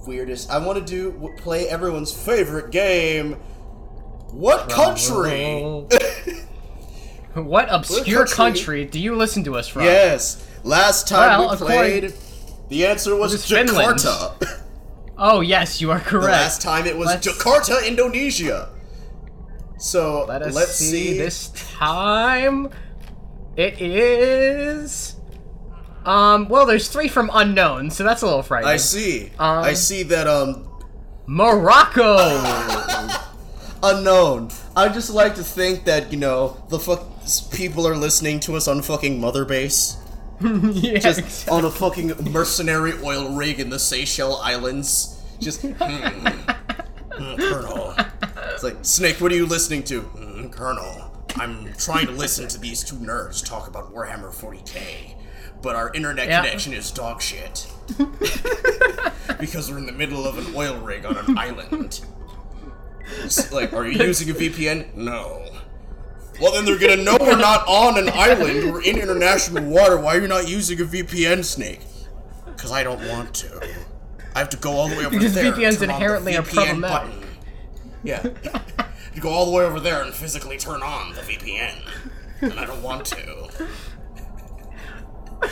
weirdest. 0.06 0.50
I 0.50 0.58
want 0.58 0.78
to 0.78 0.84
do 0.84 1.32
play 1.38 1.68
everyone's 1.68 2.12
favorite 2.12 2.70
game. 2.70 3.34
What 4.32 4.68
country? 4.68 5.86
What 7.34 7.68
obscure 7.70 8.26
country? 8.26 8.34
country 8.36 8.84
do 8.86 8.98
you 8.98 9.14
listen 9.14 9.44
to 9.44 9.56
us 9.56 9.68
from? 9.68 9.82
yes. 9.82 10.44
Last 10.64 11.06
time 11.06 11.38
Well, 11.40 11.50
we 11.50 11.56
played, 11.56 12.12
the 12.68 12.86
answer 12.86 13.14
was 13.14 13.32
was 13.32 13.46
Finland. 13.48 13.98
Jakarta. 14.00 14.62
Oh 15.20 15.40
yes, 15.40 15.80
you 15.80 15.90
are 15.90 15.98
correct. 15.98 16.26
The 16.26 16.30
last 16.30 16.62
time 16.62 16.86
it 16.86 16.96
was 16.96 17.06
Let's- 17.08 17.26
Jakarta, 17.26 17.86
Indonesia. 17.86 18.70
So 19.78 20.24
Let 20.28 20.42
us 20.42 20.54
let's 20.54 20.74
see. 20.76 20.90
see. 21.12 21.18
This 21.18 21.48
time, 21.76 22.70
it 23.58 23.80
is. 23.80 25.16
Um. 26.04 26.48
Well, 26.48 26.64
there's 26.64 26.88
three 26.88 27.08
from 27.08 27.30
unknown, 27.34 27.90
so 27.90 28.04
that's 28.04 28.22
a 28.22 28.26
little 28.26 28.42
frightening. 28.42 28.72
I 28.72 28.76
see. 28.76 29.26
Um, 29.38 29.64
I 29.64 29.74
see 29.74 30.04
that 30.04 30.26
um 30.26 30.68
Morocco. 31.26 32.16
unknown. 33.82 34.50
I 34.76 34.88
just 34.88 35.10
like 35.10 35.34
to 35.36 35.44
think 35.44 35.84
that 35.84 36.12
you 36.12 36.18
know 36.18 36.62
the 36.68 36.78
fuck 36.78 37.04
people 37.52 37.86
are 37.86 37.96
listening 37.96 38.40
to 38.40 38.56
us 38.56 38.68
on 38.68 38.80
fucking 38.82 39.20
Mother 39.20 39.44
Base, 39.44 39.96
yeah. 40.40 40.98
just 40.98 41.48
on 41.48 41.64
a 41.64 41.70
fucking 41.70 42.32
mercenary 42.32 42.92
oil 43.02 43.34
rig 43.34 43.60
in 43.60 43.70
the 43.70 43.78
Seychelles 43.78 44.40
Islands. 44.42 45.20
Just 45.40 45.62
hmm, 45.62 45.72
hmm, 45.72 47.36
Colonel. 47.36 47.94
It's 48.54 48.62
like 48.62 48.76
Snake. 48.82 49.20
What 49.20 49.30
are 49.32 49.36
you 49.36 49.46
listening 49.46 49.82
to, 49.84 50.00
"Hmm, 50.00 50.48
Colonel? 50.48 51.07
I'm 51.36 51.72
trying 51.74 52.06
to 52.06 52.12
listen 52.12 52.48
to 52.48 52.58
these 52.58 52.82
two 52.82 52.96
nerds 52.96 53.44
talk 53.46 53.68
about 53.68 53.92
Warhammer 53.94 54.32
40k, 54.34 55.14
but 55.62 55.76
our 55.76 55.92
internet 55.94 56.28
Yeah. 56.28 56.42
connection 56.42 56.72
is 56.72 56.90
dog 56.90 57.20
shit. 57.22 57.66
because 59.40 59.70
we're 59.70 59.78
in 59.78 59.86
the 59.86 59.92
middle 59.92 60.26
of 60.26 60.38
an 60.38 60.54
oil 60.54 60.78
rig 60.80 61.04
on 61.04 61.16
an 61.16 61.38
island. 61.38 62.00
It's 63.22 63.52
like, 63.52 63.72
are 63.72 63.86
you 63.86 63.98
using 64.04 64.28
a 64.30 64.34
VPN? 64.34 64.94
No. 64.94 65.44
Well, 66.40 66.52
then 66.52 66.64
they're 66.64 66.78
gonna 66.78 67.02
know 67.02 67.16
we're 67.20 67.36
not 67.36 67.66
on 67.66 67.98
an 67.98 68.10
island. 68.12 68.72
We're 68.72 68.82
in 68.82 68.98
international 68.98 69.64
water. 69.64 69.98
Why 69.98 70.16
are 70.16 70.20
you 70.20 70.28
not 70.28 70.46
using 70.48 70.80
a 70.80 70.84
VPN, 70.84 71.44
Snake? 71.44 71.80
Because 72.46 72.70
I 72.70 72.82
don't 72.84 73.00
want 73.08 73.34
to. 73.36 73.60
I 74.34 74.38
have 74.40 74.50
to 74.50 74.56
go 74.56 74.72
all 74.72 74.88
the 74.88 74.96
way 74.96 75.06
over 75.06 75.10
Because 75.16 75.34
there. 75.34 75.52
VPNs 75.52 75.80
on 75.80 75.88
the 75.88 75.94
inherently 75.94 76.36
are 76.36 76.42
VPN 76.42 76.80
problematic. 76.80 77.10
button. 77.10 77.24
Yeah. 78.04 78.22
You 79.18 79.22
go 79.22 79.30
all 79.30 79.46
the 79.46 79.50
way 79.50 79.64
over 79.64 79.80
there 79.80 80.02
and 80.02 80.14
physically 80.14 80.56
turn 80.56 80.80
on 80.80 81.12
the 81.12 81.22
VPN. 81.22 81.74
And 82.40 82.52
I 82.52 82.64
don't 82.64 82.82
want 82.84 83.04
to. 83.06 83.48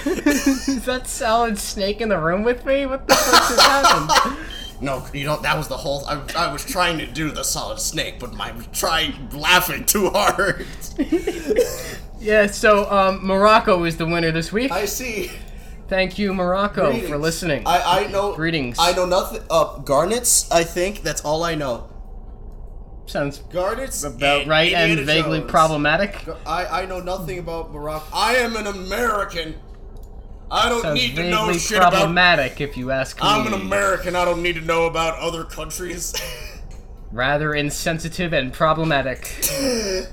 is 0.04 0.84
that 0.84 1.08
solid 1.08 1.58
snake 1.58 2.00
in 2.00 2.08
the 2.08 2.18
room 2.18 2.44
with 2.44 2.64
me? 2.64 2.86
What 2.86 3.08
the 3.08 3.14
fuck 3.14 3.48
just 3.48 3.60
happened? 3.60 4.38
No, 4.78 5.06
you 5.14 5.24
know 5.24 5.38
that 5.38 5.56
was 5.56 5.68
the 5.68 5.76
whole. 5.78 6.04
I, 6.04 6.22
I 6.36 6.52
was 6.52 6.62
trying 6.62 6.98
to 6.98 7.06
do 7.06 7.30
the 7.30 7.44
solid 7.44 7.80
snake, 7.80 8.20
but 8.20 8.34
my 8.34 8.50
trying 8.74 9.30
laughing 9.30 9.86
too 9.86 10.10
hard. 10.10 10.66
Yeah. 12.20 12.46
So, 12.46 12.90
um, 12.90 13.26
Morocco 13.26 13.84
is 13.84 13.96
the 13.96 14.04
winner 14.04 14.32
this 14.32 14.52
week. 14.52 14.70
I 14.70 14.84
see. 14.84 15.30
Thank 15.88 16.18
you, 16.18 16.34
Morocco, 16.34 16.90
Greetings. 16.90 17.08
for 17.08 17.16
listening. 17.16 17.62
I 17.66 18.00
I 18.04 18.06
know. 18.08 18.34
Greetings. 18.34 18.76
I 18.78 18.92
know 18.92 19.06
nothing. 19.06 19.40
Uh, 19.48 19.78
garnets. 19.78 20.50
I 20.50 20.62
think 20.62 21.02
that's 21.02 21.22
all 21.22 21.42
I 21.42 21.54
know. 21.54 21.88
Sounds 23.06 23.38
Garnets 23.38 24.02
about 24.02 24.42
and 24.42 24.50
right 24.50 24.72
and 24.72 25.00
vaguely 25.00 25.38
Jones. 25.38 25.50
problematic. 25.50 26.26
I 26.44 26.82
I 26.82 26.86
know 26.86 27.00
nothing 27.00 27.38
about 27.38 27.72
Morocco. 27.72 28.06
I 28.12 28.36
am 28.36 28.56
an 28.56 28.66
American. 28.66 29.54
I 30.50 30.68
don't 30.68 30.82
Sounds 30.82 31.00
need 31.00 31.16
to 31.16 31.28
know 31.30 31.46
vaguely 31.46 31.58
shit 31.60 31.78
about. 31.78 31.92
problematic, 31.92 32.60
if 32.60 32.76
you 32.76 32.90
ask 32.90 33.16
me. 33.16 33.22
I'm 33.26 33.46
an 33.46 33.52
American. 33.52 34.14
I 34.16 34.24
don't 34.24 34.42
need 34.42 34.56
to 34.56 34.60
know 34.60 34.86
about 34.86 35.18
other 35.18 35.44
countries. 35.44 36.14
Rather 37.12 37.54
insensitive 37.54 38.32
and 38.32 38.52
problematic. 38.52 39.32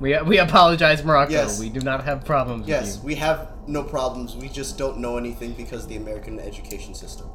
we 0.00 0.18
we 0.22 0.38
apologize, 0.38 1.04
Morocco. 1.04 1.32
Yes. 1.32 1.60
We 1.60 1.68
do 1.68 1.80
not 1.80 2.04
have 2.04 2.24
problems 2.24 2.66
yes, 2.66 2.96
with 2.96 3.04
we 3.04 3.14
have 3.16 3.50
no 3.66 3.82
problems. 3.82 4.34
We 4.34 4.48
just 4.48 4.78
don't 4.78 4.98
know 4.98 5.18
anything 5.18 5.52
because 5.52 5.84
of 5.84 5.90
the 5.90 5.96
American 5.96 6.40
education 6.40 6.94
system. 6.94 7.28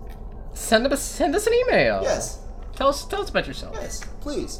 Send 0.53 0.87
us 0.87 1.01
send 1.01 1.35
us 1.35 1.45
an 1.45 1.53
email. 1.53 2.01
Yes. 2.01 2.39
Tell 2.81 2.89
us 2.89 3.05
tell 3.05 3.21
us 3.21 3.29
about 3.29 3.45
yourself. 3.45 3.75
Yes, 3.79 4.03
please. 4.21 4.59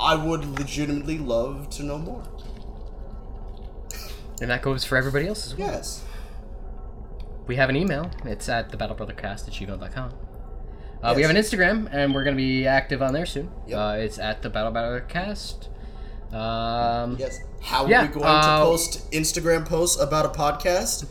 I 0.00 0.16
would 0.16 0.44
legitimately 0.58 1.18
love 1.18 1.70
to 1.70 1.84
know 1.84 1.98
more. 1.98 2.24
And 4.40 4.50
that 4.50 4.60
goes 4.60 4.84
for 4.84 4.96
everybody 4.96 5.28
else 5.28 5.46
as 5.46 5.56
well. 5.56 5.70
Yes. 5.70 6.02
We 7.46 7.54
have 7.54 7.68
an 7.68 7.76
email. 7.76 8.10
It's 8.24 8.48
at 8.48 8.72
thebattlebrothercast 8.72 9.46
at 9.46 9.54
gmail.com. 9.54 10.14
Uh, 11.00 11.12
We 11.14 11.22
have 11.22 11.30
an 11.30 11.36
Instagram, 11.36 11.88
and 11.92 12.12
we're 12.12 12.24
going 12.24 12.34
to 12.36 12.42
be 12.42 12.66
active 12.66 13.02
on 13.02 13.12
there 13.12 13.24
soon. 13.26 13.52
Yep. 13.68 13.78
Uh, 13.78 13.96
it's 13.98 14.18
at 14.18 14.42
the 14.42 14.50
Battle 14.50 14.72
Brothercast. 14.72 15.68
Um, 16.34 17.16
Yes. 17.20 17.38
How 17.62 17.86
Yeah, 17.86 18.02
are 18.02 18.06
we 18.08 18.14
going 18.14 18.26
uh, 18.26 18.58
to 18.58 18.64
post 18.64 19.08
Instagram 19.12 19.64
posts 19.64 20.00
about 20.02 20.26
a 20.26 20.30
podcast? 20.30 21.06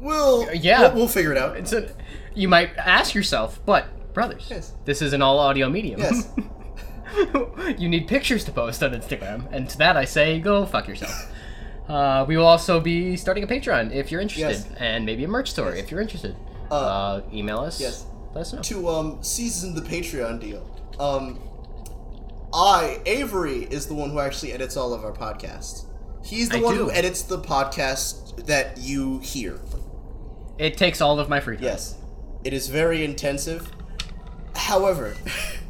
We'll 0.00 0.50
Yeah. 0.54 0.80
we'll, 0.80 0.94
we'll 0.94 1.08
figure 1.08 1.32
it 1.32 1.36
out. 1.36 1.58
It's 1.58 1.74
a, 1.74 1.94
you 2.34 2.48
might 2.48 2.74
ask 2.78 3.14
yourself, 3.14 3.60
but 3.66 3.86
brothers, 4.12 4.46
Yes. 4.50 4.72
this 4.84 5.02
is 5.02 5.12
an 5.12 5.22
all 5.22 5.38
audio 5.38 5.68
medium. 5.68 6.00
Yes. 6.00 6.28
you 7.78 7.88
need 7.88 8.06
pictures 8.08 8.44
to 8.44 8.52
post 8.52 8.82
on 8.82 8.92
Instagram, 8.92 9.46
and 9.52 9.68
to 9.70 9.78
that 9.78 9.96
I 9.96 10.04
say, 10.04 10.40
go 10.40 10.64
fuck 10.66 10.88
yourself. 10.88 11.32
Uh, 11.88 12.24
we 12.28 12.36
will 12.36 12.46
also 12.46 12.78
be 12.78 13.16
starting 13.16 13.42
a 13.42 13.48
Patreon 13.48 13.92
if 13.92 14.12
you're 14.12 14.20
interested, 14.20 14.48
Yes. 14.70 14.78
and 14.78 15.04
maybe 15.04 15.24
a 15.24 15.26
merch 15.28 15.50
store 15.50 15.74
if 15.74 15.90
you're 15.90 16.00
interested. 16.00 16.36
Uh, 16.70 17.20
email 17.32 17.58
us. 17.58 17.80
yes. 17.80 18.06
Let 18.32 18.42
us 18.42 18.52
know. 18.52 18.62
to 18.62 18.88
um 18.88 19.18
season 19.24 19.74
the 19.74 19.80
Patreon 19.80 20.38
deal. 20.40 20.62
Um, 21.00 21.40
I 22.54 23.00
Avery 23.06 23.64
is 23.64 23.86
the 23.88 23.94
one 23.94 24.10
who 24.10 24.20
actually 24.20 24.52
edits 24.52 24.76
all 24.76 24.92
of 24.94 25.02
our 25.04 25.10
podcasts. 25.10 25.86
He's 26.24 26.48
the 26.48 26.58
I 26.58 26.62
one 26.62 26.76
do. 26.76 26.84
who 26.84 26.90
edits 26.92 27.22
the 27.22 27.38
podcast 27.40 28.46
that 28.46 28.78
you 28.78 29.18
hear. 29.18 29.58
It 30.58 30.76
takes 30.76 31.00
all 31.00 31.18
of 31.18 31.28
my 31.28 31.40
free 31.40 31.56
time. 31.56 31.64
Yes, 31.64 31.96
it 32.44 32.52
is 32.52 32.68
very 32.68 33.04
intensive. 33.04 33.68
However, 34.56 35.14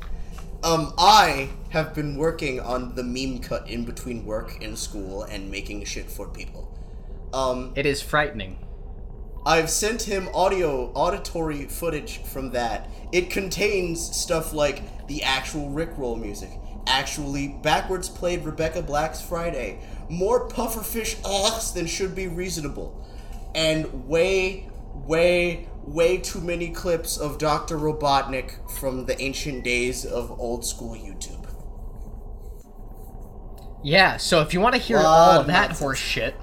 um, 0.62 0.92
I 0.98 1.50
have 1.70 1.94
been 1.94 2.16
working 2.16 2.60
on 2.60 2.94
the 2.94 3.02
meme 3.02 3.40
cut 3.40 3.68
in 3.68 3.84
between 3.84 4.24
work 4.24 4.62
and 4.62 4.78
school 4.78 5.22
and 5.22 5.50
making 5.50 5.84
shit 5.84 6.10
for 6.10 6.28
people. 6.28 6.76
Um, 7.32 7.72
It 7.76 7.86
is 7.86 8.02
frightening. 8.02 8.58
I've 9.46 9.70
sent 9.70 10.02
him 10.02 10.28
audio, 10.34 10.92
auditory 10.94 11.64
footage 11.66 12.18
from 12.24 12.50
that. 12.50 12.90
It 13.10 13.30
contains 13.30 14.14
stuff 14.14 14.52
like 14.52 15.06
the 15.06 15.22
actual 15.22 15.70
Rickroll 15.70 16.20
music, 16.20 16.50
actually 16.86 17.48
backwards 17.62 18.08
played 18.08 18.44
Rebecca 18.44 18.82
Black's 18.82 19.22
Friday, 19.22 19.80
more 20.10 20.48
pufferfish 20.48 21.16
uhs 21.22 21.72
than 21.72 21.86
should 21.86 22.14
be 22.14 22.28
reasonable, 22.28 23.06
and 23.54 24.06
way, 24.06 24.68
way, 25.06 25.68
way 25.84 26.18
too 26.18 26.40
many 26.40 26.70
clips 26.70 27.16
of 27.16 27.38
Dr. 27.38 27.76
Robotnik 27.78 28.70
from 28.78 29.06
the 29.06 29.20
ancient 29.20 29.64
days 29.64 30.04
of 30.04 30.30
old 30.40 30.64
school 30.64 30.94
YouTube. 30.94 31.46
Yeah, 33.82 34.18
so 34.18 34.40
if 34.42 34.52
you 34.52 34.60
want 34.60 34.74
to 34.74 34.80
hear 34.80 34.98
Lot 34.98 35.06
all 35.34 35.40
of 35.40 35.46
that 35.46 35.72
horse 35.72 35.98
shit, 35.98 36.34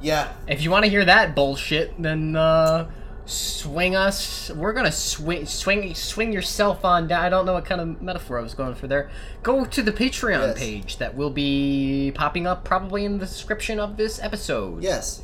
Yeah, 0.00 0.32
if 0.48 0.62
you 0.62 0.70
want 0.70 0.84
to 0.84 0.90
hear 0.90 1.04
that 1.04 1.34
bullshit, 1.34 2.00
then 2.00 2.34
uh, 2.34 2.90
swing 3.26 3.94
us. 3.94 4.50
We're 4.50 4.72
gonna 4.72 4.90
swing, 4.90 5.44
swing, 5.46 5.94
swing 5.94 6.32
yourself 6.32 6.82
on 6.84 7.06
down. 7.08 7.22
I 7.24 7.28
don't 7.28 7.44
know 7.44 7.52
what 7.52 7.66
kind 7.66 7.80
of 7.80 8.00
metaphor 8.00 8.38
I 8.38 8.42
was 8.42 8.54
going 8.54 8.74
for 8.74 8.86
there. 8.86 9.10
Go 9.42 9.64
to 9.66 9.82
the 9.82 9.92
Patreon 9.92 10.40
Yes. 10.48 10.58
page 10.58 10.96
that 10.96 11.14
will 11.14 11.30
be 11.30 12.10
popping 12.14 12.46
up 12.46 12.64
probably 12.64 13.04
in 13.04 13.18
the 13.18 13.26
description 13.26 13.78
of 13.78 13.96
this 13.98 14.18
episode. 14.22 14.82
yes. 14.82 15.22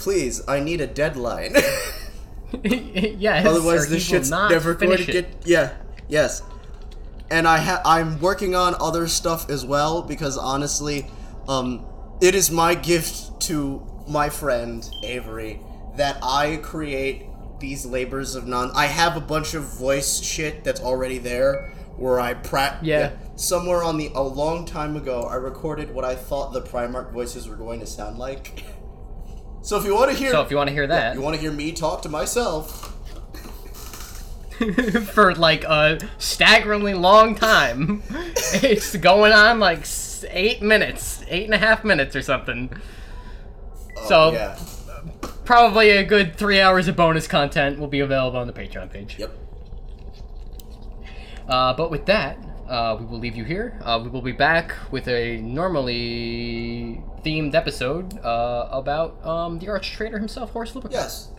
Please, 0.00 0.42
I 0.48 0.60
need 0.60 0.80
a 0.80 0.86
deadline. 0.86 1.54
yes. 2.64 3.46
Otherwise, 3.46 3.84
he 3.88 3.94
this 3.94 4.04
shit's 4.06 4.30
not 4.30 4.50
never 4.50 4.74
going 4.74 4.96
to 4.98 5.04
get. 5.04 5.14
it. 5.14 5.36
Yeah. 5.44 5.74
Yes. 6.08 6.42
And 7.30 7.46
I 7.46 7.58
ha- 7.58 7.82
I'm 7.84 8.20
working 8.20 8.54
on 8.54 8.74
other 8.80 9.06
stuff 9.06 9.48
as 9.50 9.64
well 9.64 10.02
because 10.02 10.36
honestly, 10.36 11.06
um, 11.48 11.84
it 12.20 12.34
is 12.34 12.50
my 12.50 12.74
gift 12.74 13.40
to 13.42 13.86
my 14.08 14.28
friend 14.28 14.88
Avery 15.04 15.60
that 15.96 16.18
I 16.22 16.56
create 16.62 17.26
these 17.60 17.86
labors 17.86 18.34
of 18.34 18.46
non. 18.46 18.70
I 18.74 18.86
have 18.86 19.16
a 19.16 19.20
bunch 19.20 19.54
of 19.54 19.62
voice 19.64 20.20
shit 20.20 20.64
that's 20.64 20.80
already 20.80 21.18
there 21.18 21.72
where 21.96 22.18
I 22.18 22.34
pra- 22.34 22.78
Yeah. 22.82 23.12
Somewhere 23.36 23.82
on 23.82 23.96
the 23.98 24.10
a 24.14 24.22
long 24.22 24.64
time 24.64 24.96
ago, 24.96 25.22
I 25.22 25.34
recorded 25.36 25.94
what 25.94 26.04
I 26.04 26.14
thought 26.14 26.52
the 26.52 26.62
Primarch 26.62 27.12
voices 27.12 27.48
were 27.48 27.56
going 27.56 27.80
to 27.80 27.86
sound 27.86 28.18
like. 28.18 28.64
So 29.62 29.78
if 29.78 29.84
you 29.84 29.94
want 29.94 30.10
to 30.10 30.16
hear, 30.16 30.30
So 30.30 30.40
if 30.40 30.50
you 30.50 30.56
want 30.56 30.68
to 30.68 30.74
hear 30.74 30.86
that, 30.86 31.14
you 31.14 31.20
want 31.20 31.34
to 31.36 31.40
hear 31.40 31.52
me 31.52 31.72
talk 31.72 32.02
to 32.02 32.08
myself, 32.08 32.96
for 35.12 35.34
like 35.34 35.64
a 35.64 35.98
staggeringly 36.18 36.94
long 36.94 37.34
time. 37.34 38.02
it's 38.54 38.96
going 38.96 39.32
on 39.32 39.60
like 39.60 39.86
eight 40.28 40.62
minutes, 40.62 41.24
eight 41.28 41.44
and 41.44 41.54
a 41.54 41.58
half 41.58 41.84
minutes 41.84 42.16
or 42.16 42.22
something. 42.22 42.70
so 44.06 44.32
yeah. 44.32 44.58
probably 45.44 45.90
a 45.90 46.04
good 46.04 46.36
three 46.36 46.60
hours 46.60 46.88
of 46.88 46.96
bonus 46.96 47.26
content 47.26 47.78
will 47.78 47.88
be 47.88 48.00
available 48.00 48.38
on 48.38 48.46
the 48.46 48.52
Patreon 48.52 48.90
page. 48.90 49.16
Yep. 49.18 49.36
Uh, 51.48 51.74
but 51.74 51.90
with 51.90 52.06
that, 52.06 52.38
uh, 52.70 52.96
we 52.98 53.04
will 53.04 53.18
leave 53.18 53.36
you 53.36 53.44
here. 53.44 53.78
Uh, 53.84 54.00
we 54.02 54.08
will 54.08 54.22
be 54.22 54.32
back 54.32 54.74
with 54.90 55.08
a 55.08 55.36
normally 55.38 57.02
themed 57.24 57.54
episode 57.54 58.18
uh, 58.24 58.68
about 58.72 59.24
um, 59.26 59.58
the 59.58 59.68
arch 59.68 59.90
traitor 59.92 60.18
himself, 60.18 60.52
Horus 60.52 60.72
Lupercal. 60.72 60.92
Yes. 60.92 61.30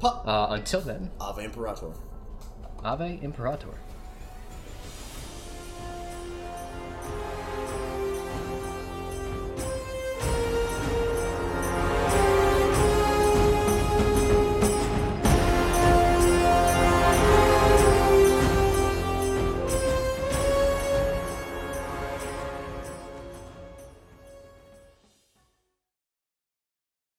Pa- 0.00 0.22
Uh, 0.24 0.54
until 0.54 0.80
then, 0.80 1.10
Ave 1.20 1.44
Imperator. 1.44 1.92
Ave 2.82 3.18
Imperator. 3.22 3.74